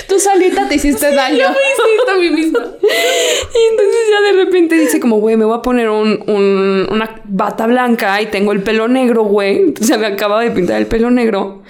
Tú 0.07 0.19
solita 0.19 0.67
te 0.67 0.75
hiciste 0.75 1.13
daño. 1.13 1.45
Sí, 1.47 2.11
a 2.11 2.17
mí 2.17 2.29
misma. 2.29 2.59
Y 2.59 3.71
entonces 3.71 4.01
ya 4.11 4.21
de 4.31 4.43
repente 4.45 4.75
dice 4.75 4.99
como, 4.99 5.19
güey, 5.19 5.37
me 5.37 5.45
voy 5.45 5.57
a 5.57 5.61
poner 5.61 5.89
un, 5.89 6.23
un- 6.27 6.87
una 6.91 7.21
bata 7.25 7.67
blanca 7.67 8.21
y 8.21 8.27
tengo 8.27 8.51
el 8.51 8.61
pelo 8.63 8.87
negro, 8.87 9.23
güey. 9.23 9.57
Entonces 9.57 9.87
se 9.87 9.97
me 9.97 10.07
acababa 10.07 10.41
de 10.43 10.51
pintar 10.51 10.77
el 10.77 10.87
pelo 10.87 11.09
negro. 11.11 11.63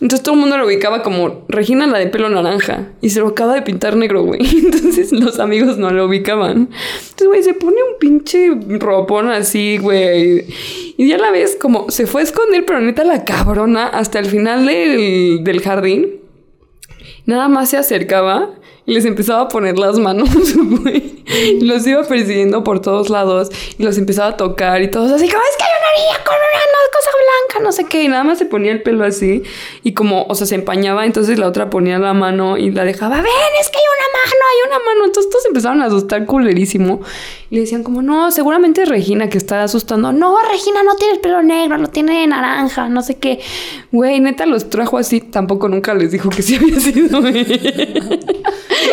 Entonces 0.00 0.22
todo 0.22 0.34
el 0.34 0.40
mundo 0.40 0.56
lo 0.58 0.66
ubicaba 0.66 1.02
como 1.02 1.44
Regina 1.48 1.86
la 1.86 1.98
de 1.98 2.06
pelo 2.06 2.28
naranja. 2.28 2.88
Y 3.00 3.10
se 3.10 3.20
lo 3.20 3.28
acaba 3.28 3.54
de 3.54 3.62
pintar 3.62 3.96
negro, 3.96 4.22
güey. 4.22 4.40
Entonces 4.64 5.12
los 5.12 5.38
amigos 5.40 5.76
no 5.78 5.90
lo 5.90 6.06
ubicaban. 6.06 6.68
Entonces, 7.00 7.26
güey, 7.28 7.42
se 7.42 7.54
pone 7.54 7.76
un 7.76 7.98
pinche 7.98 8.50
ropón 8.78 9.28
así, 9.30 9.78
güey. 9.78 10.44
Y 10.96 11.08
ya 11.08 11.18
la 11.18 11.30
ves 11.30 11.56
como 11.60 11.90
se 11.90 12.06
fue 12.06 12.20
a 12.20 12.24
esconder, 12.24 12.64
pero 12.66 12.80
neta 12.80 13.04
la 13.04 13.24
cabrona 13.24 13.86
hasta 13.88 14.18
el 14.18 14.26
final 14.26 14.66
del, 14.66 15.42
del 15.42 15.60
jardín. 15.60 16.20
Nada 17.26 17.48
más 17.48 17.70
se 17.70 17.76
acercaba 17.76 18.50
y 18.86 18.94
les 18.94 19.04
empezaba 19.04 19.42
a 19.42 19.48
poner 19.48 19.78
las 19.78 19.98
manos, 19.98 20.28
güey. 20.82 21.13
Los 21.62 21.86
iba 21.86 22.02
persiguiendo 22.04 22.62
por 22.64 22.80
todos 22.80 23.10
lados 23.10 23.50
y 23.78 23.82
los 23.82 23.96
empezaba 23.98 24.28
a 24.30 24.36
tocar 24.36 24.82
y 24.82 24.90
todos 24.90 25.10
así 25.12 25.28
como, 25.28 25.42
es 25.42 25.56
que 25.56 25.64
hay 25.64 25.70
una 25.70 26.04
niña 26.06 26.24
con 26.24 26.34
una 26.34 26.42
no- 26.44 26.92
cosa 26.92 27.10
blanca, 27.24 27.64
no 27.64 27.72
sé 27.72 27.84
qué. 27.86 28.02
Y 28.04 28.08
nada 28.08 28.24
más 28.24 28.38
se 28.38 28.44
ponía 28.46 28.72
el 28.72 28.82
pelo 28.82 29.04
así 29.04 29.42
y 29.82 29.92
como, 29.94 30.24
o 30.28 30.34
sea, 30.34 30.46
se 30.46 30.54
empañaba, 30.54 31.04
entonces 31.06 31.38
la 31.38 31.48
otra 31.48 31.70
ponía 31.70 31.98
la 31.98 32.12
mano 32.14 32.56
y 32.58 32.70
la 32.70 32.84
dejaba, 32.84 33.16
ven, 33.16 33.24
es 33.60 33.70
que 33.70 33.78
hay 33.78 33.84
una 33.96 34.06
mano, 34.12 34.44
hay 34.52 34.68
una 34.68 34.78
mano. 34.84 35.04
Entonces 35.06 35.30
todos 35.30 35.44
empezaron 35.46 35.82
a 35.82 35.86
asustar 35.86 36.24
culerísimo 36.26 37.00
y 37.50 37.54
le 37.56 37.60
decían 37.62 37.82
como, 37.82 38.02
no, 38.02 38.30
seguramente 38.30 38.82
es 38.82 38.88
Regina 38.88 39.28
que 39.28 39.38
está 39.38 39.62
asustando. 39.64 40.12
No, 40.12 40.36
Regina 40.50 40.82
no 40.82 40.94
tiene 40.96 41.14
el 41.14 41.20
pelo 41.20 41.42
negro, 41.42 41.78
lo 41.78 41.88
tiene 41.88 42.26
naranja, 42.26 42.88
no 42.88 43.02
sé 43.02 43.16
qué. 43.16 43.40
Güey, 43.92 44.20
neta 44.20 44.46
los 44.46 44.68
trajo 44.70 44.98
así, 44.98 45.20
tampoco 45.20 45.68
nunca 45.68 45.94
les 45.94 46.10
dijo 46.12 46.28
que 46.30 46.42
sí 46.42 46.56
había 46.56 46.78
sido. 46.80 47.20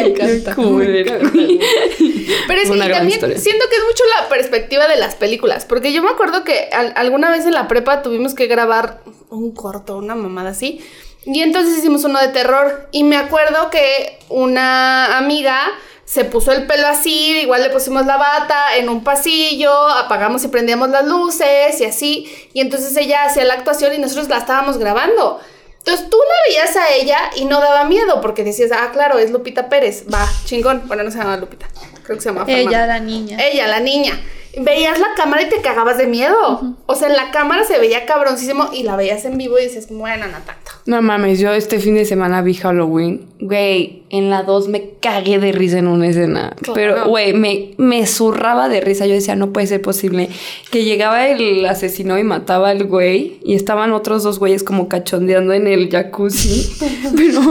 Me 0.04 0.08
encanta. 0.10 0.56
Culera, 0.56 1.18
güey. 1.18 1.60
Pero 2.48 2.62
es 2.62 2.70
que 2.70 2.78
también 2.78 3.08
historia. 3.10 3.38
siento 3.40 3.66
que 3.70 3.76
es 3.76 3.84
mucho 3.84 4.04
la 4.20 4.30
perspectiva 4.30 4.88
de 4.88 4.96
las 4.98 5.16
películas. 5.16 5.66
Porque 5.66 5.94
yo 5.94 6.02
me 6.04 6.10
acuerdo 6.10 6.44
que 6.44 6.70
al- 6.72 6.94
alguna 6.96 7.30
vez 7.32 7.46
en 7.46 7.54
la 7.54 7.68
prepa 7.68 8.02
tuvimos 8.02 8.34
que 8.34 8.48
grabar 8.48 9.02
un 9.30 9.54
corto, 9.54 9.98
una 9.98 10.16
mamada 10.16 10.50
así. 10.52 10.82
Y 11.26 11.42
entonces 11.42 11.78
hicimos 11.78 12.04
uno 12.04 12.20
de 12.20 12.30
terror. 12.30 12.88
Y 12.92 13.04
me 13.04 13.18
acuerdo 13.18 13.70
que 13.70 14.18
una 14.30 15.18
amiga 15.18 15.60
se 16.04 16.26
puso 16.26 16.52
el 16.52 16.66
pelo 16.68 16.88
así, 16.88 17.40
igual 17.42 17.62
le 17.64 17.70
pusimos 17.70 18.06
la 18.06 18.18
bata 18.18 18.76
en 18.76 18.90
un 18.90 19.02
pasillo, 19.04 19.72
apagamos 19.88 20.44
y 20.44 20.50
prendíamos 20.50 20.90
las 20.90 21.06
luces 21.06 21.80
y 21.80 21.86
así. 21.86 22.28
Y 22.54 22.60
entonces 22.60 22.98
ella 22.98 23.24
hacía 23.26 23.46
la 23.46 23.54
actuación 23.54 23.94
y 23.94 23.98
nosotros 23.98 24.28
la 24.28 24.38
estábamos 24.40 24.78
grabando. 24.78 25.40
Entonces 25.84 26.10
tú 26.12 26.18
la 26.18 26.36
veías 26.48 26.76
a 26.76 26.94
ella 26.94 27.32
y 27.36 27.46
no 27.46 27.60
daba 27.60 27.86
miedo 27.86 28.22
porque 28.22 28.44
decías, 28.44 28.72
ah, 28.72 28.92
claro, 28.94 29.18
es 29.18 29.32
Lupita 29.32 29.68
Pérez, 29.68 30.06
va, 30.14 30.28
chingón. 30.46 30.84
Bueno, 30.86 31.04
no 31.04 31.10
se 31.10 31.18
llama 31.18 31.38
Lupita, 31.38 31.68
creo 32.04 32.18
que 32.18 32.22
se 32.22 32.30
llama 32.30 32.46
Ella, 32.48 32.70
Fernanda. 32.70 32.88
la 32.88 33.00
niña. 33.00 33.38
Ella, 33.42 33.68
la 33.68 33.80
niña. 33.80 34.20
Veías 34.58 35.00
la 35.00 35.08
cámara 35.16 35.42
y 35.42 35.50
te 35.50 35.62
cagabas 35.62 35.98
de 35.98 36.06
miedo. 36.08 36.76
O 36.86 36.96
sea, 36.96 37.08
en 37.08 37.16
la 37.16 37.32
cámara 37.32 37.64
se 37.64 37.80
veía 37.80 38.06
cabroncísimo 38.06 38.70
y 38.74 38.84
la 38.84 38.96
veías 38.96 39.26
en 39.26 39.38
vivo 39.38 39.58
y 39.58 39.64
dices, 39.64 39.88
bueno, 39.90 40.28
no 40.28 40.38
tanto. 40.40 40.72
No 40.86 41.02
mames, 41.02 41.40
yo 41.40 41.54
este 41.54 41.80
fin 41.80 41.96
de 41.96 42.06
semana 42.06 42.42
vi 42.42 42.56
Halloween. 42.56 43.22
Güey, 43.40 44.04
en 44.10 44.30
la 44.30 44.44
2 44.44 44.68
me 44.68 44.94
cagué 45.00 45.38
de 45.40 45.52
risa 45.52 45.78
en 45.78 45.88
una 45.88 46.08
escena. 46.08 46.56
Claro. 46.62 46.74
Pero, 46.74 47.06
güey, 47.08 47.34
me, 47.34 47.72
me 47.78 48.06
zurraba 48.08 48.68
de 48.68 48.82
risa. 48.82 49.06
Yo 49.06 49.14
decía, 49.14 49.36
no 49.36 49.54
puede 49.54 49.68
ser 49.68 49.82
posible. 49.82 50.30
Que 50.72 50.84
llegaba 50.84 51.28
el 51.28 51.66
asesino 51.66 52.18
y 52.18 52.24
mataba 52.24 52.70
al 52.70 52.86
güey. 52.86 53.40
Y 53.44 53.54
estaban 53.54 53.94
otros 53.94 54.24
dos 54.24 54.40
güeyes 54.40 54.64
como 54.64 54.88
cachondeando 54.88 55.54
en 55.54 55.68
el 55.68 55.90
jacuzzi. 55.90 56.72
Pero 57.16 57.42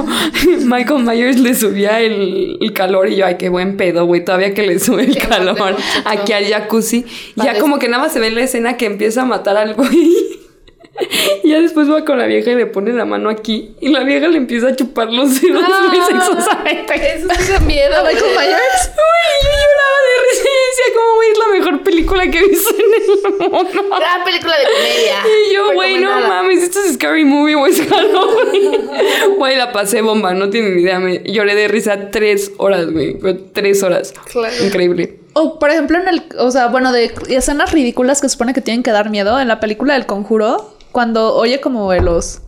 Michael 0.65 1.05
Myers 1.05 1.39
le 1.39 1.55
subía 1.55 2.01
el, 2.01 2.59
el 2.61 2.73
calor. 2.73 3.09
Y 3.09 3.17
yo, 3.17 3.27
ay, 3.27 3.37
qué 3.37 3.49
buen 3.49 3.77
pedo, 3.77 4.07
güey. 4.07 4.25
Todavía 4.25 4.55
que 4.55 4.67
le 4.67 4.79
sube 4.81 5.05
el 5.05 5.19
calor 5.19 5.77
aquí 6.05 6.33
al 6.33 6.47
jacuzzi. 6.47 7.05
Ya 7.37 7.59
como 7.61 7.79
que 7.79 7.89
nada 7.89 8.03
más 8.03 8.13
se 8.13 8.19
ve 8.19 8.31
la 8.31 8.43
escena 8.43 8.77
que 8.77 8.87
empieza 8.87 9.23
a 9.23 9.25
matar 9.25 9.57
al 9.57 9.75
güey. 9.75 10.40
Y 11.43 11.49
ya 11.51 11.61
después 11.61 11.91
va 11.91 12.05
con 12.05 12.19
la 12.19 12.27
vieja 12.27 12.51
y 12.51 12.55
le 12.57 12.67
pone 12.67 12.93
la 12.93 13.05
mano 13.05 13.31
aquí. 13.31 13.75
Y 13.81 13.89
la 13.89 14.03
vieja 14.05 14.29
le 14.29 14.37
empieza 14.37 14.69
a 14.69 14.77
chupar 14.77 15.13
los 15.13 15.41
dedos 15.41 15.63
muy 15.89 15.99
sexosamente. 16.07 17.17
Eso 17.17 17.29
da 17.29 17.61
miedo. 17.61 17.95
¿A 17.99 18.03
Michael 18.03 18.23
güey. 18.23 18.47
Myers? 18.49 18.91
Güey, 18.95 19.37
yo 19.43 19.51
lloraba 19.51 19.99
de 20.07 20.15
risa 20.29 20.49
y 20.49 20.69
decía 20.71 20.95
como, 20.95 21.15
güey, 21.15 21.31
es 21.31 21.39
la 21.39 21.47
mejor 21.59 21.85
película 21.85 22.31
que 22.31 22.39
he 22.39 22.49
visto 22.49 22.75
en 22.75 22.81
el 22.81 23.51
mundo. 23.51 23.97
Gran 23.97 24.25
película 24.25 24.59
de 24.59 24.65
comedia. 24.65 25.25
Y 25.49 25.55
yo, 25.55 25.73
güey, 25.73 25.99
no 25.99 26.21
mames, 26.21 26.63
esto 26.63 26.81
es 26.81 26.95
Scary 26.95 27.25
Movie 27.25 27.55
o 27.55 27.67
es 27.67 27.81
Halloween. 27.89 28.91
Güey, 29.37 29.57
la 29.57 29.73
pasé 29.73 30.03
bomba, 30.03 30.35
no 30.35 30.51
tienen 30.51 30.77
ni 30.77 30.83
idea. 30.83 30.99
Me 30.99 31.23
lloré 31.23 31.55
de 31.55 31.69
risa 31.69 32.11
tres 32.11 32.53
horas, 32.59 32.91
güey. 32.91 33.17
Tres 33.53 33.83
horas. 33.83 34.13
Claro. 34.31 34.55
Increíble. 34.65 35.21
O 35.33 35.59
por 35.59 35.71
ejemplo 35.71 35.99
en 35.99 36.09
el, 36.09 36.25
o 36.39 36.51
sea, 36.51 36.67
bueno, 36.67 36.93
de 36.93 37.13
escenas 37.29 37.73
ridículas 37.73 38.21
que 38.21 38.29
supone 38.29 38.53
que 38.53 38.61
tienen 38.61 38.83
que 38.83 38.91
dar 38.91 39.11
miedo 39.11 39.39
en 39.41 39.47
la 39.47 39.61
película 39.61 39.95
del 39.95 40.07
Conjuro, 40.07 40.75
cuando 40.93 41.35
oye 41.35 41.61
como 41.61 41.87
velos 41.87 42.41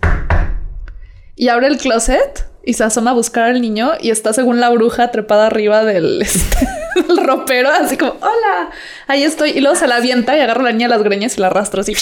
y 1.36 1.48
abre 1.48 1.68
el 1.68 1.78
closet 1.78 2.46
y 2.64 2.74
se 2.74 2.84
asoma 2.84 3.10
a 3.10 3.14
buscar 3.14 3.44
al 3.44 3.60
niño 3.60 3.92
y 4.00 4.10
está 4.10 4.32
según 4.32 4.60
la 4.60 4.70
bruja 4.70 5.10
trepada 5.10 5.46
arriba 5.46 5.84
del, 5.84 6.22
este, 6.22 6.68
del 6.94 7.16
ropero, 7.18 7.70
así 7.70 7.96
como, 7.96 8.12
hola, 8.12 8.70
ahí 9.08 9.24
estoy. 9.24 9.50
Y 9.50 9.60
luego 9.60 9.76
se 9.76 9.86
la 9.86 9.96
avienta 9.96 10.36
y 10.36 10.40
agarra 10.40 10.60
a 10.60 10.64
la 10.64 10.72
niña 10.72 10.86
a 10.86 10.90
las 10.90 11.02
greñas 11.02 11.36
y 11.36 11.40
la 11.40 11.48
arrastra 11.48 11.80
así. 11.80 11.94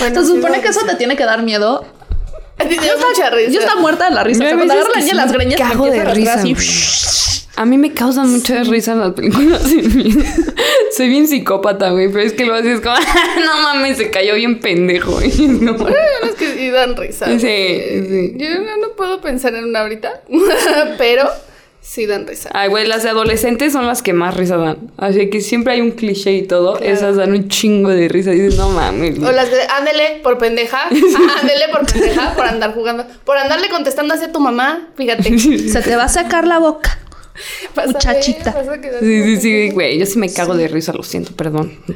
Bueno, 0.00 0.20
se 0.20 0.26
sí, 0.26 0.34
supone 0.34 0.60
que 0.60 0.68
eso 0.68 0.84
te 0.84 0.96
tiene 0.96 1.16
que 1.16 1.24
dar 1.24 1.42
miedo. 1.42 1.84
Me 2.58 2.68
dio 2.68 2.92
mucha 2.98 3.30
risa. 3.30 3.50
Yo 3.50 3.60
estaba 3.60 3.80
muerta 3.80 4.08
de 4.08 4.14
la 4.14 4.24
risa. 4.24 4.40
O 4.40 4.42
sea, 4.42 4.50
Yo 4.50 4.56
cuando 4.56 4.74
la 4.74 5.00
niña 5.00 5.14
las 5.14 5.30
me 5.30 5.36
greñas 5.38 5.60
cago 5.60 5.86
empieza 5.86 6.04
de 6.04 6.10
a 6.10 6.14
risa, 6.14 6.34
así. 6.34 6.54
A 7.56 7.64
mí 7.64 7.76
me 7.76 7.92
causan 7.92 8.30
mucha 8.30 8.62
risa 8.62 8.94
las 8.94 9.14
películas 9.14 9.62
sin 9.66 9.96
miedo. 9.96 10.22
Soy 10.96 11.08
bien 11.08 11.26
psicópata, 11.26 11.90
güey, 11.90 12.08
pero 12.08 12.20
es 12.24 12.32
que 12.32 12.44
lo 12.46 12.54
haces 12.54 12.80
como, 12.80 12.94
no 13.44 13.62
mames, 13.62 13.96
se 13.96 14.10
cayó 14.10 14.34
bien 14.34 14.60
pendejo. 14.60 15.12
güey. 15.12 15.32
No, 15.60 15.72
unos 15.72 16.34
que 16.38 16.54
sí 16.54 16.70
dan 16.70 16.96
risa. 16.96 17.26
Sí, 17.26 17.38
sí. 17.40 18.32
Yo 18.36 18.48
no 18.80 18.90
puedo 18.96 19.20
pensar 19.20 19.54
en 19.54 19.64
una 19.64 19.80
ahorita, 19.80 20.22
pero 20.98 21.28
sí 21.88 22.06
dan 22.06 22.26
risa. 22.26 22.50
Ay, 22.52 22.68
güey, 22.68 22.86
las 22.86 23.02
de 23.02 23.08
adolescentes 23.08 23.72
son 23.72 23.86
las 23.86 24.02
que 24.02 24.12
más 24.12 24.36
risa 24.36 24.56
dan. 24.58 24.90
Así 24.98 25.30
que 25.30 25.40
siempre 25.40 25.72
hay 25.72 25.80
un 25.80 25.92
cliché 25.92 26.32
y 26.32 26.42
todo. 26.42 26.78
Esas 26.78 27.16
dan 27.16 27.32
un 27.32 27.48
chingo 27.48 27.88
de 27.88 28.08
risa. 28.08 28.32
Y 28.32 28.40
dices, 28.40 28.58
no 28.58 28.68
mames. 28.68 29.18
O 29.18 29.32
las 29.32 29.50
de, 29.50 29.62
ándele 29.62 30.20
por 30.22 30.38
pendeja, 30.38 30.82
ándele 30.88 31.68
por 31.72 31.86
pendeja, 31.86 32.34
por 32.34 32.44
andar 32.44 32.74
jugando, 32.74 33.06
por 33.24 33.38
andarle 33.38 33.70
contestando 33.70 34.14
hacia 34.14 34.30
tu 34.30 34.40
mamá, 34.40 34.88
fíjate. 34.96 35.38
Se 35.38 35.80
te 35.80 35.96
va 35.96 36.04
a 36.04 36.08
sacar 36.08 36.46
la 36.46 36.58
boca. 36.58 36.98
Muchachita. 37.86 38.54
Sí, 39.00 39.22
sí, 39.22 39.36
sí, 39.40 39.70
güey. 39.70 39.98
Yo 39.98 40.06
sí 40.06 40.18
me 40.18 40.32
cago 40.32 40.54
de 40.54 40.68
risa, 40.68 40.92
lo 40.92 41.02
siento, 41.02 41.32
perdón. 41.36 41.78
Que- 41.86 41.92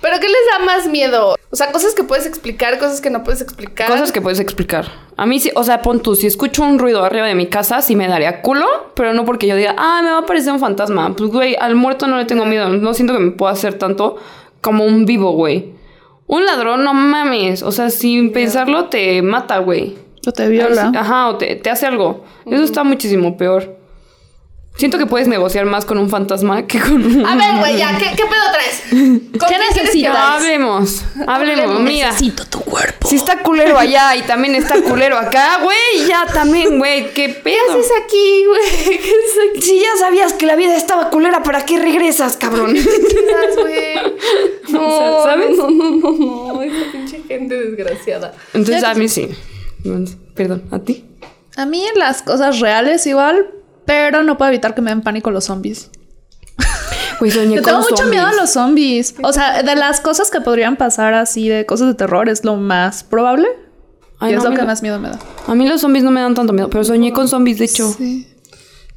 Pero 0.00 0.16
¿qué 0.20 0.26
les 0.26 0.36
da 0.58 0.64
más 0.64 0.86
miedo? 0.88 1.36
O 1.50 1.56
sea, 1.56 1.72
cosas 1.72 1.94
que 1.94 2.02
puedes 2.04 2.26
explicar, 2.26 2.78
cosas 2.78 3.00
que 3.00 3.10
no 3.10 3.22
puedes 3.24 3.40
explicar. 3.40 3.88
Cosas 3.88 4.12
que 4.12 4.20
puedes 4.20 4.40
explicar. 4.40 4.86
A 5.16 5.26
mí 5.26 5.38
sí, 5.40 5.50
o 5.54 5.64
sea, 5.64 5.80
pon 5.82 6.00
tú, 6.00 6.14
si 6.14 6.26
escucho 6.26 6.62
un 6.62 6.78
ruido 6.78 7.04
arriba 7.04 7.26
de 7.26 7.34
mi 7.34 7.46
casa, 7.46 7.80
sí 7.82 7.96
me 7.96 8.08
daría 8.08 8.42
culo, 8.42 8.66
pero 8.94 9.14
no 9.14 9.24
porque 9.24 9.46
yo 9.46 9.56
diga, 9.56 9.74
ah, 9.78 10.00
me 10.02 10.10
va 10.10 10.16
a 10.18 10.20
aparecer 10.20 10.52
un 10.52 10.60
fantasma. 10.60 11.14
Pues, 11.16 11.30
güey, 11.30 11.56
al 11.58 11.74
muerto 11.74 12.06
no 12.06 12.18
le 12.18 12.24
tengo 12.24 12.44
miedo. 12.46 12.68
No 12.68 12.94
siento 12.94 13.14
que 13.14 13.20
me 13.20 13.30
pueda 13.32 13.52
hacer 13.52 13.74
tanto 13.74 14.16
como 14.60 14.84
un 14.84 15.06
vivo, 15.06 15.32
güey. 15.32 15.74
Un 16.26 16.44
ladrón, 16.44 16.82
no 16.84 16.92
mames. 16.92 17.62
O 17.62 17.70
sea, 17.72 17.88
sin 17.90 18.32
pensarlo, 18.32 18.86
te 18.86 19.22
mata, 19.22 19.58
güey. 19.58 19.96
O 20.26 20.32
te 20.32 20.48
viola. 20.48 20.90
Ajá, 20.94 21.28
o 21.28 21.36
te, 21.36 21.54
te 21.54 21.70
hace 21.70 21.86
algo. 21.86 22.24
Eso 22.44 22.64
está 22.64 22.82
muchísimo 22.82 23.36
peor. 23.36 23.76
Siento 24.76 24.98
que 24.98 25.06
puedes 25.06 25.26
negociar 25.26 25.64
más 25.64 25.86
con 25.86 25.96
un 25.96 26.10
fantasma 26.10 26.66
que 26.66 26.78
con 26.78 27.02
un... 27.02 27.24
A 27.24 27.34
ver, 27.34 27.56
güey, 27.60 27.78
ya, 27.78 27.96
¿qué, 27.96 28.10
qué 28.10 28.24
pedo 28.24 28.42
traes? 28.52 28.82
¿Con 28.90 29.48
¿Qué 29.48 29.58
necesitas? 29.58 30.16
Hablemos, 30.16 31.02
hablemos, 31.26 31.80
mira. 31.80 32.08
Necesito 32.08 32.44
tu 32.44 32.60
cuerpo. 32.60 33.08
Si 33.08 33.16
está 33.16 33.42
culero 33.42 33.78
allá 33.78 34.14
y 34.16 34.22
también 34.22 34.54
está 34.54 34.82
culero 34.82 35.16
acá, 35.16 35.60
güey, 35.62 36.06
ya 36.06 36.26
también, 36.26 36.78
güey, 36.78 37.10
qué 37.14 37.30
pedo. 37.30 37.56
¿Qué 37.68 37.78
haces 37.78 37.92
aquí, 38.04 38.44
güey? 38.46 38.98
¿Qué 38.98 39.10
haces 39.10 39.38
aquí? 39.50 39.62
Si 39.62 39.80
ya 39.80 39.96
sabías 39.98 40.34
que 40.34 40.44
la 40.44 40.56
vida 40.56 40.76
estaba 40.76 41.08
culera, 41.08 41.42
¿para 41.42 41.64
qué 41.64 41.78
regresas, 41.78 42.36
cabrón? 42.36 42.74
¿Qué 42.74 43.60
güey? 43.60 43.96
No, 44.68 44.84
O 44.88 45.22
sea, 45.24 45.32
¿sabes? 45.32 45.56
No, 45.56 45.70
no, 45.70 45.90
no, 45.92 46.12
no, 46.52 46.62
esa 46.62 46.92
pinche 46.92 47.22
gente 47.26 47.56
desgraciada. 47.56 48.34
Entonces 48.52 48.82
a 48.82 48.94
mí 48.94 49.08
sí. 49.08 49.28
Perdón, 50.34 50.64
¿a 50.70 50.80
ti? 50.80 51.04
A 51.56 51.66
mí 51.66 51.84
las 51.94 52.22
cosas 52.22 52.58
reales 52.60 53.06
igual, 53.06 53.48
pero 53.86 54.22
no 54.22 54.36
puedo 54.36 54.50
evitar 54.50 54.74
que 54.74 54.82
me 54.82 54.90
den 54.90 55.02
pánico 55.02 55.30
los 55.30 55.44
zombies. 55.44 55.90
Güey, 57.18 57.30
soñé 57.30 57.56
con 57.56 57.64
tengo 57.64 57.78
mucho 57.78 57.96
zombies. 57.96 58.10
miedo 58.10 58.26
a 58.26 58.34
los 58.34 58.50
zombies. 58.50 59.14
O 59.22 59.32
sea, 59.32 59.62
de 59.62 59.74
las 59.74 60.00
cosas 60.00 60.30
que 60.30 60.40
podrían 60.40 60.76
pasar 60.76 61.14
así, 61.14 61.48
de 61.48 61.64
cosas 61.64 61.88
de 61.88 61.94
terror, 61.94 62.28
es 62.28 62.44
lo 62.44 62.56
más 62.56 63.04
probable. 63.04 63.48
Ay, 64.18 64.32
y 64.32 64.36
no, 64.36 64.42
es 64.42 64.50
lo 64.50 64.54
que 64.54 64.62
más 64.62 64.82
miedo 64.82 64.98
me 64.98 65.08
da. 65.10 65.18
A 65.46 65.54
mí 65.54 65.66
los 65.66 65.80
zombies 65.80 66.04
no 66.04 66.10
me 66.10 66.20
dan 66.20 66.34
tanto 66.34 66.52
miedo, 66.52 66.68
pero 66.68 66.84
soñé 66.84 67.12
con 67.12 67.28
zombies, 67.28 67.58
de 67.58 67.64
hecho. 67.64 67.96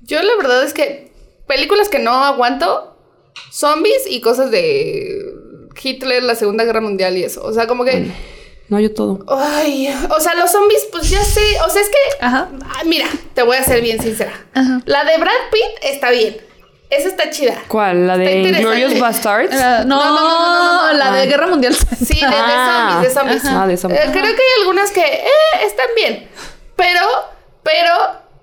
Yo 0.02 0.22
la 0.22 0.36
verdad 0.38 0.64
es 0.64 0.74
que 0.74 1.14
películas 1.48 1.88
que 1.88 2.00
no 2.00 2.12
aguanto, 2.12 2.98
zombies 3.52 4.06
y 4.10 4.22
cosas 4.22 4.52
de 4.52 5.34
Hitler, 5.82 6.24
la 6.24 6.36
Segunda 6.36 6.64
Guerra 6.66 6.82
Mundial 6.82 7.18
y 7.18 7.24
eso. 7.24 7.44
O 7.44 7.54
sea, 7.54 7.68
como 7.68 7.86
que... 7.86 8.12
No, 8.70 8.80
yo 8.80 8.94
todo. 8.94 9.26
Ay, 9.28 9.94
o 10.10 10.20
sea, 10.20 10.36
los 10.36 10.52
zombies, 10.52 10.88
pues 10.92 11.10
ya 11.10 11.24
sé. 11.24 11.42
O 11.66 11.70
sea, 11.70 11.82
es 11.82 11.90
que... 11.90 11.98
Ajá. 12.26 12.50
Ah, 12.66 12.82
mira, 12.86 13.08
te 13.34 13.42
voy 13.44 13.58
a 13.58 13.64
ser 13.64 13.82
bien 13.82 14.00
sincera. 14.02 14.32
Ajá. 14.54 14.80
La 14.86 15.04
de 15.06 15.18
Brad 15.18 15.32
Pitt 15.52 15.84
está 15.84 16.12
bien. 16.12 16.38
Esa 16.92 17.08
está 17.08 17.30
chida. 17.30 17.56
¿Cuál? 17.68 18.08
¿La 18.08 18.18
de. 18.18 18.42
Glorious 18.60 19.00
Bastards? 19.00 19.54
Eh, 19.54 19.84
no, 19.86 19.96
No, 19.96 20.06
no, 20.06 20.22
no, 20.22 20.30
no, 20.30 20.64
no, 20.64 20.92
no. 20.92 20.98
la 20.98 21.12
de 21.14 21.22
Ah. 21.22 21.26
Guerra 21.26 21.48
Mundial. 21.48 21.76
Sí, 21.76 22.16
de, 22.20 22.26
de 22.28 22.34
Ah, 22.36 22.90
zombies, 22.90 23.08
de 23.14 23.20
zombies. 23.20 23.46
ajá. 23.46 23.62
Ah, 23.64 23.68
de 23.68 23.78
zombies. 23.78 24.02
Eh, 24.02 24.10
creo 24.12 24.24
que 24.24 24.30
hay 24.42 24.62
algunas 24.62 24.90
que 24.92 25.02
eh, 25.02 25.28
están 25.66 25.86
bien. 25.96 26.28
Pero, 26.76 27.02
pero 27.64 27.94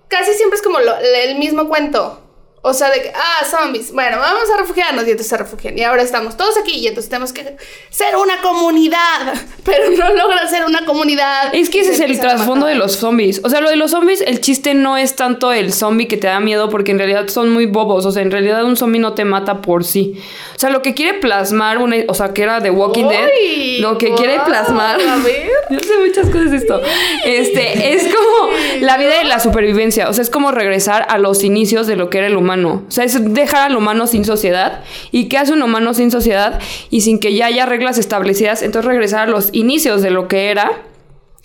casi 0.09 0.33
siempre 0.35 0.57
es 0.59 0.63
como 0.63 0.79
lo- 0.79 0.97
el 0.99 1.37
mismo 1.39 1.69
cuento. 1.69 2.23
O 2.69 2.75
sea, 2.75 2.91
de 2.91 3.01
que, 3.01 3.13
ah, 3.15 3.45
zombies. 3.49 3.93
Bueno, 3.93 4.19
vamos 4.19 4.51
a 4.53 4.57
refugiarnos 4.57 5.07
y 5.07 5.13
entonces 5.13 5.29
se 5.29 5.37
refugian. 5.37 5.79
Y 5.79 5.85
ahora 5.85 6.03
estamos 6.03 6.37
todos 6.37 6.59
aquí 6.59 6.73
y 6.73 6.89
entonces 6.89 7.09
tenemos 7.09 7.33
que 7.33 7.57
ser 7.91 8.17
una 8.17 8.43
comunidad. 8.43 9.35
Pero 9.65 9.89
no 9.91 10.13
logran 10.15 10.51
ser 10.51 10.65
una 10.65 10.85
comunidad. 10.85 11.55
Es 11.55 11.71
que 11.71 11.83
ese 11.83 11.95
se 11.95 12.07
es 12.07 12.11
el 12.11 12.19
trasfondo 12.19 12.67
de 12.67 12.75
los 12.75 12.97
zombies. 12.97 13.41
O 13.45 13.51
sea, 13.51 13.61
lo 13.61 13.71
de 13.71 13.77
los 13.77 13.93
zombies, 13.93 14.21
el 14.21 14.41
chiste 14.41 14.75
no 14.75 14.97
es 14.97 15.15
tanto 15.15 15.53
el 15.53 15.73
zombie 15.73 16.09
que 16.09 16.17
te 16.17 16.27
da 16.27 16.41
miedo, 16.41 16.69
porque 16.69 16.91
en 16.91 16.99
realidad 16.99 17.29
son 17.29 17.51
muy 17.51 17.67
bobos. 17.67 18.05
O 18.05 18.11
sea, 18.11 18.23
en 18.23 18.33
realidad 18.33 18.65
un 18.65 18.77
zombie 18.77 18.99
no 18.99 19.15
te 19.15 19.25
mata 19.25 19.63
por 19.63 19.85
sí. 19.85 20.21
O 20.57 20.59
sea, 20.59 20.71
lo 20.71 20.83
que 20.83 20.93
quiere 20.93 21.21
plasmar, 21.21 21.79
una, 21.79 21.99
o 22.09 22.15
sea, 22.15 22.35
que 22.35 22.43
era 22.43 22.59
de 22.59 22.71
Walking 22.71 23.07
Dead, 23.07 23.79
lo 23.79 23.97
que 23.97 24.13
quiere 24.15 24.41
plasmar. 24.45 25.01
a 25.01 25.17
ver. 25.19 25.51
Yo 25.71 25.79
sé 25.79 25.99
muchas 26.05 26.27
cosas 26.31 26.51
de 26.51 26.57
esto. 26.57 26.81
Este, 27.25 27.93
es 27.93 28.03
como 28.13 28.51
la 28.81 28.97
vida 28.97 29.19
de 29.19 29.25
la 29.25 29.39
supervivencia. 29.39 30.09
O 30.09 30.13
sea, 30.13 30.23
es 30.23 30.31
como 30.31 30.51
regresar 30.51 31.07
a 31.09 31.19
los 31.19 31.45
inicios 31.45 31.87
de 31.87 31.95
lo 31.95 32.11
que 32.11 32.19
era 32.19 32.27
el 32.27 32.37
humano. 32.37 32.56
O 32.65 32.91
sea, 32.91 33.05
es 33.05 33.35
dejar 33.35 33.71
al 33.71 33.77
humano 33.77 34.07
sin 34.07 34.25
sociedad. 34.25 34.83
¿Y 35.13 35.29
qué 35.29 35.39
hace 35.39 35.53
un 35.53 35.63
humano 35.63 35.95
sin 35.95 36.11
sociedad? 36.11 36.61
Y 36.91 37.03
sin 37.03 37.19
que 37.19 37.35
ya 37.35 37.47
haya 37.47 37.67
reglas 37.67 37.99
establecidas. 37.99 38.63
Entonces 38.63 38.89
regresar 38.89 39.29
a 39.29 39.31
los 39.31 39.51
inicios 39.53 40.03
de 40.03 40.11
lo 40.11 40.29
que 40.29 40.51
era. 40.51 40.71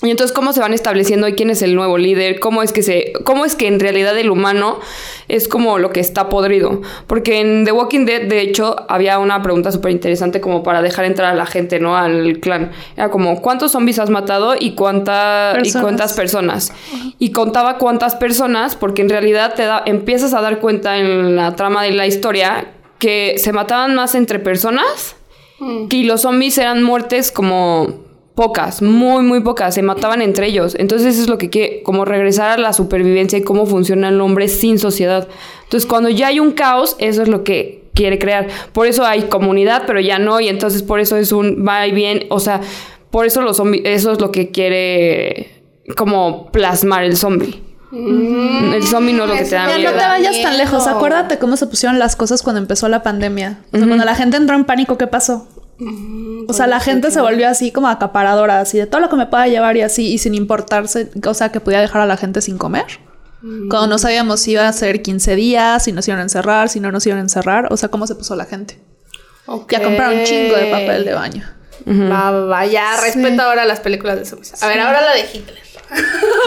Y 0.04 0.10
entonces 0.10 0.36
cómo 0.36 0.52
se 0.52 0.60
van 0.60 0.74
estableciendo 0.74 1.28
y 1.28 1.34
quién 1.34 1.52
es 1.52 1.62
el 1.62 1.76
nuevo 1.76 1.98
líder, 2.00 2.40
cómo 2.40 2.64
es 2.64 2.74
que 2.74 2.82
se 2.82 3.14
cómo 3.24 3.46
es 3.46 3.56
que 3.56 3.68
en 3.68 3.80
realidad 3.80 4.18
el 4.18 4.32
humano 4.32 4.80
es 5.28 5.48
como 5.48 5.78
lo 5.78 5.92
que 5.92 6.00
está 6.00 6.28
podrido, 6.28 6.82
porque 7.06 7.40
en 7.40 7.66
The 7.66 7.72
Walking 7.72 8.06
Dead 8.06 8.24
de 8.24 8.42
hecho 8.42 8.76
había 8.90 9.20
una 9.20 9.44
pregunta 9.44 9.72
súper 9.72 9.92
interesante 9.92 10.42
como 10.42 10.64
para 10.64 10.82
dejar 10.82 11.06
entrar 11.06 11.32
a 11.32 11.36
la 11.36 11.46
gente, 11.46 11.80
¿no? 11.80 11.96
al 11.96 12.40
clan. 12.40 12.72
Era 12.98 13.12
como 13.12 13.42
¿cuántos 13.42 13.74
zombies 13.74 14.00
has 14.00 14.10
matado 14.10 14.56
y 14.60 14.72
cuánta 14.72 15.58
y 15.64 15.72
cuántas 15.72 16.14
personas? 16.14 16.74
Y 17.20 17.32
contaba 17.32 17.78
cuántas 17.78 18.16
personas 18.16 18.76
porque 18.76 19.04
en 19.04 19.10
realidad 19.10 19.54
te 19.54 19.66
da 19.66 19.84
empiezas 19.86 20.34
a 20.34 20.42
dar 20.42 20.60
cuenta 20.60 20.98
en 20.98 21.36
la 21.36 21.56
trama 21.56 21.84
de 21.84 21.92
la 21.92 22.08
historia 22.08 22.74
que 22.98 23.36
se 23.38 23.54
mataban 23.54 23.94
más 23.94 24.16
entre 24.16 24.40
personas 24.40 25.16
que 25.90 26.04
los 26.04 26.22
zombies 26.22 26.58
eran 26.58 26.82
muertes 26.82 27.32
como 27.32 28.11
pocas, 28.36 28.82
muy, 28.82 29.24
muy 29.24 29.42
pocas, 29.42 29.76
se 29.76 29.82
mataban 29.82 30.22
entre 30.22 30.48
ellos. 30.48 30.76
Entonces 30.78 31.16
eso 31.16 31.24
es 31.24 31.30
lo 31.30 31.38
que 31.38 31.50
quiere, 31.50 31.84
como 31.84 32.06
regresar 32.06 32.50
a 32.50 32.58
la 32.58 32.74
supervivencia 32.74 33.38
y 33.38 33.44
cómo 33.44 33.66
funciona 33.66 34.10
el 34.10 34.22
hombre 34.22 34.48
sin 34.48 34.80
sociedad. 34.80 35.28
Entonces 35.64 35.88
cuando 35.88 36.10
ya 36.10 36.28
hay 36.28 36.40
un 36.40 36.52
caos, 36.52 36.96
eso 37.00 37.22
es 37.22 37.28
lo 37.28 37.44
que 37.44 37.84
quiere 37.94 38.20
crear. 38.20 38.48
Por 38.74 38.88
eso 38.88 39.06
hay 39.06 39.24
comunidad, 39.24 39.84
pero 39.86 40.00
ya 40.00 40.20
no, 40.20 40.40
y 40.40 40.48
entonces 40.48 40.84
por 40.84 41.00
eso 41.00 41.18
es 41.18 41.32
un 41.32 41.66
va 41.68 41.86
y 41.88 41.92
bien, 41.92 42.26
o 42.30 42.40
sea, 42.40 42.62
por 43.10 43.26
eso 43.26 43.42
los 43.42 43.58
zombies, 43.58 43.84
eso 43.86 44.12
es 44.12 44.22
lo 44.22 44.32
que 44.32 44.52
quiere 44.52 45.64
como 45.98 46.52
plasmar 46.52 47.04
el 47.04 47.18
zombie. 47.18 47.62
El 47.92 48.84
zombie 48.84 49.12
no 49.12 49.24
es 49.26 49.30
lo 49.30 49.36
que 49.36 49.44
te 49.44 49.56
da 49.56 49.66
miedo. 49.66 49.92
no 49.92 49.98
te 49.98 50.06
vayas 50.06 50.42
tan 50.42 50.58
lejos. 50.58 50.88
Acuérdate 50.88 51.38
cómo 51.40 51.58
se 51.58 51.68
pusieron 51.68 52.00
las 52.00 52.16
cosas 52.16 52.42
cuando 52.42 52.62
empezó 52.62 52.88
la 52.88 53.04
pandemia. 53.04 53.60
O 53.74 53.78
sea, 53.78 53.86
cuando 53.86 54.06
la 54.06 54.16
gente 54.16 54.38
entró 54.38 54.56
en 54.56 54.64
pánico, 54.64 54.98
¿qué 54.98 55.08
pasó? 55.08 55.46
O 56.48 56.54
sea, 56.54 56.68
la 56.68 56.80
gente 56.80 57.12
se 57.12 57.22
volvió 57.22 57.48
así 57.48 57.72
como 57.72 57.88
acaparadora, 57.88 58.60
así 58.60 58.78
de 58.78 58.86
todo 58.88 59.02
lo 59.02 59.10
que 59.10 59.16
me 59.16 59.26
pueda 59.26 59.48
llevar 59.48 59.78
y 59.78 59.82
así, 59.82 60.12
y 60.14 60.18
sin 60.18 60.36
importarse, 60.36 61.10
o 61.26 61.34
sea, 61.34 61.50
que 61.52 61.60
podía 61.60 61.80
dejar 61.82 62.02
a 62.02 62.06
la 62.06 62.18
gente 62.18 62.42
sin 62.42 62.58
comer. 62.58 62.86
Cuando 63.42 63.88
no 63.88 63.98
sabíamos 63.98 64.42
si 64.42 64.52
iba 64.52 64.68
a 64.68 64.74
ser 64.74 65.02
15 65.02 65.36
días, 65.36 65.84
si 65.84 65.92
nos 65.92 66.08
iban 66.08 66.20
a 66.20 66.24
encerrar, 66.24 66.70
si 66.70 66.80
no 66.80 66.92
nos 66.92 67.06
iban 67.08 67.18
a 67.18 67.22
encerrar, 67.22 67.68
o 67.72 67.78
sea, 67.78 67.90
cómo 67.90 68.06
se 68.06 68.14
puso 68.14 68.36
la 68.36 68.46
gente. 68.46 68.80
Ya 69.70 69.82
compraron 69.82 70.20
un 70.20 70.24
chingo 70.26 70.56
de 70.56 70.70
papel 70.70 71.06
de 71.06 71.14
baño. 71.14 71.44
Va, 71.88 72.30
va, 72.30 72.46
va, 72.46 72.66
ya, 72.68 73.02
respeto 73.02 73.42
ahora 73.42 73.66
las 73.66 73.80
películas 73.80 74.20
de 74.20 74.26
zombies. 74.26 74.62
A 74.62 74.68
ver, 74.68 74.80
ahora 74.80 75.02
la 75.02 75.14
de 75.14 75.22
Hitler. 75.22 75.58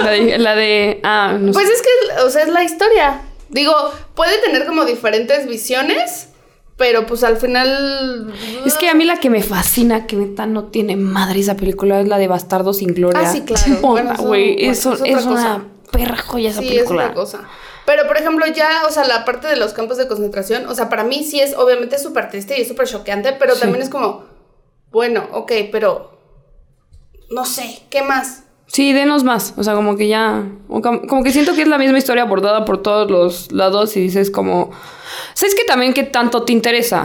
La 0.04 0.10
de, 0.12 0.38
la 0.38 0.54
de- 0.54 1.00
ah, 1.02 1.36
no 1.40 1.52
sé. 1.52 1.58
Pues 1.58 1.68
es 1.70 1.82
que, 1.82 2.22
o 2.22 2.30
sea, 2.30 2.42
es 2.44 2.48
la 2.48 2.62
historia. 2.62 3.20
Digo, 3.48 3.74
puede 4.14 4.38
tener 4.38 4.64
como 4.64 4.84
diferentes 4.84 5.48
visiones, 5.48 6.28
pero 6.76 7.06
pues 7.06 7.22
al 7.24 7.36
final. 7.36 8.32
Es 8.66 8.74
que 8.74 8.88
a 8.88 8.94
mí 8.94 9.04
la 9.04 9.16
que 9.18 9.30
me 9.30 9.42
fascina, 9.42 10.06
que 10.06 10.16
neta 10.16 10.46
no 10.46 10.64
tiene 10.64 10.96
madre 10.96 11.40
esa 11.40 11.56
película, 11.56 12.00
es 12.00 12.08
la 12.08 12.18
de 12.18 12.28
Bastardo 12.28 12.72
sin 12.72 12.94
Gloria. 12.94 13.22
Ah, 13.28 13.32
sí, 13.32 13.42
claro. 13.42 13.62
Bueno, 13.80 14.14
güey, 14.18 14.54
bueno, 14.56 14.72
eso 14.72 14.92
es 14.94 15.00
es 15.04 15.24
una 15.26 15.68
perra 15.92 16.16
joya 16.16 16.50
esa 16.50 16.60
Sí, 16.60 16.68
es 16.68 16.74
película. 16.74 17.14
cosa. 17.14 17.42
Pero, 17.86 18.06
por 18.06 18.16
ejemplo, 18.16 18.46
ya, 18.46 18.82
o 18.88 18.90
sea, 18.90 19.04
la 19.04 19.26
parte 19.26 19.46
de 19.46 19.56
los 19.56 19.74
campos 19.74 19.98
de 19.98 20.08
concentración, 20.08 20.66
o 20.68 20.74
sea, 20.74 20.88
para 20.88 21.04
mí 21.04 21.22
sí 21.22 21.40
es 21.40 21.54
obviamente 21.54 21.98
súper 21.98 22.30
triste 22.30 22.58
y 22.58 22.62
es 22.62 22.68
súper 22.68 22.88
choqueante, 22.88 23.34
pero 23.34 23.54
Sí. 23.54 23.60
también 23.60 23.82
es 23.82 23.90
como, 23.90 24.24
bueno, 24.90 25.28
ok, 25.32 25.52
pero 25.70 26.18
no 27.30 27.44
sé, 27.44 27.82
¿qué 27.90 28.00
más? 28.02 28.43
Sí, 28.74 28.92
denos 28.92 29.22
más. 29.22 29.54
O 29.56 29.62
sea, 29.62 29.74
como 29.74 29.96
que 29.96 30.08
ya. 30.08 30.44
Como 30.68 31.22
que 31.22 31.30
siento 31.30 31.54
que 31.54 31.62
es 31.62 31.68
la 31.68 31.78
misma 31.78 31.96
historia 31.98 32.24
abordada 32.24 32.64
por 32.64 32.82
todos 32.82 33.08
los 33.08 33.52
lados 33.52 33.96
y 33.96 34.00
dices 34.00 34.32
como. 34.32 34.72
¿Sabes 35.34 35.54
que 35.54 35.62
también 35.62 35.94
qué 35.94 36.02
tanto 36.02 36.42
te 36.42 36.52
interesa? 36.52 37.02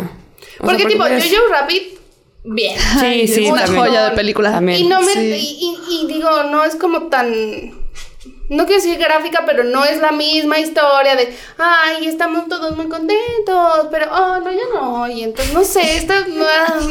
O 0.60 0.68
sea, 0.68 0.78
Porque, 0.78 0.86
tipo, 0.86 1.04
Jojo 1.04 1.48
Rabbit, 1.52 1.84
bien. 2.44 2.76
Sí, 3.00 3.28
sí, 3.28 3.46
es 3.46 3.52
una 3.52 3.66
también. 3.66 3.86
joya 3.86 4.10
de 4.10 4.16
película. 4.16 4.52
También. 4.52 4.80
Y 4.80 4.88
no 4.88 5.00
me. 5.02 5.14
Sí. 5.14 5.20
Y, 5.20 5.76
y- 5.92 6.04
y 6.04 6.08
digo, 6.14 6.30
no 6.52 6.64
es 6.64 6.76
como 6.76 7.04
tan. 7.04 7.32
No 8.50 8.66
quiero 8.66 8.82
decir 8.82 8.98
gráfica, 8.98 9.44
pero 9.46 9.64
no 9.64 9.86
es 9.86 10.00
la 10.00 10.12
misma 10.12 10.60
historia 10.60 11.16
de, 11.16 11.36
ay, 11.58 12.08
estamos 12.08 12.48
todos 12.48 12.76
muy 12.76 12.88
contentos, 12.88 13.88
pero, 13.92 14.08
oh, 14.12 14.40
no, 14.40 14.52
ya 14.52 14.64
no, 14.74 15.08
y 15.08 15.24
entonces, 15.24 15.54
no 15.54 15.64
sé, 15.64 15.98
estas 15.98 16.28
no, 16.28 16.46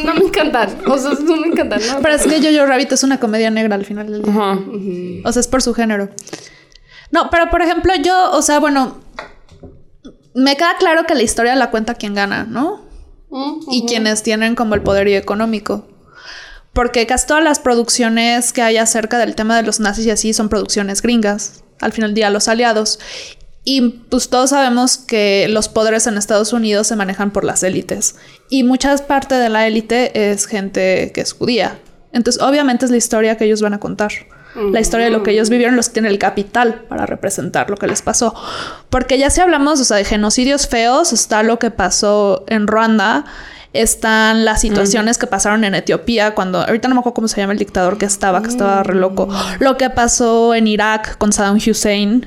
no 0.05 0.15
me 0.15 0.25
encantan, 0.27 0.79
o 0.87 0.97
sea, 0.97 1.11
no 1.21 1.37
me 1.37 1.49
encantan, 1.49 1.81
¿no? 1.87 2.01
Pero 2.01 2.15
es 2.15 2.27
que 2.27 2.41
Jojo 2.41 2.67
Rabbit 2.67 2.93
es 2.93 3.03
una 3.03 3.19
comedia 3.19 3.51
negra 3.51 3.75
al 3.75 3.85
final 3.85 4.11
del 4.11 4.23
día. 4.23 4.33
Ajá. 4.33 4.59
O 5.25 5.33
sea, 5.33 5.41
es 5.41 5.49
por 5.49 5.63
su 5.63 5.75
género. 5.75 6.11
No, 7.11 7.31
pero 7.31 7.51
por 7.51 7.63
ejemplo, 7.63 7.93
yo, 7.97 8.31
o 8.33 8.43
sea, 8.43 8.61
bueno, 8.61 8.99
me 10.35 10.57
queda 10.57 10.77
claro 10.79 11.05
que 11.05 11.15
la 11.15 11.23
historia 11.23 11.57
la 11.57 11.71
cuenta 11.71 11.95
quien 11.95 12.15
gana, 12.15 12.45
¿no? 12.45 12.87
Ujú. 13.31 13.67
Y 13.71 13.87
quienes 13.87 14.23
tienen 14.23 14.55
como 14.55 14.75
el 14.75 14.83
poderío 14.83 15.19
económico. 15.19 15.87
Porque 16.79 17.09
casi 17.09 17.27
todas 17.27 17.43
las 17.43 17.59
producciones 17.59 18.53
que 18.53 18.63
hay 18.63 18.77
acerca 18.77 19.19
del 19.19 19.35
tema 19.35 19.57
de 19.57 19.65
los 19.65 19.81
nazis 19.81 20.07
y 20.07 20.13
así 20.13 20.33
son 20.33 20.49
producciones 20.49 21.03
gringas. 21.03 21.65
Al 21.81 21.91
final 21.93 22.11
del 22.11 22.15
día, 22.15 22.31
los 22.31 22.47
aliados. 22.47 23.01
Y 23.65 23.81
pues 24.09 24.29
todos 24.29 24.51
sabemos 24.51 24.97
que 24.97 25.49
los 25.49 25.69
poderes 25.69 26.07
en 26.07 26.17
Estados 26.17 26.53
Unidos 26.53 26.87
se 26.87 26.95
manejan 26.95 27.33
por 27.33 27.43
las 27.43 27.65
élites. 27.65 28.15
Y 28.49 28.63
mucha 28.63 28.97
parte 28.97 29.35
de 29.35 29.49
la 29.49 29.67
élite 29.67 30.31
es 30.31 30.47
gente 30.47 31.11
que 31.13 31.21
es 31.21 31.33
judía. 31.33 31.81
Entonces, 32.13 32.41
obviamente 32.41 32.85
es 32.85 32.93
la 32.93 32.97
historia 32.97 33.37
que 33.37 33.47
ellos 33.47 33.61
van 33.61 33.75
a 33.75 33.81
contar. 33.81 34.13
La 34.55 34.79
historia 34.79 35.07
de 35.07 35.11
lo 35.11 35.25
que 35.25 35.33
ellos 35.33 35.51
vivieron, 35.51 35.75
los 35.75 35.89
que 35.89 35.95
tienen 35.95 36.13
el 36.13 36.21
capital 36.21 36.85
para 36.89 37.07
representar 37.07 37.71
lo 37.71 37.77
que 37.77 37.89
les 37.89 38.03
pasó. 38.03 38.37
Porque 38.89 39.19
ya 39.19 39.31
si 39.31 39.41
hablamos, 39.41 39.81
o 39.81 39.85
sea, 39.85 39.97
de 39.97 40.05
genocidios 40.05 40.69
feos, 40.69 41.13
está 41.13 41.43
lo 41.43 41.59
que 41.59 41.73
pasó 41.73 42.45
en 42.47 42.69
Ruanda, 42.69 43.25
están 43.81 44.45
las 44.45 44.61
situaciones 44.61 45.19
que 45.19 45.27
pasaron 45.27 45.65
en 45.65 45.75
Etiopía 45.75 46.35
cuando, 46.35 46.61
ahorita 46.61 46.89
no 46.89 46.95
me 46.95 47.01
acuerdo 47.01 47.15
cómo 47.15 47.29
se 47.29 47.41
llama 47.41 47.53
el 47.53 47.59
dictador 47.59 47.99
que 47.99 48.07
estaba, 48.07 48.43
que 48.43 48.49
estaba 48.49 48.83
re 48.83 48.95
loco, 48.95 49.29
lo 49.61 49.77
que 49.77 49.91
pasó 49.91 50.55
en 50.55 50.67
Irak 50.67 51.19
con 51.19 51.33
Saddam 51.33 51.57
Hussein, 51.57 52.27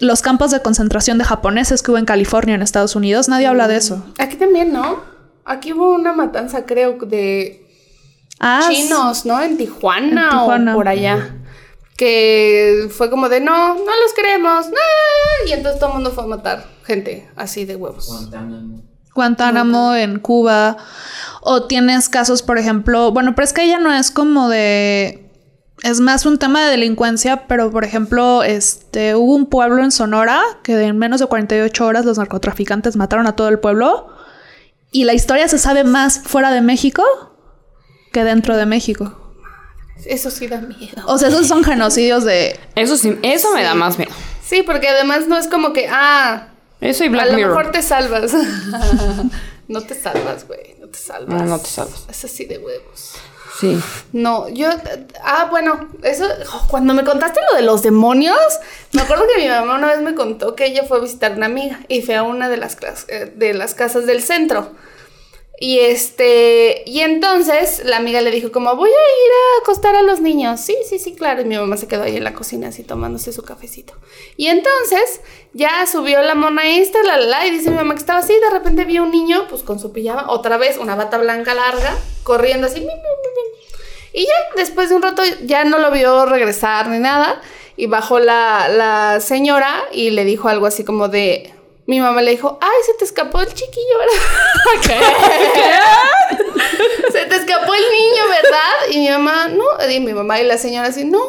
los 0.00 0.22
campos 0.22 0.50
de 0.50 0.60
concentración 0.62 1.18
de 1.18 1.24
japoneses 1.24 1.82
que 1.82 1.90
hubo 1.90 1.98
en 1.98 2.04
California, 2.04 2.54
en 2.54 2.62
Estados 2.62 2.94
Unidos, 2.96 3.28
nadie 3.28 3.46
habla 3.46 3.68
de 3.68 3.76
eso. 3.76 4.04
Aquí 4.18 4.36
también, 4.36 4.72
¿no? 4.72 5.00
Aquí 5.44 5.72
hubo 5.72 5.94
una 5.94 6.12
matanza, 6.12 6.64
creo, 6.66 6.98
de 7.06 7.58
Ah, 8.44 8.66
chinos, 8.68 9.24
¿no? 9.24 9.40
En 9.40 9.56
Tijuana, 9.56 10.24
En 10.24 10.30
Tijuana. 10.30 10.72
o 10.72 10.76
por 10.76 10.88
allá. 10.88 11.36
Que 11.96 12.88
fue 12.90 13.08
como 13.10 13.28
de 13.28 13.40
no, 13.40 13.74
no 13.74 13.84
los 13.84 14.12
queremos. 14.16 14.66
Y 15.46 15.52
entonces 15.52 15.78
todo 15.78 15.90
el 15.90 15.94
mundo 15.96 16.10
fue 16.10 16.24
a 16.24 16.26
matar 16.26 16.64
gente 16.84 17.28
así 17.36 17.64
de 17.64 17.76
huevos. 17.76 18.08
Guantánamo. 18.08 18.82
Guantánamo 19.14 19.94
en 19.94 20.18
Cuba. 20.18 20.76
O 21.40 21.64
tienes 21.64 22.08
casos, 22.08 22.42
por 22.42 22.58
ejemplo, 22.58 23.10
bueno, 23.12 23.34
pero 23.34 23.44
es 23.44 23.52
que 23.52 23.64
ella 23.64 23.78
no 23.78 23.92
es 23.92 24.10
como 24.10 24.48
de. 24.48 25.30
Es 25.82 25.98
más 25.98 26.26
un 26.26 26.38
tema 26.38 26.64
de 26.64 26.70
delincuencia, 26.70 27.48
pero 27.48 27.72
por 27.72 27.84
ejemplo, 27.84 28.44
este, 28.44 29.16
hubo 29.16 29.34
un 29.34 29.46
pueblo 29.46 29.82
en 29.82 29.90
Sonora 29.90 30.40
que 30.62 30.80
en 30.80 30.96
menos 30.96 31.18
de 31.18 31.26
48 31.26 31.84
horas 31.84 32.04
los 32.04 32.18
narcotraficantes 32.18 32.94
mataron 32.94 33.26
a 33.26 33.34
todo 33.34 33.48
el 33.48 33.58
pueblo. 33.58 34.08
Y 34.92 35.04
la 35.04 35.14
historia 35.14 35.48
se 35.48 35.58
sabe 35.58 35.82
más 35.82 36.20
fuera 36.20 36.52
de 36.52 36.60
México 36.60 37.02
que 38.12 38.22
dentro 38.22 38.56
de 38.56 38.66
México. 38.66 39.18
Eso 40.06 40.30
sí 40.30 40.46
da 40.46 40.60
miedo. 40.60 41.02
O 41.06 41.18
sea, 41.18 41.28
esos 41.28 41.48
son 41.48 41.64
genocidios 41.64 42.24
de. 42.24 42.58
Eso 42.76 42.96
sí, 42.96 43.18
eso 43.22 43.52
me 43.52 43.62
da 43.62 43.74
más 43.74 43.98
miedo. 43.98 44.12
Sí, 44.44 44.62
porque 44.62 44.88
además 44.88 45.26
no 45.28 45.36
es 45.36 45.48
como 45.48 45.72
que, 45.72 45.88
ah, 45.90 46.51
Eso 46.82 47.04
y 47.04 47.06
a 47.06 47.10
Black 47.10 47.26
lo 47.30 47.36
Mirror. 47.36 47.56
mejor 47.56 47.72
te 47.72 47.82
salvas. 47.82 48.32
no 49.68 49.80
te 49.82 49.94
salvas, 49.94 50.46
güey, 50.46 50.74
no 50.80 50.88
te 50.88 50.98
salvas. 50.98 51.28
No, 51.42 51.44
no 51.46 51.58
te 51.58 51.68
salvas. 51.68 52.04
Es 52.10 52.24
así 52.24 52.44
de 52.44 52.58
huevos. 52.58 53.12
Sí. 53.58 53.80
No, 54.12 54.48
yo. 54.48 54.68
Ah, 55.22 55.46
bueno, 55.50 55.88
eso. 56.02 56.26
oh, 56.52 56.66
cuando 56.68 56.94
me 56.94 57.04
contaste 57.04 57.40
lo 57.50 57.56
de 57.56 57.62
los 57.62 57.82
demonios, 57.82 58.36
me 58.92 59.02
acuerdo 59.02 59.24
que 59.32 59.40
mi 59.42 59.48
mamá 59.48 59.76
una 59.76 59.88
vez 59.88 60.00
me 60.02 60.14
contó 60.14 60.56
que 60.56 60.66
ella 60.66 60.84
fue 60.84 60.98
a 60.98 61.00
visitar 61.00 61.32
una 61.32 61.46
amiga 61.46 61.78
y 61.86 62.02
fue 62.02 62.16
a 62.16 62.24
una 62.24 62.48
de 62.48 62.56
las, 62.56 62.76
eh, 63.08 63.32
de 63.36 63.54
las 63.54 63.74
casas 63.74 64.06
del 64.06 64.22
centro. 64.22 64.72
Y 65.62 65.78
este. 65.78 66.82
Y 66.86 67.02
entonces 67.02 67.82
la 67.84 67.98
amiga 67.98 68.20
le 68.20 68.32
dijo, 68.32 68.50
como, 68.50 68.74
voy 68.74 68.90
a 68.90 68.92
ir 68.92 68.96
a 68.96 69.62
acostar 69.62 69.94
a 69.94 70.02
los 70.02 70.20
niños. 70.20 70.60
Sí, 70.60 70.76
sí, 70.84 70.98
sí, 70.98 71.14
claro. 71.14 71.42
Y 71.42 71.44
mi 71.44 71.56
mamá 71.56 71.76
se 71.76 71.86
quedó 71.86 72.02
ahí 72.02 72.16
en 72.16 72.24
la 72.24 72.34
cocina 72.34 72.66
así 72.66 72.82
tomándose 72.82 73.32
su 73.32 73.44
cafecito. 73.44 73.94
Y 74.36 74.48
entonces 74.48 75.20
ya 75.52 75.86
subió 75.86 76.20
la 76.22 76.34
mona 76.34 76.68
esta, 76.68 77.00
la, 77.04 77.16
la, 77.16 77.26
la, 77.26 77.46
y 77.46 77.52
dice 77.52 77.70
mi 77.70 77.76
mamá 77.76 77.94
que 77.94 78.00
estaba 78.00 78.18
así. 78.18 78.32
De 78.40 78.50
repente 78.50 78.84
vio 78.84 79.04
un 79.04 79.12
niño, 79.12 79.46
pues 79.48 79.62
con 79.62 79.78
su 79.78 79.92
pijama, 79.92 80.24
otra 80.30 80.56
vez, 80.56 80.78
una 80.78 80.96
bata 80.96 81.18
blanca 81.18 81.54
larga, 81.54 81.96
corriendo 82.24 82.66
así. 82.66 82.84
Y 84.12 84.22
ya 84.24 84.32
después 84.56 84.88
de 84.88 84.96
un 84.96 85.02
rato 85.02 85.22
ya 85.44 85.62
no 85.62 85.78
lo 85.78 85.92
vio 85.92 86.26
regresar 86.26 86.88
ni 86.88 86.98
nada. 86.98 87.40
Y 87.76 87.86
bajó 87.86 88.18
la, 88.18 88.68
la 88.68 89.20
señora 89.20 89.84
y 89.92 90.10
le 90.10 90.24
dijo 90.24 90.48
algo 90.48 90.66
así 90.66 90.82
como 90.82 91.06
de. 91.06 91.54
Mi 91.86 92.00
mamá 92.00 92.22
le 92.22 92.30
dijo, 92.32 92.58
ay, 92.60 92.82
se 92.86 92.94
te 92.94 93.04
escapó 93.04 93.40
el 93.40 93.52
chiquillo, 93.52 93.98
¿verdad? 93.98 94.14
se 97.12 97.26
te 97.26 97.36
escapó 97.36 97.74
el 97.74 97.82
niño, 97.82 98.28
¿verdad? 98.28 98.88
Y 98.90 98.98
mi 98.98 99.08
mamá, 99.10 99.48
no, 99.48 99.64
y 99.90 100.00
mi 100.00 100.12
mamá 100.12 100.40
y 100.40 100.44
la 100.44 100.58
señora 100.58 100.88
así, 100.88 101.04
no, 101.04 101.20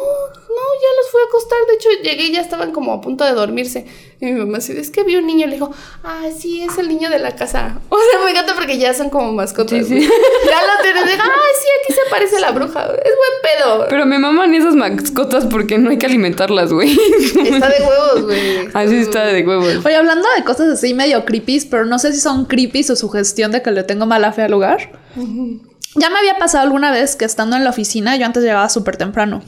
no, 0.54 0.62
ya 0.80 0.88
los 0.96 1.10
fui 1.10 1.20
a 1.20 1.24
acostar. 1.24 1.58
De 1.68 1.74
hecho, 1.74 1.88
llegué 2.02 2.24
y 2.28 2.32
ya 2.32 2.40
estaban 2.40 2.72
como 2.72 2.92
a 2.92 3.00
punto 3.00 3.24
de 3.24 3.32
dormirse. 3.32 3.86
Y 4.20 4.26
mi 4.26 4.32
mamá 4.32 4.58
así, 4.58 4.72
es 4.76 4.90
que 4.90 5.02
vi 5.02 5.16
un 5.16 5.26
niño. 5.26 5.46
Le 5.46 5.54
dijo, 5.54 5.70
ah, 6.02 6.28
sí, 6.36 6.62
es 6.62 6.78
el 6.78 6.88
niño 6.88 7.10
de 7.10 7.18
la 7.18 7.34
casa. 7.34 7.80
O 7.88 7.98
sea, 8.10 8.24
me 8.24 8.30
encanta 8.32 8.54
porque 8.54 8.78
ya 8.78 8.92
son 8.92 9.08
como 9.08 9.32
mascotas. 9.32 9.70
Sí, 9.70 9.84
sí. 9.84 10.00
Ya 10.00 10.60
lo 10.62 10.82
tienes, 10.82 11.04
de, 11.06 11.12
ay, 11.12 11.52
sí, 11.60 11.68
aquí 11.82 11.92
se 11.92 12.10
parece 12.10 12.40
la 12.40 12.50
bruja. 12.50 12.84
Es 12.84 13.12
buen 13.16 13.34
pedo. 13.42 13.86
Pero 13.88 14.06
me 14.06 14.18
maman 14.18 14.54
esas 14.54 14.74
mascotas 14.74 15.46
porque 15.46 15.78
no 15.78 15.90
hay 15.90 15.98
que 15.98 16.06
alimentarlas, 16.06 16.72
güey. 16.72 16.92
Está 17.44 17.68
de 17.68 17.84
huevos, 17.84 18.22
güey. 18.24 18.68
Así 18.74 18.96
está 18.96 19.26
de 19.26 19.46
huevos. 19.46 19.84
Oye, 19.84 19.96
hablando 19.96 20.26
de 20.36 20.44
cosas 20.44 20.68
así 20.68 20.94
medio 20.94 21.24
creepy, 21.24 21.60
pero 21.70 21.84
no 21.84 21.98
sé 21.98 22.12
si 22.12 22.20
son 22.20 22.46
creepy 22.46 22.84
o 22.90 22.96
su 22.96 23.08
gestión 23.08 23.52
de 23.52 23.62
que 23.62 23.70
le 23.70 23.84
tengo 23.84 24.06
mala 24.06 24.32
fe 24.32 24.42
al 24.42 24.50
lugar. 24.50 24.92
Ya 25.96 26.10
me 26.10 26.18
había 26.18 26.36
pasado 26.38 26.64
alguna 26.64 26.90
vez 26.90 27.16
que 27.16 27.24
estando 27.24 27.56
en 27.56 27.64
la 27.64 27.70
oficina, 27.70 28.16
yo 28.16 28.26
antes 28.26 28.42
llegaba 28.42 28.68
súper 28.68 28.96
temprano. 28.96 29.42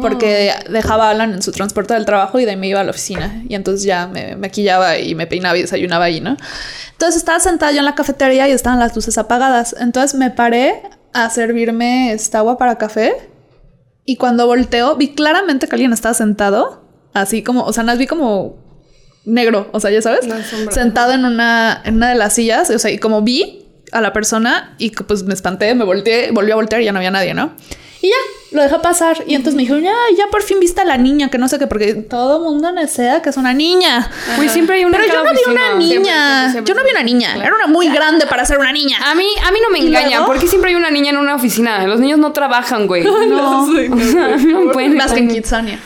Porque 0.00 0.52
dejaba 0.68 1.08
a 1.08 1.10
Alan 1.10 1.32
en 1.32 1.42
su 1.42 1.50
transporte 1.52 1.94
del 1.94 2.04
trabajo 2.04 2.38
y 2.38 2.44
de 2.44 2.50
ahí 2.50 2.56
me 2.56 2.68
iba 2.68 2.80
a 2.80 2.84
la 2.84 2.90
oficina. 2.90 3.42
Y 3.48 3.54
entonces 3.54 3.84
ya 3.84 4.06
me 4.06 4.36
maquillaba 4.36 4.98
y 4.98 5.14
me 5.14 5.26
peinaba 5.26 5.56
y 5.56 5.62
desayunaba 5.62 6.04
ahí, 6.04 6.20
¿no? 6.20 6.36
Entonces 6.92 7.16
estaba 7.16 7.40
sentada 7.40 7.72
yo 7.72 7.78
en 7.78 7.86
la 7.86 7.94
cafetería 7.94 8.46
y 8.48 8.52
estaban 8.52 8.78
las 8.78 8.94
luces 8.94 9.16
apagadas. 9.16 9.74
Entonces 9.80 10.18
me 10.18 10.30
paré 10.30 10.82
a 11.12 11.30
servirme 11.30 12.12
esta 12.12 12.38
agua 12.38 12.58
para 12.58 12.76
café. 12.76 13.14
Y 14.04 14.16
cuando 14.16 14.46
volteo, 14.46 14.96
vi 14.96 15.14
claramente 15.14 15.66
que 15.66 15.74
alguien 15.76 15.92
estaba 15.92 16.14
sentado. 16.14 16.84
Así 17.14 17.42
como, 17.42 17.64
o 17.64 17.72
sea, 17.72 17.84
nos 17.84 17.96
vi 17.96 18.06
como 18.06 18.64
negro, 19.24 19.68
o 19.72 19.80
sea, 19.80 19.90
ya 19.90 20.02
sabes, 20.02 20.26
sentado 20.70 21.12
en 21.12 21.24
una, 21.24 21.80
en 21.84 21.96
una 21.96 22.10
de 22.10 22.14
las 22.14 22.34
sillas, 22.34 22.70
o 22.70 22.78
sea, 22.78 22.90
y 22.90 22.98
como 22.98 23.22
vi 23.22 23.66
a 23.92 24.00
la 24.00 24.12
persona 24.12 24.74
y 24.78 24.90
pues 24.90 25.22
me 25.22 25.34
espanté, 25.34 25.74
me 25.74 25.84
volteé, 25.84 26.30
volví 26.32 26.50
a 26.50 26.56
voltear 26.56 26.82
y 26.82 26.84
ya 26.84 26.92
no 26.92 26.98
había 26.98 27.10
nadie, 27.10 27.34
¿no? 27.34 27.54
Y 28.02 28.08
ya, 28.08 28.16
lo 28.54 28.62
dejé 28.62 28.78
pasar. 28.78 29.24
Y 29.26 29.34
entonces 29.34 29.56
me 29.56 29.62
dijeron, 29.62 29.82
ya, 29.82 29.92
ya 30.16 30.28
por 30.30 30.42
fin 30.42 30.60
viste 30.60 30.80
a 30.80 30.84
la 30.84 30.96
niña, 30.96 31.28
que 31.28 31.38
no 31.38 31.48
sé 31.48 31.58
qué, 31.58 31.66
porque 31.66 31.94
todo 31.94 32.40
mundo 32.40 32.70
necesita 32.72 33.20
que 33.20 33.30
es 33.30 33.36
una 33.36 33.52
niña. 33.52 34.10
Siempre 34.48 34.76
hay 34.76 34.84
una 34.84 34.96
Pero 34.96 35.12
yo 35.12 35.24
no 35.24 35.32
vi 35.32 35.50
una 35.50 35.74
niña. 35.74 36.50
Siempre, 36.50 36.52
siempre, 36.52 36.72
yo 36.72 36.74
no 36.74 36.84
vi 36.84 36.90
una 36.92 37.02
niña. 37.02 37.36
Era 37.36 37.54
una 37.54 37.66
muy 37.66 37.88
grande 37.88 38.26
para 38.26 38.44
ser 38.44 38.58
una 38.58 38.72
niña. 38.72 38.98
A 39.04 39.14
mí, 39.14 39.26
a 39.44 39.50
mí 39.50 39.58
no 39.62 39.70
me 39.70 39.80
¿Y 39.80 39.88
engaña, 39.88 40.24
porque 40.24 40.46
siempre 40.46 40.70
hay 40.70 40.76
una 40.76 40.90
niña 40.90 41.10
en 41.10 41.18
una 41.18 41.34
oficina. 41.34 41.84
Los 41.86 41.98
niños 41.98 42.18
no 42.18 42.32
trabajan, 42.32 42.86
güey. 42.86 43.04
No. 43.24 43.64
O 43.64 43.98
sea, 43.98 44.36
no 44.36 44.72
pueden. 44.72 44.96
Más 44.96 45.12
que 45.12 45.20
en 45.20 45.28
Kitsania. 45.28 45.80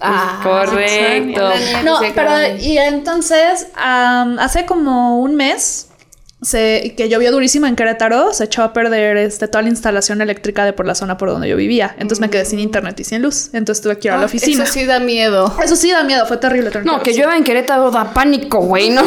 Ah, 0.00 0.40
correcto. 0.42 1.50
Niña 1.50 1.78
que 1.78 1.84
No, 1.84 1.98
pero 2.14 2.56
y 2.58 2.78
entonces 2.78 3.68
hace 3.76 4.66
como 4.66 5.20
un 5.20 5.36
mes 5.36 5.89
se, 6.42 6.94
que 6.96 7.08
llovió 7.08 7.32
durísimo 7.32 7.66
en 7.66 7.76
Querétaro, 7.76 8.32
se 8.32 8.44
echó 8.44 8.62
a 8.62 8.72
perder 8.72 9.16
este, 9.18 9.46
toda 9.48 9.62
la 9.62 9.68
instalación 9.68 10.20
eléctrica 10.22 10.64
de 10.64 10.72
por 10.72 10.86
la 10.86 10.94
zona 10.94 11.16
por 11.18 11.28
donde 11.30 11.48
yo 11.48 11.56
vivía. 11.56 11.94
Entonces 11.98 12.20
me 12.20 12.30
quedé 12.30 12.44
sin 12.44 12.58
internet 12.60 12.98
y 13.00 13.04
sin 13.04 13.22
luz. 13.22 13.50
Entonces 13.52 13.82
tuve 13.82 13.98
que 13.98 14.08
ir 14.08 14.12
a 14.12 14.16
la 14.16 14.22
Ah, 14.22 14.26
oficina. 14.26 14.64
Eso 14.64 14.72
sí 14.72 14.86
da 14.86 15.00
miedo. 15.00 15.54
Eso 15.62 15.76
sí 15.76 15.90
da 15.90 16.02
miedo, 16.02 16.24
fue 16.26 16.38
terrible. 16.38 16.70
No, 16.84 17.02
que 17.02 17.10
la 17.12 17.16
llueva 17.18 17.36
en 17.36 17.44
Querétaro 17.44 17.90
da 17.90 18.12
pánico, 18.14 18.60
güey. 18.60 18.90
No. 18.90 19.02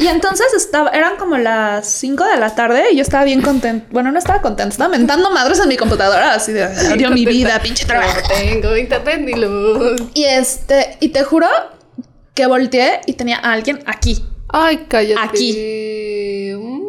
Y 0.00 0.06
entonces 0.08 0.46
estaba, 0.56 0.90
eran 0.90 1.16
como 1.16 1.36
las 1.38 1.86
5 1.88 2.24
de 2.24 2.36
la 2.38 2.54
tarde 2.54 2.84
y 2.92 2.96
yo 2.96 3.02
estaba 3.02 3.24
bien 3.24 3.40
contenta. 3.42 3.86
Bueno, 3.90 4.12
no 4.12 4.18
estaba 4.18 4.40
contenta, 4.42 4.72
estaba 4.72 4.90
mentando 4.90 5.30
madres 5.30 5.60
en 5.60 5.68
mi 5.68 5.76
computadora, 5.76 6.34
así 6.34 6.52
de 6.52 6.64
adiós 6.64 7.12
mi 7.12 7.24
vida, 7.24 7.60
pinche 7.62 7.84
trabajo. 7.86 8.20
No 8.20 8.28
tengo 8.28 8.76
internet 8.76 9.20
ni 9.20 9.32
luz. 9.34 10.02
Y 10.14 10.24
este, 10.24 10.96
y 11.00 11.08
te 11.10 11.22
juro 11.22 11.46
que 12.34 12.46
volteé 12.46 13.00
y 13.06 13.14
tenía 13.14 13.38
a 13.38 13.52
alguien 13.52 13.82
aquí. 13.86 14.24
Ay, 14.48 14.86
cállate. 14.88 15.20
Aquí. 15.20 16.52
Mm, 16.56 16.82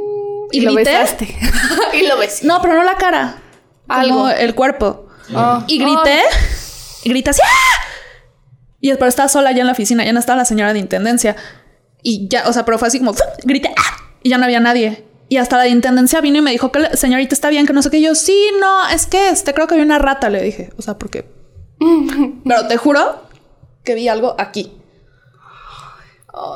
¿Y 0.51 0.57
Y, 0.57 0.61
lo 0.61 0.73
grité? 0.73 0.91
besaste. 0.91 1.35
y 1.93 2.07
lo 2.07 2.17
besé. 2.17 2.45
No, 2.45 2.61
pero 2.61 2.73
no 2.75 2.83
la 2.83 2.95
cara. 2.95 3.41
Como 3.87 3.99
Algo. 3.99 4.29
el 4.29 4.55
cuerpo. 4.55 5.07
Ah. 5.33 5.63
Y 5.67 5.77
grité. 5.79 6.21
Y 7.03 7.09
grité 7.09 7.29
así. 7.31 7.41
¡ah! 7.43 7.81
Y 8.79 8.93
pero 8.93 9.07
estaba 9.07 9.29
sola 9.29 9.51
ya 9.51 9.61
en 9.61 9.67
la 9.67 9.73
oficina. 9.73 10.03
Ya 10.03 10.13
no 10.13 10.19
estaba 10.19 10.37
la 10.37 10.45
señora 10.45 10.73
de 10.73 10.79
intendencia. 10.79 11.35
Y 12.03 12.27
ya, 12.27 12.47
o 12.47 12.53
sea, 12.53 12.65
pero 12.65 12.77
fue 12.77 12.87
así 12.87 12.99
como 12.99 13.13
¡fum! 13.13 13.25
grité. 13.43 13.73
¡ah! 13.77 13.97
Y 14.21 14.29
ya 14.29 14.37
no 14.37 14.45
había 14.45 14.59
nadie. 14.59 15.03
Y 15.27 15.37
hasta 15.37 15.57
la 15.57 15.63
de 15.63 15.69
intendencia 15.69 16.21
vino 16.21 16.37
y 16.37 16.41
me 16.41 16.51
dijo 16.51 16.71
que 16.71 16.79
la 16.79 16.95
señorita 16.95 17.33
está 17.33 17.49
bien, 17.49 17.65
que 17.65 17.73
no 17.73 17.81
sé 17.81 17.89
qué. 17.89 17.97
Y 17.97 18.03
yo, 18.03 18.13
sí, 18.13 18.39
no, 18.59 18.87
es 18.89 19.07
que 19.07 19.29
este 19.29 19.55
creo 19.55 19.65
que 19.65 19.73
había 19.73 19.85
una 19.85 19.97
rata, 19.97 20.29
le 20.29 20.41
dije. 20.41 20.69
O 20.77 20.83
sea, 20.83 20.97
porque 20.99 21.25
Pero 22.45 22.67
te 22.67 22.77
juro 22.77 23.23
que 23.83 23.95
vi 23.95 24.07
algo 24.07 24.35
aquí. 24.37 24.71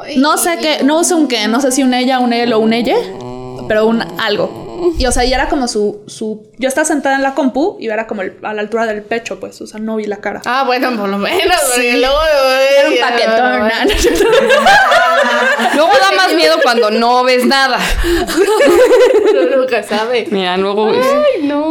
Ay. 0.04 0.18
No 0.18 0.38
sé 0.38 0.58
qué, 0.60 0.84
no 0.84 1.04
sé 1.04 1.14
un 1.16 1.28
qué, 1.28 1.48
no 1.48 1.62
sé 1.62 1.72
si 1.72 1.84
un 1.84 1.94
ella, 1.94 2.20
un 2.20 2.34
él 2.34 2.52
o 2.54 2.60
un 2.60 2.74
ella, 2.74 2.96
pero 3.68 3.86
un 3.86 4.02
algo. 4.20 4.68
Y 4.98 5.06
o 5.08 5.12
sea, 5.12 5.26
y 5.26 5.34
era 5.34 5.50
como 5.50 5.68
su, 5.68 6.02
su. 6.08 6.48
Yo 6.58 6.70
estaba 6.70 6.86
sentada 6.86 7.16
en 7.16 7.22
la 7.22 7.36
compu 7.36 7.76
y 7.82 7.88
era 7.90 8.08
como 8.08 8.22
el- 8.22 8.38
a 8.44 8.54
la 8.54 8.62
altura 8.62 8.86
del 8.86 9.02
pecho, 9.04 9.38
pues. 9.40 9.60
O 9.62 9.68
sea, 9.68 9.78
no 9.80 9.98
vi 9.98 10.06
la 10.06 10.18
cara. 10.18 10.42
Ah, 10.46 10.64
bueno, 10.66 10.90
por 10.98 11.10
lo 11.10 11.18
menos, 11.18 11.58
porque 11.68 11.98
luego 11.98 12.16
Era 12.80 12.90
un 12.90 12.98
paquetón. 12.98 13.70
Luego 15.76 15.92
da 16.00 16.12
más 16.16 16.34
miedo 16.34 16.56
cuando 16.64 16.90
no 16.92 17.24
ves 17.24 17.46
nada. 17.46 17.78
Uno 19.32 19.58
nunca 19.58 19.84
sabe. 19.84 20.28
Mira, 20.32 20.58
luego. 20.58 20.90
Ay, 20.90 21.44
no. 21.44 21.69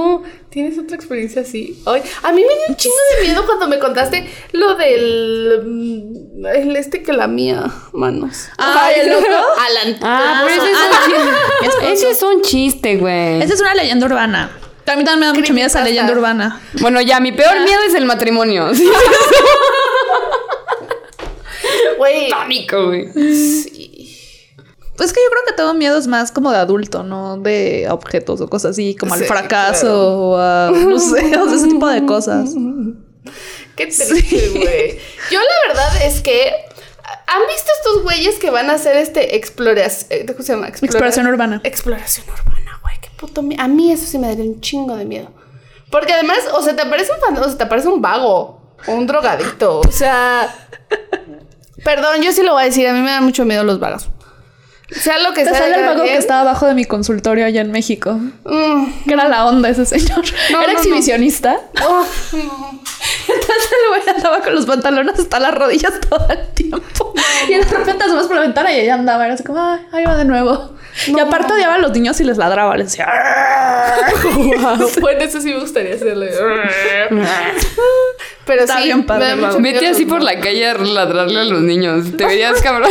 ¿Tienes 0.50 0.78
otra 0.78 0.96
experiencia 0.96 1.42
así? 1.42 1.82
Ay, 1.84 2.02
a 2.22 2.32
mí 2.32 2.40
me 2.40 2.48
dio 2.54 2.62
un 2.70 2.76
chingo 2.76 2.94
de 3.18 3.26
miedo 3.26 3.44
cuando 3.44 3.68
me 3.68 3.78
contaste 3.78 4.26
lo 4.52 4.74
del. 4.76 5.60
mm, 5.64 6.46
El 6.46 6.76
este 6.76 7.02
que 7.02 7.12
la 7.12 7.26
mía, 7.28 7.66
manos. 7.92 8.48
Ah, 8.56 8.90
¿el 8.96 9.10
loco? 9.10 9.26
Alan. 9.26 9.98
Ah, 10.02 10.42
pero 10.46 10.62
ese 10.62 10.70
es 10.72 10.78
un 10.78 10.90
chiste. 11.04 11.92
Ese 11.92 12.10
es 12.10 12.22
un 12.22 12.42
chiste, 12.42 12.96
güey. 12.96 13.42
Esa 13.42 13.54
es 13.54 13.60
una 13.60 13.74
leyenda 13.74 14.06
urbana. 14.06 14.50
A 14.86 14.96
mí 14.96 15.04
también 15.04 15.20
me 15.20 15.26
da 15.26 15.34
mucho 15.34 15.52
miedo 15.52 15.66
esa 15.66 15.82
leyenda 15.84 16.12
urbana. 16.14 16.62
Bueno, 16.80 17.02
ya, 17.02 17.20
mi 17.20 17.32
peor 17.32 17.60
miedo 17.60 17.80
es 17.86 17.92
el 17.94 18.06
matrimonio. 18.06 18.74
Sí, 18.74 18.88
Güey. 21.98 22.30
Tónico, 22.30 22.86
güey. 22.86 23.08
Sí. 23.12 23.77
Pues 24.98 25.12
que 25.14 25.20
yo 25.24 25.30
creo 25.30 25.42
que 25.46 25.54
tengo 25.54 25.72
miedos 25.74 26.06
más 26.08 26.30
como 26.32 26.50
de 26.50 26.58
adulto, 26.58 27.02
no 27.04 27.38
de 27.38 27.86
objetos 27.88 28.40
o 28.42 28.48
cosas 28.50 28.72
así, 28.72 28.94
como 28.96 29.14
al 29.14 29.20
Sí, 29.20 29.26
fracaso 29.26 29.80
claro. 29.86 30.18
o 30.18 30.36
a, 30.36 30.70
no 30.72 30.98
sé, 30.98 31.38
o 31.38 31.46
sea, 31.48 31.56
ese 31.56 31.68
tipo 31.68 31.86
de 31.88 32.04
cosas. 32.04 32.50
Qué 33.76 33.86
triste, 33.86 34.48
güey. 34.50 34.98
Yo 35.30 35.38
la 35.40 35.68
verdad 35.72 36.02
es 36.04 36.20
que. 36.20 36.52
¿Han 37.30 37.40
visto 37.46 37.70
estos 37.78 38.02
güeyes 38.02 38.38
que 38.38 38.50
van 38.50 38.68
a 38.70 38.74
hacer 38.74 38.96
este 38.96 39.36
exploración? 39.36 40.26
¿Cómo 40.26 40.42
se 40.42 40.52
llama? 40.52 40.66
Explora- 40.68 40.84
Exploración 40.86 41.26
urbana. 41.28 41.60
Exploración 41.64 42.26
urbana, 42.28 42.80
güey. 42.82 42.94
Qué 43.00 43.08
puto 43.16 43.42
miedo. 43.42 43.62
A 43.62 43.68
mí 43.68 43.92
eso 43.92 44.04
sí 44.06 44.18
me 44.18 44.26
daría 44.28 44.44
un 44.44 44.60
chingo 44.60 44.96
de 44.96 45.04
miedo. 45.04 45.30
Porque 45.90 46.12
además, 46.12 46.38
o 46.54 46.62
sea, 46.62 46.74
te 46.74 46.82
aparece 46.82 47.12
un 47.12 47.36
o 47.38 47.44
sea, 47.44 47.56
te 47.56 47.64
aparece 47.64 47.88
un 47.88 48.02
vago. 48.02 48.74
O 48.86 48.92
un 48.92 49.06
drogadicto. 49.06 49.78
O 49.80 49.92
sea. 49.92 50.54
Perdón, 51.84 52.22
yo 52.22 52.32
sí 52.32 52.42
lo 52.42 52.52
voy 52.54 52.62
a 52.62 52.66
decir. 52.66 52.86
A 52.88 52.92
mí 52.92 53.00
me 53.00 53.10
dan 53.10 53.24
mucho 53.24 53.44
miedo 53.44 53.62
los 53.64 53.78
vagos. 53.78 54.08
Sea 54.90 55.18
lo 55.18 55.34
que 55.34 55.44
Te 55.44 55.50
sea. 55.50 55.58
sale 55.58 55.74
el 55.76 55.84
vago 55.84 56.02
que 56.02 56.16
estaba 56.16 56.40
abajo 56.40 56.66
de 56.66 56.74
mi 56.74 56.84
consultorio 56.84 57.44
allá 57.44 57.60
en 57.60 57.70
México. 57.70 58.12
Mm. 58.44 59.04
Que 59.06 59.12
era 59.12 59.28
la 59.28 59.44
onda 59.46 59.68
ese 59.68 59.84
señor. 59.84 60.24
No, 60.50 60.62
era 60.62 60.72
no, 60.72 60.78
exhibicionista. 60.78 61.60
Oh, 61.86 62.06
no. 62.32 62.80
Entonces 63.28 63.47
el 63.60 63.88
güey 64.02 64.16
andaba 64.16 64.40
con 64.40 64.54
los 64.54 64.66
pantalones 64.66 65.18
hasta 65.18 65.40
las 65.40 65.54
rodillas 65.54 65.92
todo 66.08 66.26
el 66.30 66.48
tiempo. 66.54 67.14
Y 67.48 67.54
de 67.54 67.64
repente 67.64 68.04
asomás 68.04 68.26
por 68.26 68.36
la 68.36 68.42
ventana 68.42 68.72
y 68.72 68.80
ella 68.80 68.94
andaba. 68.94 69.24
Era 69.24 69.34
así 69.34 69.44
como, 69.44 69.60
ay, 69.60 69.80
ahí 69.92 70.04
va 70.04 70.16
de 70.16 70.24
nuevo. 70.24 70.72
Y 71.06 71.18
aparte 71.18 71.52
odiaba 71.52 71.74
a 71.74 71.78
los 71.78 71.92
niños 71.92 72.20
y 72.20 72.24
les 72.24 72.36
ladraba. 72.38 72.76
Les 72.76 72.88
decía, 72.88 73.06
Bueno, 75.00 75.20
eso 75.20 75.40
sí 75.40 75.52
me 75.54 75.60
gustaría 75.60 75.94
hacerle. 75.94 76.30
Pero 78.44 78.62
Está 78.62 78.78
sí, 78.78 78.84
bien 78.84 79.04
padre 79.04 79.36
me 79.36 79.72
Vete 79.72 79.88
así 79.88 80.06
por 80.06 80.22
la 80.22 80.40
calle 80.40 80.66
a 80.68 80.74
ladrarle 80.74 81.40
a 81.40 81.44
los 81.44 81.60
niños. 81.60 82.16
Te 82.16 82.24
verías 82.24 82.60
cabrón. 82.62 82.90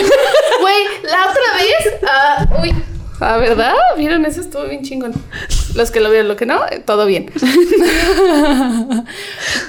Güey, 0.61 0.84
la 1.03 1.30
otra 1.30 1.43
vez. 1.57 1.93
ah, 2.07 2.45
uy. 2.61 2.76
Ah, 3.20 3.38
¿verdad? 3.38 3.74
¿Vieron? 3.97 4.24
Eso 4.26 4.41
estuvo 4.41 4.63
bien 4.65 4.84
chingón. 4.84 5.13
Los 5.78 5.91
que 5.91 5.99
lo 5.99 6.09
vieron, 6.09 6.28
lo 6.28 6.36
que 6.36 6.47
no, 6.47 6.65
eh, 6.71 6.82
todo 6.84 7.05
bien. 7.05 7.32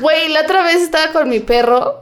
Güey, 0.00 0.28
la 0.30 0.40
otra 0.40 0.62
vez 0.62 0.76
estaba 0.76 1.12
con 1.12 1.28
mi 1.28 1.40
perro. 1.40 2.00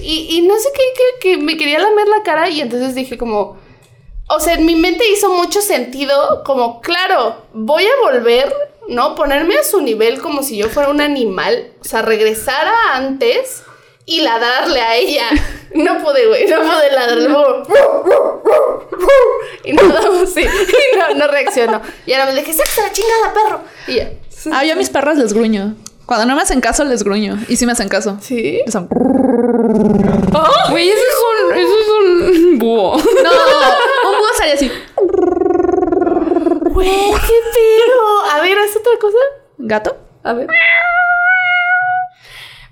y, 0.00 0.28
y 0.30 0.40
no 0.48 0.56
sé 0.56 0.70
qué, 0.74 0.82
que, 0.96 1.36
que 1.36 1.36
me 1.42 1.58
quería 1.58 1.78
lamer 1.78 2.08
la 2.08 2.22
cara. 2.22 2.48
Y 2.48 2.62
entonces 2.62 2.94
dije, 2.94 3.18
como. 3.18 3.58
O 4.30 4.40
sea, 4.40 4.54
en 4.54 4.64
mi 4.64 4.76
mente 4.76 5.04
hizo 5.12 5.30
mucho 5.34 5.60
sentido. 5.60 6.42
Como, 6.42 6.80
claro, 6.80 7.36
voy 7.52 7.84
a 7.84 8.00
volver, 8.00 8.50
¿no? 8.88 9.14
Ponerme 9.14 9.56
a 9.56 9.62
su 9.64 9.82
nivel 9.82 10.22
como 10.22 10.42
si 10.42 10.56
yo 10.56 10.70
fuera 10.70 10.88
un 10.88 11.02
animal. 11.02 11.72
O 11.82 11.84
sea, 11.84 12.00
regresar 12.00 12.66
a 12.66 12.96
antes 12.96 13.62
y 14.08 14.22
ladrarle 14.22 14.80
a 14.80 14.96
ella. 14.96 15.28
No 15.74 15.98
pude, 16.02 16.26
güey, 16.26 16.46
no 16.46 16.56
pude 16.60 16.90
ladrarle. 16.90 17.28
Y 19.64 19.72
no 19.74 19.82
daba 19.86 20.22
así. 20.22 20.40
Y 20.40 20.96
no, 20.96 21.14
no 21.14 21.26
reaccionó. 21.30 21.82
Y 22.06 22.14
ahora 22.14 22.32
me 22.32 22.40
dije, 22.40 22.54
¡sácate 22.54 22.80
la 22.82 22.90
chingada, 22.92 23.34
perro! 23.34 23.60
Y 23.86 23.96
ya. 23.96 24.08
ah, 24.52 24.64
yo 24.64 24.72
a 24.72 24.76
mis 24.76 24.88
perros 24.88 25.18
les 25.18 25.34
gruño. 25.34 25.74
Cuando 26.06 26.24
no 26.24 26.34
me 26.36 26.40
hacen 26.42 26.62
caso, 26.62 26.84
les 26.84 27.04
gruño. 27.04 27.36
Y 27.48 27.56
sí 27.56 27.66
me 27.66 27.72
hacen 27.72 27.90
caso. 27.90 28.16
¿Sí? 28.22 28.62
Les 28.64 28.74
hacen- 28.74 28.88
Güey, 30.70 30.88
eso 30.88 31.02
es 31.02 31.16
un, 31.28 31.52
eso 31.58 31.74
es 32.32 32.38
un 32.38 32.58
búho. 32.58 32.96
No, 33.22 33.30
un 33.30 34.18
búho 34.18 34.28
salía 34.38 34.54
así. 34.54 34.72
Güey, 36.72 36.88
qué 36.88 37.38
pedo. 37.52 38.24
A 38.32 38.40
ver, 38.40 38.56
¿es 38.56 38.74
otra 38.74 38.92
cosa? 38.98 39.18
¿Gato? 39.58 39.98
A 40.24 40.32
ver. 40.32 40.46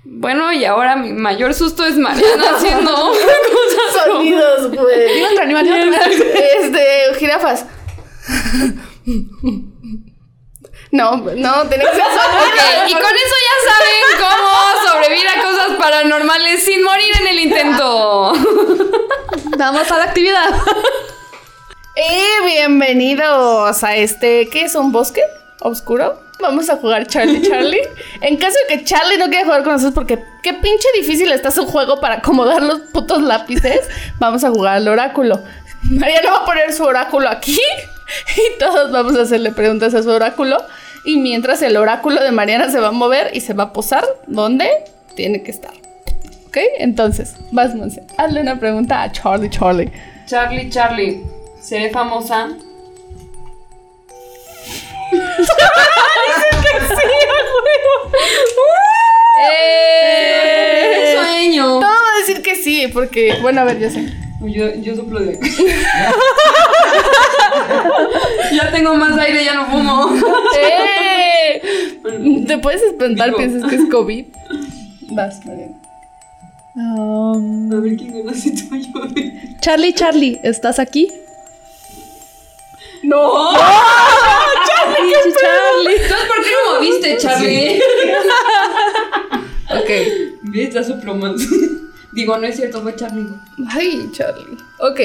Bueno, 0.09 0.53
y 0.53 0.63
ahora 0.63 0.95
mi 0.95 1.11
mayor 1.11 1.53
susto 1.53 1.85
es 1.85 1.97
Mariana 1.97 2.51
haciendo 2.55 2.91
cosas 2.91 4.05
Sonidos, 4.05 4.71
güey. 4.71 5.13
Digo 5.13 5.27
otro 5.31 5.43
animal. 5.43 5.63
digo 5.65 5.75
otro 5.75 5.83
animal. 5.83 6.11
Este, 6.11 7.19
jirafas. 7.19 7.65
No, 10.91 11.17
no, 11.17 11.67
tiene 11.67 11.83
que 11.83 11.91
ser 11.91 12.05
Ok, 12.05 12.87
y 12.87 12.93
con 12.93 13.01
eso 13.03 13.35
ya 13.47 13.55
saben 13.69 14.03
cómo 14.17 14.89
sobrevivir 14.89 15.27
a 15.27 15.43
cosas 15.43 15.77
paranormales 15.77 16.63
sin 16.63 16.83
morir 16.83 17.11
en 17.19 17.27
el 17.27 17.39
intento. 17.39 18.33
Vamos 19.57 19.91
a 19.91 19.97
la 19.97 20.03
actividad. 20.05 20.49
Y 21.97 22.45
bienvenidos 22.45 23.83
a 23.83 23.95
este, 23.97 24.47
¿qué 24.49 24.61
es 24.61 24.75
un 24.75 24.91
bosque 24.93 25.21
oscuro? 25.59 26.26
Vamos 26.39 26.69
a 26.69 26.77
jugar 26.77 27.07
Charlie 27.07 27.41
Charlie. 27.41 27.81
En 28.21 28.37
caso 28.37 28.55
de 28.67 28.77
que 28.77 28.83
Charlie 28.83 29.17
no 29.17 29.25
quiera 29.25 29.45
jugar 29.45 29.63
con 29.63 29.73
nosotros 29.73 29.95
porque 29.95 30.23
qué 30.41 30.53
pinche 30.53 30.87
difícil 30.99 31.31
está 31.31 31.51
su 31.51 31.65
juego 31.65 31.99
para 31.99 32.15
acomodar 32.15 32.61
los 32.61 32.79
putos 32.91 33.21
lápices, 33.21 33.81
vamos 34.19 34.43
a 34.43 34.49
jugar 34.49 34.77
al 34.77 34.87
oráculo. 34.87 35.41
Mariana 35.83 36.31
va 36.31 36.37
a 36.37 36.45
poner 36.45 36.73
su 36.73 36.83
oráculo 36.83 37.29
aquí 37.29 37.59
y 38.37 38.59
todos 38.59 38.91
vamos 38.91 39.15
a 39.15 39.21
hacerle 39.21 39.51
preguntas 39.51 39.93
a 39.93 40.03
su 40.03 40.09
oráculo. 40.09 40.57
Y 41.05 41.17
mientras 41.17 41.61
el 41.61 41.77
oráculo 41.77 42.21
de 42.21 42.31
Mariana 42.31 42.69
se 42.69 42.79
va 42.79 42.89
a 42.89 42.91
mover 42.91 43.31
y 43.33 43.41
se 43.41 43.53
va 43.53 43.65
a 43.65 43.73
posar 43.73 44.03
donde 44.27 44.69
tiene 45.15 45.41
que 45.41 45.51
estar. 45.51 45.71
¿Ok? 46.47 46.57
Entonces, 46.79 47.35
vas, 47.51 47.75
Monse. 47.75 48.03
Hazle 48.17 48.41
una 48.41 48.59
pregunta 48.59 49.03
a 49.03 49.11
Charlie 49.11 49.49
Charlie. 49.49 49.91
Charlie, 50.25 50.69
Charlie, 50.69 51.23
¿seré 51.61 51.89
famosa? 51.91 52.49
¡Eh! 59.49 61.15
¡Sueño! 61.15 61.79
Todo 61.79 61.81
va 61.81 62.15
a 62.15 62.19
decir 62.19 62.41
que 62.41 62.55
sí, 62.55 62.87
porque, 62.93 63.37
bueno, 63.41 63.61
a 63.61 63.63
ver, 63.65 63.79
yo 63.79 63.89
sé. 63.89 64.11
Yo, 64.41 64.73
yo 64.75 64.95
soplo 64.95 65.19
de 65.19 65.39
ya 68.53 68.71
tengo 68.71 68.95
más 68.95 69.17
aire, 69.17 69.43
ya 69.43 69.55
no 69.55 69.65
fumo. 69.65 70.09
¡Eh! 70.57 71.61
¿Te 72.47 72.57
puedes 72.59 72.81
espantar? 72.83 73.27
Digo. 73.27 73.37
¿Piensas 73.37 73.69
que 73.69 73.75
es 73.75 73.89
COVID? 73.89 74.25
Vas, 75.11 75.45
Mariana. 75.45 75.75
Um, 76.75 77.73
A 77.73 77.79
ver 77.79 77.97
quién 77.97 78.23
gana 78.23 78.37
si 78.37 78.53
tú 78.55 78.75
o 78.75 78.77
yo. 78.77 78.91
Charlie, 79.59 79.93
Charlie, 79.93 80.39
¿estás 80.43 80.77
aquí? 80.79 81.11
¡No! 83.03 83.51
Charlie, 85.11 85.33
Charlie. 85.41 85.95
Entonces, 85.95 86.27
¿por 86.27 86.43
qué 86.43 86.51
no 86.51 86.73
moviste, 86.75 87.17
Charlie? 87.17 87.81
Ok. 89.69 89.89
Ya 90.71 90.83
sopló 90.83 91.13
más. 91.15 91.41
Digo, 92.13 92.37
no 92.37 92.47
es 92.47 92.55
cierto, 92.55 92.81
fue 92.81 92.95
Charlie. 92.95 93.27
Ay, 93.69 94.09
Charlie. 94.13 94.57
Ok. 94.79 94.99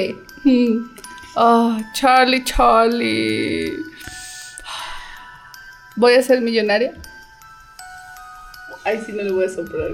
Mm. 0.45 0.89
Ah, 1.37 1.79
Charlie, 1.95 2.45
Charlie. 2.45 3.77
¿Voy 5.97 6.15
a 6.15 6.23
ser 6.23 6.41
millonaria? 6.41 6.95
Ay, 8.85 9.03
sí, 9.05 9.13
no 9.13 9.23
le 9.23 9.31
voy 9.33 9.45
a 9.45 9.49
soplar. 9.49 9.91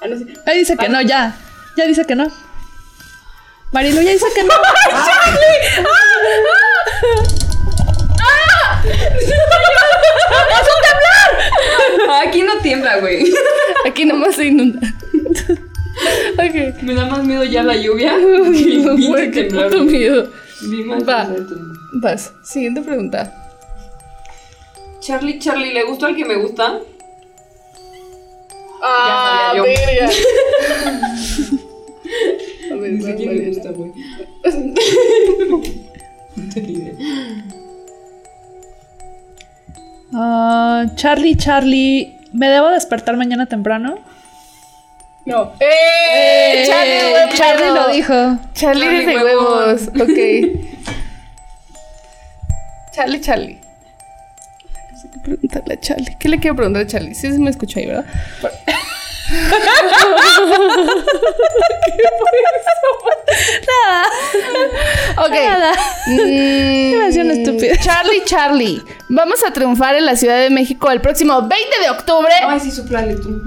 Ah, 0.00 0.08
no, 0.08 0.16
sí. 0.16 0.26
Ahí 0.46 0.58
dice 0.58 0.76
que 0.76 0.88
no, 0.88 1.00
ya. 1.00 1.36
Ya 1.76 1.86
dice 1.86 2.04
que 2.04 2.14
no. 2.14 2.30
Marilu 3.72 4.00
ya 4.02 4.12
dice 4.12 4.26
que 4.34 4.44
no. 4.44 4.54
Aquí 12.24 12.42
no 12.42 12.52
tiembla, 12.62 12.98
güey. 13.00 13.24
Aquí 13.86 14.04
nomás 14.04 14.34
se 14.36 14.46
inunda. 14.46 14.80
ok. 16.34 16.82
Me 16.82 16.94
da 16.94 17.06
más 17.06 17.24
miedo 17.24 17.44
ya 17.44 17.62
la 17.62 17.76
lluvia. 17.76 18.16
No, 18.18 18.96
güey, 19.08 19.30
qué 19.30 19.44
temblor. 19.44 19.70
puto 19.70 19.84
miedo. 19.84 20.30
Va. 21.08 21.28
Vas. 22.02 22.32
Siguiente 22.44 22.82
pregunta. 22.82 23.32
Charlie, 25.00 25.38
Charlie, 25.38 25.72
¿le 25.72 25.84
gustó 25.84 26.06
al 26.06 26.16
que 26.16 26.24
me 26.24 26.34
gusta? 26.36 26.80
Ah, 28.82 29.52
Ya 29.54 29.62
verga. 29.62 30.10
A 32.70 32.74
ver, 32.76 32.98
quién 32.98 33.18
le 33.18 33.26
Mariana. 33.26 33.48
gusta, 33.48 33.70
güey. 33.72 33.92
Ah, 40.14 40.86
Charlie, 40.94 41.36
Charlie, 41.36 42.18
¿me 42.32 42.48
debo 42.48 42.68
despertar 42.70 43.16
mañana 43.16 43.46
temprano? 43.46 43.98
No. 45.26 45.52
¡Eh! 45.60 46.64
Charlie, 46.66 46.94
de 46.94 47.10
buen 47.10 47.28
Charlie 47.36 47.62
pedo. 47.64 47.74
lo 47.74 47.88
dijo. 47.92 48.14
Charlie 48.54 48.82
Charlie 48.84 48.98
dice 49.06 49.16
huevos. 49.24 49.82
huevos. 49.82 49.88
Ok. 50.00 50.18
Charlie, 52.94 53.20
Charlie. 53.20 53.60
No 54.92 54.98
sé 54.98 55.08
qué 55.12 55.18
preguntarle 55.20 55.74
a 55.74 55.80
Charlie. 55.80 56.16
¿Qué 56.18 56.28
le 56.28 56.38
quiero 56.40 56.56
preguntar 56.56 56.82
a 56.82 56.86
Charlie? 56.86 57.14
Sí, 57.14 57.30
sí 57.30 57.38
me 57.38 57.50
escuchó 57.50 57.78
ahí, 57.78 57.86
¿verdad? 57.86 58.06
Ok. 65.18 65.30
Nada. 65.30 65.72
Mm, 66.06 67.30
estúpida. 67.30 67.76
Charlie, 67.78 68.22
Charlie. 68.24 68.82
Vamos 69.08 69.44
a 69.44 69.52
triunfar 69.52 69.96
en 69.96 70.06
la 70.06 70.16
Ciudad 70.16 70.38
de 70.38 70.50
México 70.50 70.90
el 70.90 71.00
próximo 71.00 71.42
20 71.42 71.80
de 71.80 71.90
octubre. 71.90 72.32
Ay, 72.46 72.60
sí, 72.60 72.70
soplale 72.70 73.16
tú. 73.16 73.28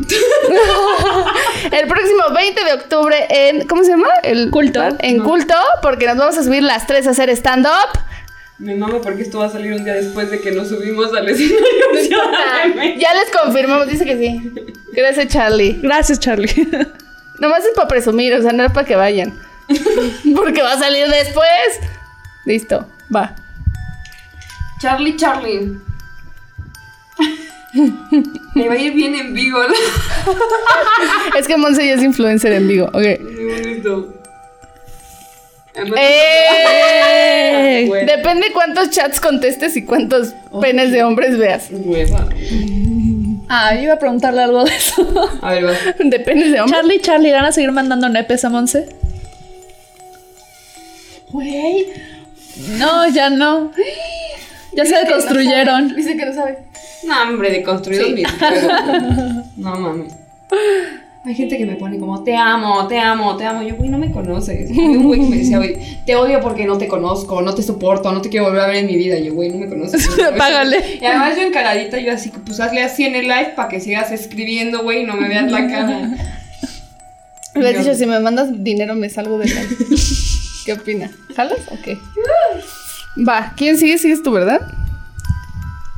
El 1.72 1.88
próximo 1.88 2.24
20 2.34 2.64
de 2.64 2.74
octubre 2.74 3.28
en. 3.30 3.68
¿Cómo 3.68 3.84
se 3.84 3.92
llama? 3.92 4.10
El 4.24 4.50
Culto. 4.52 4.82
En 5.00 5.24
culto, 5.24 5.56
porque 5.82 6.06
nos 6.08 6.18
vamos 6.18 6.38
a 6.38 6.44
subir 6.44 6.64
las 6.64 6.88
tres 6.88 7.08
a 7.08 7.12
hacer 7.12 7.30
stand-up. 7.30 8.00
Me 8.62 8.76
mama 8.76 9.02
porque 9.02 9.24
esto 9.24 9.40
va 9.40 9.48
a 9.48 9.50
salir 9.50 9.74
un 9.74 9.84
día 9.84 9.96
después 9.96 10.30
de 10.30 10.40
que 10.40 10.52
nos 10.52 10.70
subimos 10.70 11.12
al 11.14 11.28
escenario. 11.30 11.62
Ya 13.00 13.14
les 13.16 13.30
confirmamos, 13.32 13.88
dice 13.90 14.06
que 14.06 14.18
sí. 14.18 14.52
Gracias, 14.94 15.28
Charlie. 15.30 15.80
Gracias, 15.82 16.20
Charlie. 16.20 16.48
Nomás 17.40 17.66
es 17.66 17.72
para 17.76 17.88
presumir, 17.88 18.34
o 18.36 18.42
sea, 18.42 18.52
no 18.54 18.64
es 18.64 18.72
para 18.72 18.86
que 18.86 18.96
vayan. 18.96 19.34
Porque 20.36 20.62
va 20.62 20.74
a 20.74 20.78
salir 20.80 21.08
después. 21.08 21.80
Listo, 22.46 22.88
va. 23.14 23.36
Charlie, 24.80 25.16
Charlie. 25.16 25.72
Me 28.54 28.68
va 28.68 28.74
a 28.74 28.78
ir 28.78 28.94
bien 28.94 29.16
en 29.16 29.34
Vigo. 29.34 29.60
Es 31.38 31.48
que 31.48 31.58
Monse 31.58 31.86
ya 31.88 31.94
es 31.94 32.04
influencer 32.04 32.52
en 32.52 32.68
Vigo. 32.68 32.86
Ok. 32.88 33.04
Listo. 33.66 34.21
¡Eh! 35.74 37.86
Bueno. 37.88 38.12
Depende 38.12 38.48
cuántos 38.54 38.90
chats 38.90 39.20
contestes 39.20 39.76
y 39.78 39.86
cuántos 39.86 40.34
penes 40.62 40.92
de 40.92 41.04
hombres 41.04 41.38
veas. 41.38 41.68
Hueva. 41.72 42.28
Ah, 43.50 43.74
yo 43.76 43.84
iba 43.84 43.94
a 43.94 44.00
preguntarle 44.00 44.42
algo 44.44 44.64
de 44.64 44.76
eso. 44.76 45.08
A 45.42 45.54
ver, 45.54 45.66
va. 45.66 45.74
De 46.00 46.20
penes 46.20 46.52
de 46.52 46.62
hombres. 46.62 46.80
Charlie, 46.80 47.02
Charlie, 47.02 47.32
¿van 47.32 47.46
a 47.46 47.52
seguir 47.52 47.72
mandando 47.72 48.10
nepes 48.10 48.46
a 48.46 48.50
Monse? 48.50 48.88
Güey. 51.30 51.88
No, 52.78 53.08
ya 53.10 53.30
no. 53.30 53.72
Ya 54.74 54.86
se 54.86 54.96
deconstruyeron. 54.96 55.96
Dice 55.96 56.16
que 56.18 56.26
no 56.26 56.34
sabe. 56.34 56.60
No, 57.04 57.24
hombre, 57.24 57.52
de 57.52 57.64
construidos 57.64 58.08
Sí. 58.08 58.14
mis. 58.14 58.28
No 59.58 59.76
mames. 59.76 60.14
Hay 61.24 61.36
gente 61.36 61.56
que 61.56 61.68
me 61.68 61.76
pone 61.76 62.00
como, 62.00 62.24
te 62.24 62.36
amo, 62.36 62.88
te 62.88 62.98
amo, 62.98 63.38
te 63.38 63.46
amo. 63.46 63.62
Yo, 63.62 63.76
güey, 63.76 63.90
no 63.90 64.00
me 64.00 64.12
conoces. 64.12 64.72
Un 64.78 65.04
güey 65.04 65.20
que 65.20 65.28
me 65.28 65.38
decía, 65.38 65.58
güey, 65.58 65.78
te 66.04 66.16
odio 66.16 66.42
porque 66.42 66.66
no 66.66 66.80
te 66.80 66.88
conozco, 66.88 67.44
no 67.44 67.54
te 67.54 67.62
soporto, 67.62 68.12
no 68.12 68.22
te 68.22 68.30
quiero 68.30 68.48
volver 68.48 68.62
a 68.62 68.68
ver 68.68 68.78
en 68.78 68.88
mi 68.88 68.96
vida. 68.96 69.20
Yo, 69.20 69.34
güey, 69.34 69.50
no 69.50 69.58
me 69.58 69.70
conoces. 69.70 70.10
Págale. 70.38 71.00
Y 71.00 71.06
además 71.06 71.36
yo 71.36 71.44
encaradita, 71.44 72.00
yo 72.00 72.12
así, 72.12 72.32
pues 72.46 72.60
hazle 72.60 72.82
así 72.82 73.06
en 73.06 73.16
el 73.16 73.28
live 73.28 73.54
para 73.56 73.70
que 73.70 73.80
sigas 73.80 74.12
escribiendo, 74.12 74.82
güey, 74.82 75.04
y 75.04 75.06
no 75.06 75.16
me 75.16 75.28
veas 75.30 75.52
la 75.52 75.68
cara. 75.72 76.10
Le 77.54 77.70
he 77.70 77.78
dicho, 77.78 77.94
si 77.94 78.06
me 78.06 78.20
mandas 78.20 78.64
dinero 78.64 78.96
me 78.96 79.10
salgo 79.10 79.38
de 79.38 79.50
la... 79.50 79.62
¿Qué 80.66 80.74
opina? 80.74 81.12
¿Jalas? 81.36 81.60
Ok. 81.70 82.00
Va, 83.28 83.54
¿quién 83.58 83.78
sigue? 83.78 83.98
Sigues 83.98 84.24
tú, 84.24 84.32
¿verdad? 84.32 84.62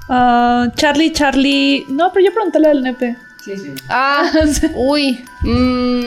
Ah, 0.10 0.68
Charlie, 0.76 1.12
Charlie. 1.12 1.86
No, 1.90 2.12
pero 2.12 2.26
yo 2.26 2.34
pregunté 2.34 2.60
del 2.60 2.82
nepe. 2.82 3.16
Sí, 3.44 3.58
sí. 3.58 3.74
Ah, 3.90 4.32
uy. 4.74 5.26
Mm. 5.42 6.04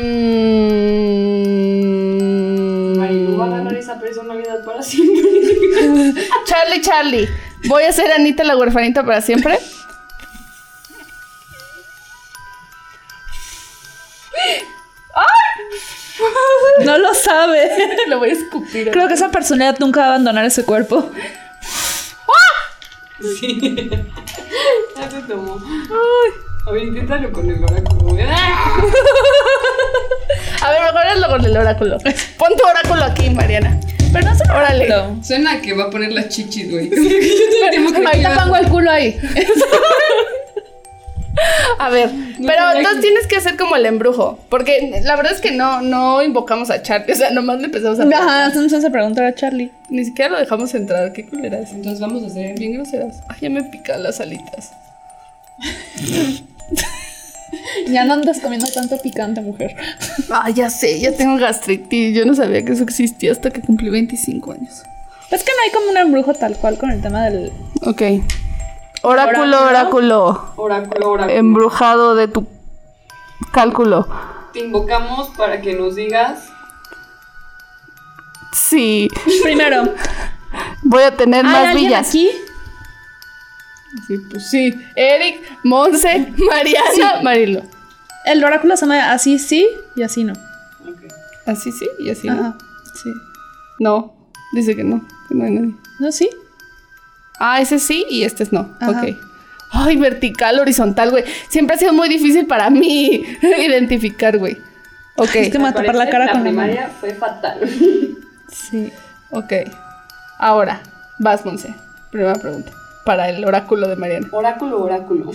Marilu 2.96 3.36
va 3.36 3.46
a 3.46 3.50
ganar 3.50 3.74
esa 3.74 4.00
personalidad 4.00 4.64
para 4.64 4.82
siempre. 4.82 6.14
Charlie, 6.46 6.80
Charlie. 6.80 7.28
¿Voy 7.68 7.82
a 7.82 7.92
ser 7.92 8.10
Anita 8.10 8.42
la 8.42 8.56
huerfanita 8.56 9.04
para 9.04 9.20
siempre? 9.20 9.58
No 16.84 16.98
lo 16.98 17.14
sabe. 17.14 17.70
Lo 18.06 18.18
voy 18.18 18.30
a 18.30 18.32
escupir. 18.32 18.90
Creo 18.90 19.08
que 19.08 19.14
esa 19.14 19.30
personalidad 19.30 19.78
nunca 19.78 20.00
va 20.00 20.06
a 20.06 20.08
abandonar 20.10 20.44
ese 20.44 20.64
cuerpo. 20.64 21.10
Sí. 23.40 23.90
Ya 24.96 25.10
se 25.10 25.22
tomó. 25.22 25.60
A 26.66 26.70
ver, 26.72 26.82
inténtalo 26.84 27.30
con 27.32 27.48
el 27.48 27.62
oráculo. 27.62 28.16
¡Ah! 28.28 28.80
A 30.62 30.70
ver, 30.70 30.80
mejor 30.82 31.06
hazlo 31.06 31.28
con 31.28 31.44
el 31.44 31.56
oráculo. 31.56 31.98
Pon 32.38 32.48
tu 32.56 32.64
oráculo 32.66 33.04
aquí, 33.04 33.30
Mariana. 33.30 33.78
Pero 34.12 34.24
no 34.26 34.34
se 34.34 34.42
Órale. 34.50 34.88
Suena 35.22 35.52
a 35.52 35.60
que 35.60 35.74
va 35.74 35.84
a 35.84 35.90
poner 35.90 36.12
las 36.12 36.28
chichis, 36.28 36.70
güey. 36.70 36.88
Yo 36.90 36.96
creí 36.96 37.86
que 37.92 37.96
Ahorita 38.06 38.18
iba- 38.32 38.42
pongo 38.42 38.56
el 38.56 38.68
culo 38.68 38.90
ahí. 38.90 39.16
A 41.78 41.90
ver, 41.90 42.10
No 42.38 42.46
pero 42.48 42.62
entonces 42.72 42.94
que- 42.96 43.00
tienes 43.02 43.26
que 43.26 43.36
hacer 43.36 43.56
como 43.58 43.76
el 43.76 43.84
embrujo. 43.84 44.38
Porque 44.48 44.98
la 45.04 45.16
verdad 45.16 45.32
es 45.32 45.40
que 45.42 45.50
no, 45.52 45.82
no 45.82 46.22
invocamos 46.22 46.70
a 46.70 46.82
Charlie. 46.82 47.12
O 47.12 47.16
sea, 47.16 47.30
nomás 47.30 47.58
le 47.58 47.66
empezamos 47.66 48.00
a. 48.00 48.04
Ajá, 48.04 48.46
entonces 48.46 48.82
se 48.82 48.90
preguntar 48.90 49.26
a 49.26 49.34
Charlie. 49.34 49.70
Ni 49.90 50.04
siquiera 50.06 50.30
lo 50.30 50.38
dejamos 50.38 50.74
entrar. 50.74 51.12
Qué 51.12 51.26
culeras. 51.26 51.72
Entonces 51.72 52.00
vamos 52.00 52.22
a 52.24 52.26
hacer 52.28 52.58
Bien 52.58 52.72
groseras. 52.72 53.20
Ay, 53.28 53.36
ya 53.42 53.50
me 53.50 53.62
pican 53.64 54.02
las 54.02 54.18
alitas. 54.20 54.72
Ya 57.88 58.04
no 58.04 58.14
andas 58.14 58.40
comiendo 58.40 58.66
tanto 58.66 58.98
picante, 58.98 59.40
mujer. 59.40 59.76
Ah, 60.30 60.50
ya 60.50 60.68
sé, 60.68 60.98
ya 60.98 61.12
tengo 61.16 61.38
gastritis. 61.38 62.14
Yo 62.16 62.24
no 62.24 62.34
sabía 62.34 62.64
que 62.64 62.72
eso 62.72 62.82
existía 62.82 63.30
hasta 63.30 63.50
que 63.50 63.60
cumplí 63.60 63.88
25 63.88 64.52
años. 64.52 64.82
Es 65.30 65.44
que 65.44 65.52
no 65.56 65.62
hay 65.64 65.70
como 65.70 65.90
un 65.90 65.96
embrujo 65.96 66.34
tal 66.34 66.56
cual 66.56 66.76
con 66.76 66.90
el 66.90 67.00
tema 67.00 67.24
del. 67.24 67.52
Ok. 67.82 68.02
Oráculo, 69.02 69.64
oráculo. 69.64 70.52
oráculo, 70.56 71.10
oráculo. 71.10 71.36
Embrujado 71.38 72.14
de 72.16 72.26
tu 72.28 72.46
cálculo. 73.52 74.08
Te 74.52 74.60
invocamos 74.60 75.30
para 75.36 75.60
que 75.60 75.74
nos 75.74 75.94
digas. 75.94 76.48
Sí. 78.52 79.08
Primero. 79.42 79.94
Voy 80.82 81.02
a 81.02 81.16
tener 81.16 81.44
¿Hay 81.44 81.52
más 81.52 81.66
alguien 81.68 81.86
villas. 81.86 82.08
aquí? 82.08 82.30
Sí, 84.06 84.18
pues 84.30 84.48
sí. 84.50 84.74
Eric, 84.94 85.40
Monse, 85.64 86.32
Mariana, 86.50 87.22
Marilo. 87.22 87.62
El 88.24 88.42
oráculo 88.44 88.76
se 88.76 88.86
llama 88.86 89.12
así 89.12 89.38
sí 89.38 89.66
y 89.94 90.02
así 90.02 90.24
no. 90.24 90.32
Así 91.46 91.70
sí 91.72 91.88
y 92.00 92.10
así 92.10 92.28
no. 92.28 92.34
Ajá. 92.34 92.58
Sí. 93.02 93.10
No, 93.78 94.14
dice 94.52 94.74
que 94.74 94.82
no, 94.84 95.06
que 95.28 95.34
no 95.34 95.44
hay 95.44 95.50
nadie. 95.52 95.74
¿No 96.00 96.10
sí? 96.12 96.28
Ah, 97.38 97.60
ese 97.60 97.78
sí 97.78 98.04
y 98.10 98.24
este 98.24 98.42
es 98.42 98.52
no. 98.52 98.74
Ajá. 98.80 98.90
Ok. 99.02 99.16
Ay, 99.70 99.96
vertical, 99.96 100.58
horizontal, 100.58 101.10
güey. 101.10 101.24
Siempre 101.48 101.76
ha 101.76 101.78
sido 101.78 101.92
muy 101.92 102.08
difícil 102.08 102.46
para 102.46 102.70
mí 102.70 103.24
identificar, 103.42 104.38
güey. 104.38 104.56
Ok, 105.16 105.34
Es 105.34 105.50
que 105.52 105.58
me 105.58 105.72
tapar 105.72 105.94
la 105.94 106.08
cara 106.10 106.28
con 106.30 106.44
la 106.44 106.50
mano. 106.52 106.62
primaria 106.72 106.90
fue 107.00 107.14
fatal. 107.14 107.58
sí. 108.48 108.92
Ok. 109.30 109.52
Ahora, 110.38 110.80
vas, 111.18 111.44
Monse. 111.44 111.74
Primera 112.10 112.34
pregunta. 112.34 112.72
Para 113.06 113.28
el 113.30 113.44
oráculo 113.44 113.86
de 113.88 113.94
Mariana. 113.96 114.26
Oráculo, 114.32 114.82
oráculo. 114.82 115.30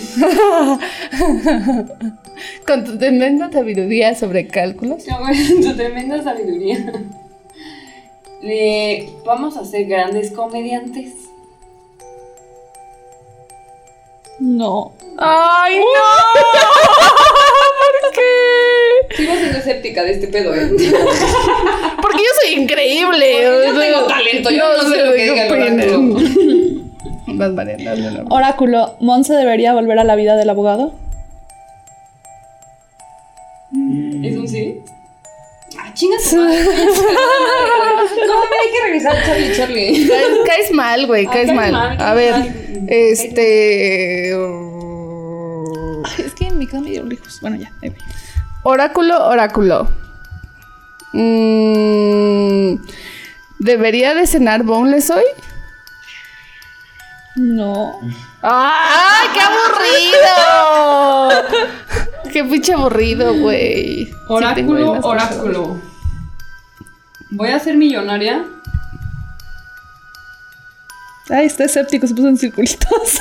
Con 2.67 2.83
tu 2.83 2.97
tremenda 2.97 3.49
sabiduría 3.49 4.13
sobre 4.13 4.45
cálculos. 4.47 5.05
tu 5.05 5.73
tremenda 5.77 6.21
sabiduría. 6.21 6.91
Le- 8.41 9.09
vamos 9.25 9.55
a 9.55 9.63
ser 9.63 9.85
grandes 9.85 10.31
comediantes. 10.31 11.13
No. 14.39 14.91
¡Ay, 15.17 15.77
no! 15.77 15.83
¿Por 18.01 18.11
qué? 18.11 19.15
Sigo 19.15 19.33
siendo 19.35 19.57
escéptica 19.59 20.03
de 20.03 20.11
este 20.11 20.27
pedo, 20.27 20.53
¿eh? 20.55 20.67
Porque 22.01 22.17
yo 22.17 22.29
soy 22.41 22.53
increíble. 22.61 23.27
Porque 23.45 23.65
yo 23.65 23.71
o 23.71 23.75
sea, 23.75 23.93
tengo 23.93 24.07
talento, 24.07 24.49
yo 24.49 24.77
no 24.77 24.83
sé 24.89 25.05
lo 25.05 25.13
que 25.13 25.23
diga 25.23 25.45
el 25.45 25.53
oráculo. 25.53 26.19
Vas, 27.49 27.77
la- 27.79 28.23
Oráculo, 28.29 28.95
¿Monse 28.99 29.33
debería 29.33 29.73
volver 29.73 29.97
a 29.99 30.03
la 30.03 30.15
vida 30.15 30.35
del 30.37 30.49
abogado? 30.49 30.93
¿Es 34.23 34.37
un 34.37 34.47
sí? 34.47 34.79
Ah, 35.79 35.93
chingas. 35.93 36.33
madre. 36.33 36.65
No, 38.27 38.33
hay 38.41 38.71
que 38.71 38.81
regresar, 38.83 39.15
Charlie, 39.25 39.53
Charlie. 39.55 40.07
Caes, 40.07 40.27
caes 40.45 40.71
mal, 40.71 41.07
güey, 41.07 41.25
Ah, 41.25 41.31
caes 41.31 41.53
mal. 41.53 41.71
mal, 41.71 42.01
A 42.01 42.13
ver, 42.13 42.31
mal. 42.31 42.53
este. 42.87 44.33
Ay, 46.05 46.25
es 46.25 46.33
que 46.33 46.51
me 46.51 46.67
queda 46.67 46.81
medio 46.81 47.03
lejos. 47.03 47.39
Bueno, 47.41 47.55
ya. 47.57 47.71
ahí 47.81 47.89
voy. 47.89 47.97
Oráculo, 48.63 49.27
oráculo. 49.27 49.87
Mm, 51.13 52.75
¿Debería 53.59 54.13
de 54.13 54.27
cenar 54.27 54.63
boneless 54.63 55.09
hoy? 55.09 55.23
No. 57.35 57.99
¡Ay, 58.41 59.27
qué 59.33 59.39
aburrido! 61.39 61.51
qué 62.31 62.43
pinche 62.43 62.73
aburrido, 62.73 63.33
güey. 63.35 64.05
Sí 64.07 64.13
Oráculo, 64.27 64.91
oráculo. 65.01 65.79
Voy 67.31 67.49
a 67.49 67.59
ser 67.59 67.77
millonaria. 67.77 68.43
Ay, 71.29 71.45
está 71.45 71.63
escéptico, 71.65 72.05
se 72.07 72.13
puso 72.15 72.27
en 72.27 72.37
circulitos. 72.37 72.89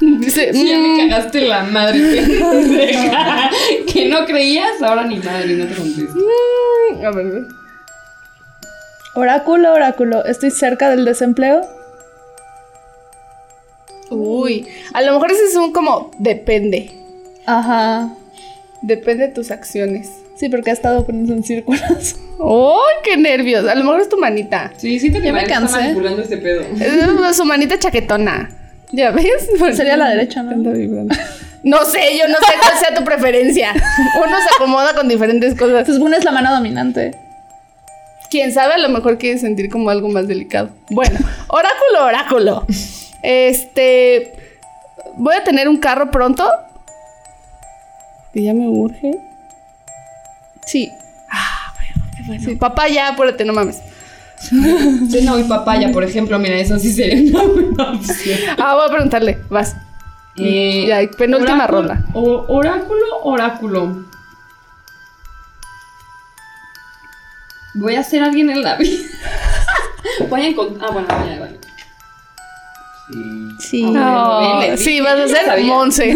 Dice, 0.00 0.52
Sí, 0.54 0.68
ya 0.70 0.78
me 0.78 1.08
cagaste 1.10 1.42
la 1.42 1.62
madre. 1.64 2.00
pendeja. 2.00 3.50
que 3.92 4.08
no 4.08 4.24
creías, 4.24 4.80
ahora 4.82 5.04
ni 5.04 5.18
madre, 5.18 5.56
no 5.56 5.66
te 5.66 5.74
contesto. 5.74 6.14
mm, 6.16 7.04
a 7.04 7.10
ver, 7.10 7.26
ve. 7.26 7.46
Oráculo, 9.14 9.72
oráculo. 9.74 10.24
Estoy 10.24 10.50
cerca 10.50 10.88
del 10.90 11.04
desempleo. 11.04 11.68
Uy, 14.10 14.66
a 14.92 15.02
lo 15.02 15.12
mejor 15.14 15.30
ese 15.32 15.44
es 15.46 15.56
un 15.56 15.72
como 15.72 16.10
depende. 16.18 16.90
Ajá. 17.46 18.10
Depende 18.82 19.28
de 19.28 19.32
tus 19.32 19.50
acciones. 19.50 20.10
Sí, 20.36 20.48
porque 20.48 20.70
ha 20.70 20.72
estado 20.72 21.04
poniendo 21.06 21.32
en 21.32 21.44
círculos. 21.44 21.80
¡Ay, 22.40 22.94
qué 23.04 23.16
nervios! 23.16 23.66
A 23.66 23.74
lo 23.74 23.84
mejor 23.84 24.00
es 24.00 24.08
tu 24.08 24.18
manita. 24.18 24.72
Sí, 24.76 24.98
siento 24.98 25.20
que 25.20 25.26
Ya 25.26 25.32
me 25.32 25.40
María 25.42 25.54
está 25.56 25.66
cansé. 25.68 25.80
manipulando 25.82 26.22
este 26.22 26.36
pedo. 26.38 26.62
Es 27.30 27.36
su 27.36 27.44
manita 27.44 27.78
chaquetona. 27.78 28.50
¿Ya 28.92 29.10
ves? 29.10 29.48
Sería 29.76 29.96
la 29.96 30.10
derecha, 30.10 30.42
¿no? 30.42 30.54
No 31.62 31.78
sé, 31.84 32.18
yo 32.18 32.28
no 32.28 32.34
sé 32.34 32.52
cuál 32.60 32.78
sea 32.78 32.94
tu 32.94 33.04
preferencia. 33.04 33.72
Uno 33.72 34.36
se 34.36 34.54
acomoda 34.56 34.94
con 34.94 35.08
diferentes 35.08 35.54
cosas. 35.54 35.78
Entonces, 35.80 36.02
una 36.02 36.16
es 36.18 36.24
la 36.24 36.32
mano 36.32 36.52
dominante. 36.52 37.12
Quién 38.30 38.52
sabe, 38.52 38.74
a 38.74 38.78
lo 38.78 38.88
mejor 38.90 39.16
quiere 39.16 39.38
sentir 39.38 39.70
como 39.70 39.88
algo 39.90 40.08
más 40.08 40.28
delicado. 40.28 40.70
Bueno, 40.90 41.18
oráculo, 41.48 42.04
oráculo. 42.04 42.66
Este. 43.24 44.32
Voy 45.16 45.34
a 45.34 45.42
tener 45.44 45.68
un 45.68 45.78
carro 45.78 46.10
pronto. 46.10 46.48
Que 48.32 48.42
ya 48.42 48.52
me 48.54 48.68
urge. 48.68 49.12
Sí. 50.66 50.90
Sí, 52.42 52.54
papá, 52.56 52.88
ya, 52.88 53.08
apúrate, 53.08 53.44
no 53.44 53.52
mames. 53.52 53.80
Cena 55.10 55.38
y 55.38 55.44
papaya, 55.44 55.92
por 55.92 56.04
ejemplo, 56.04 56.38
mira, 56.38 56.56
eso 56.56 56.78
sí 56.78 56.92
sería 56.92 57.30
una 57.30 57.42
buena 57.52 57.92
opción. 57.92 58.38
Ah, 58.58 58.74
voy 58.74 58.86
a 58.86 58.90
preguntarle. 58.92 59.38
Vas. 59.50 59.76
Eh, 60.36 60.86
Ya, 60.88 61.00
penúltima 61.16 61.64
oráculo- 61.66 61.68
ronda. 61.88 62.04
o- 62.14 62.44
oráculo, 62.48 63.04
oráculo. 63.24 64.04
Voy 67.74 67.96
a 67.96 68.02
ser 68.04 68.22
alguien 68.22 68.50
en 68.50 68.62
la 68.62 68.76
vida. 68.76 69.02
Voy 70.28 70.40
a 70.42 70.46
encontrar. 70.48 70.88
Ah, 70.88 70.92
bueno, 70.92 71.08
ya, 71.08 71.40
vale. 71.40 71.58
Sí. 73.58 73.84
Ven, 73.84 73.94
vas 75.00 75.18
a 75.20 75.28
ser. 75.28 75.60
Monse. 75.64 76.14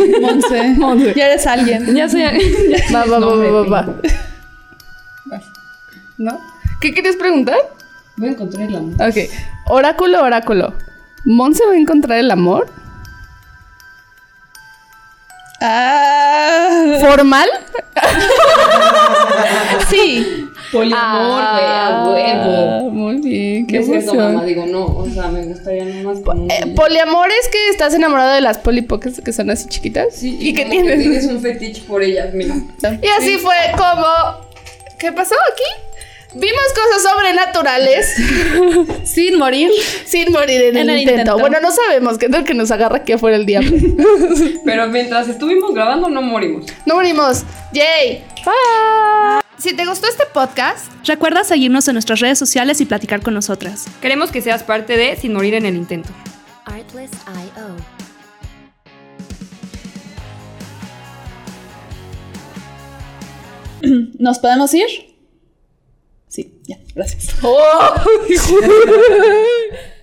Monse. 0.76 1.14
Ya 1.14 1.26
eres 1.26 1.46
alguien. 1.46 1.94
Ya 1.94 2.08
soy. 2.08 2.22
Va, 2.94 3.04
va, 3.04 3.18
No 3.18 3.36
va, 3.36 3.36
va, 3.36 3.62
vi. 3.62 3.68
va. 3.70 3.86
¿No? 6.16 6.40
¿Qué 6.80 6.92
querías 6.94 7.16
preguntar? 7.16 7.58
Voy 8.16 8.28
a 8.28 8.32
encontrar 8.32 8.68
el 8.68 8.76
amor. 8.76 8.94
Ok. 9.08 9.16
Oráculo, 9.66 10.22
oráculo. 10.22 10.74
¿Monse 11.24 11.64
va 11.66 11.72
a 11.72 11.76
encontrar 11.76 12.18
el 12.18 12.30
amor? 12.30 12.68
Ah. 15.60 16.96
¿Formal? 17.00 17.48
Sí. 19.88 20.47
Poliamor, 20.72 21.42
güey, 21.52 21.64
a 21.64 22.04
huevo. 22.06 22.86
Ah, 22.86 22.88
Muy 22.90 23.16
bien, 23.20 23.66
qué 23.66 23.72
¿Qué 23.74 23.78
es 23.78 23.88
eso, 23.88 23.94
emoción. 24.12 24.34
mamá? 24.34 24.44
Digo, 24.44 24.66
no, 24.66 24.84
o 24.86 25.08
sea, 25.08 25.28
me 25.28 25.44
gustaría 25.46 25.84
nomás 25.84 26.20
con. 26.20 26.50
Eh, 26.50 26.66
poliamor 26.76 27.28
es 27.30 27.48
que 27.48 27.68
estás 27.70 27.94
enamorado 27.94 28.32
de 28.34 28.40
las 28.42 28.58
polipoques 28.58 29.20
que 29.24 29.32
son 29.32 29.48
así 29.50 29.66
chiquitas. 29.68 30.14
Sí, 30.14 30.36
¿Y 30.40 30.52
que 30.52 30.66
tienes? 30.66 30.98
tienes 31.00 31.24
un 31.30 31.40
fetiche 31.40 31.82
por 31.86 32.02
ellas, 32.02 32.34
mira. 32.34 32.54
Y 33.02 33.06
así 33.18 33.38
fue 33.38 33.54
como. 33.76 34.06
¿Qué 34.98 35.12
pasó 35.12 35.34
aquí? 35.52 35.84
Vimos 36.34 36.60
cosas 36.74 37.10
sobrenaturales 37.10 38.14
Sin 39.04 39.38
morir. 39.38 39.70
sin 40.04 40.30
morir 40.30 40.60
en, 40.60 40.76
En 40.76 40.82
el, 40.82 40.90
el 40.90 40.98
intento. 41.00 41.20
intento. 41.20 41.38
Bueno, 41.38 41.58
no 41.60 41.70
sabemos 41.72 42.18
qué 42.18 42.26
es 42.26 42.32
lo 42.32 42.44
que 42.44 42.52
nos 42.52 42.70
agarra 42.70 42.98
aquí 42.98 43.12
afuera 43.12 43.36
el 43.36 43.46
diablo. 43.46 43.74
Pero 44.64 44.88
mientras 44.88 45.26
estuvimos 45.28 45.72
grabando, 45.72 46.10
no 46.10 46.20
morimos. 46.20 46.66
no 46.84 46.96
morimos. 46.96 47.44
¡Yay! 47.72 48.22
Bye. 48.44 49.47
Si 49.58 49.74
te 49.74 49.84
gustó 49.86 50.06
este 50.06 50.24
podcast, 50.32 50.86
Recuerda 51.04 51.42
seguirnos 51.42 51.88
en 51.88 51.94
nuestras 51.94 52.20
redes 52.20 52.38
sociales 52.38 52.80
y 52.80 52.84
platicar 52.84 53.22
con 53.22 53.34
nosotras. 53.34 53.86
Queremos 54.00 54.30
que 54.30 54.40
seas 54.40 54.62
parte 54.62 54.96
de 54.96 55.16
Sin 55.16 55.32
Morir 55.32 55.54
en 55.54 55.66
el 55.66 55.74
Intento. 55.74 56.10
Artlist.io. 56.64 57.76
¿Nos 64.18 64.38
podemos 64.38 64.72
ir? 64.74 64.86
Sí, 66.28 66.60
ya, 66.64 66.78
gracias. 66.94 67.34
¡Oh! 67.42 67.94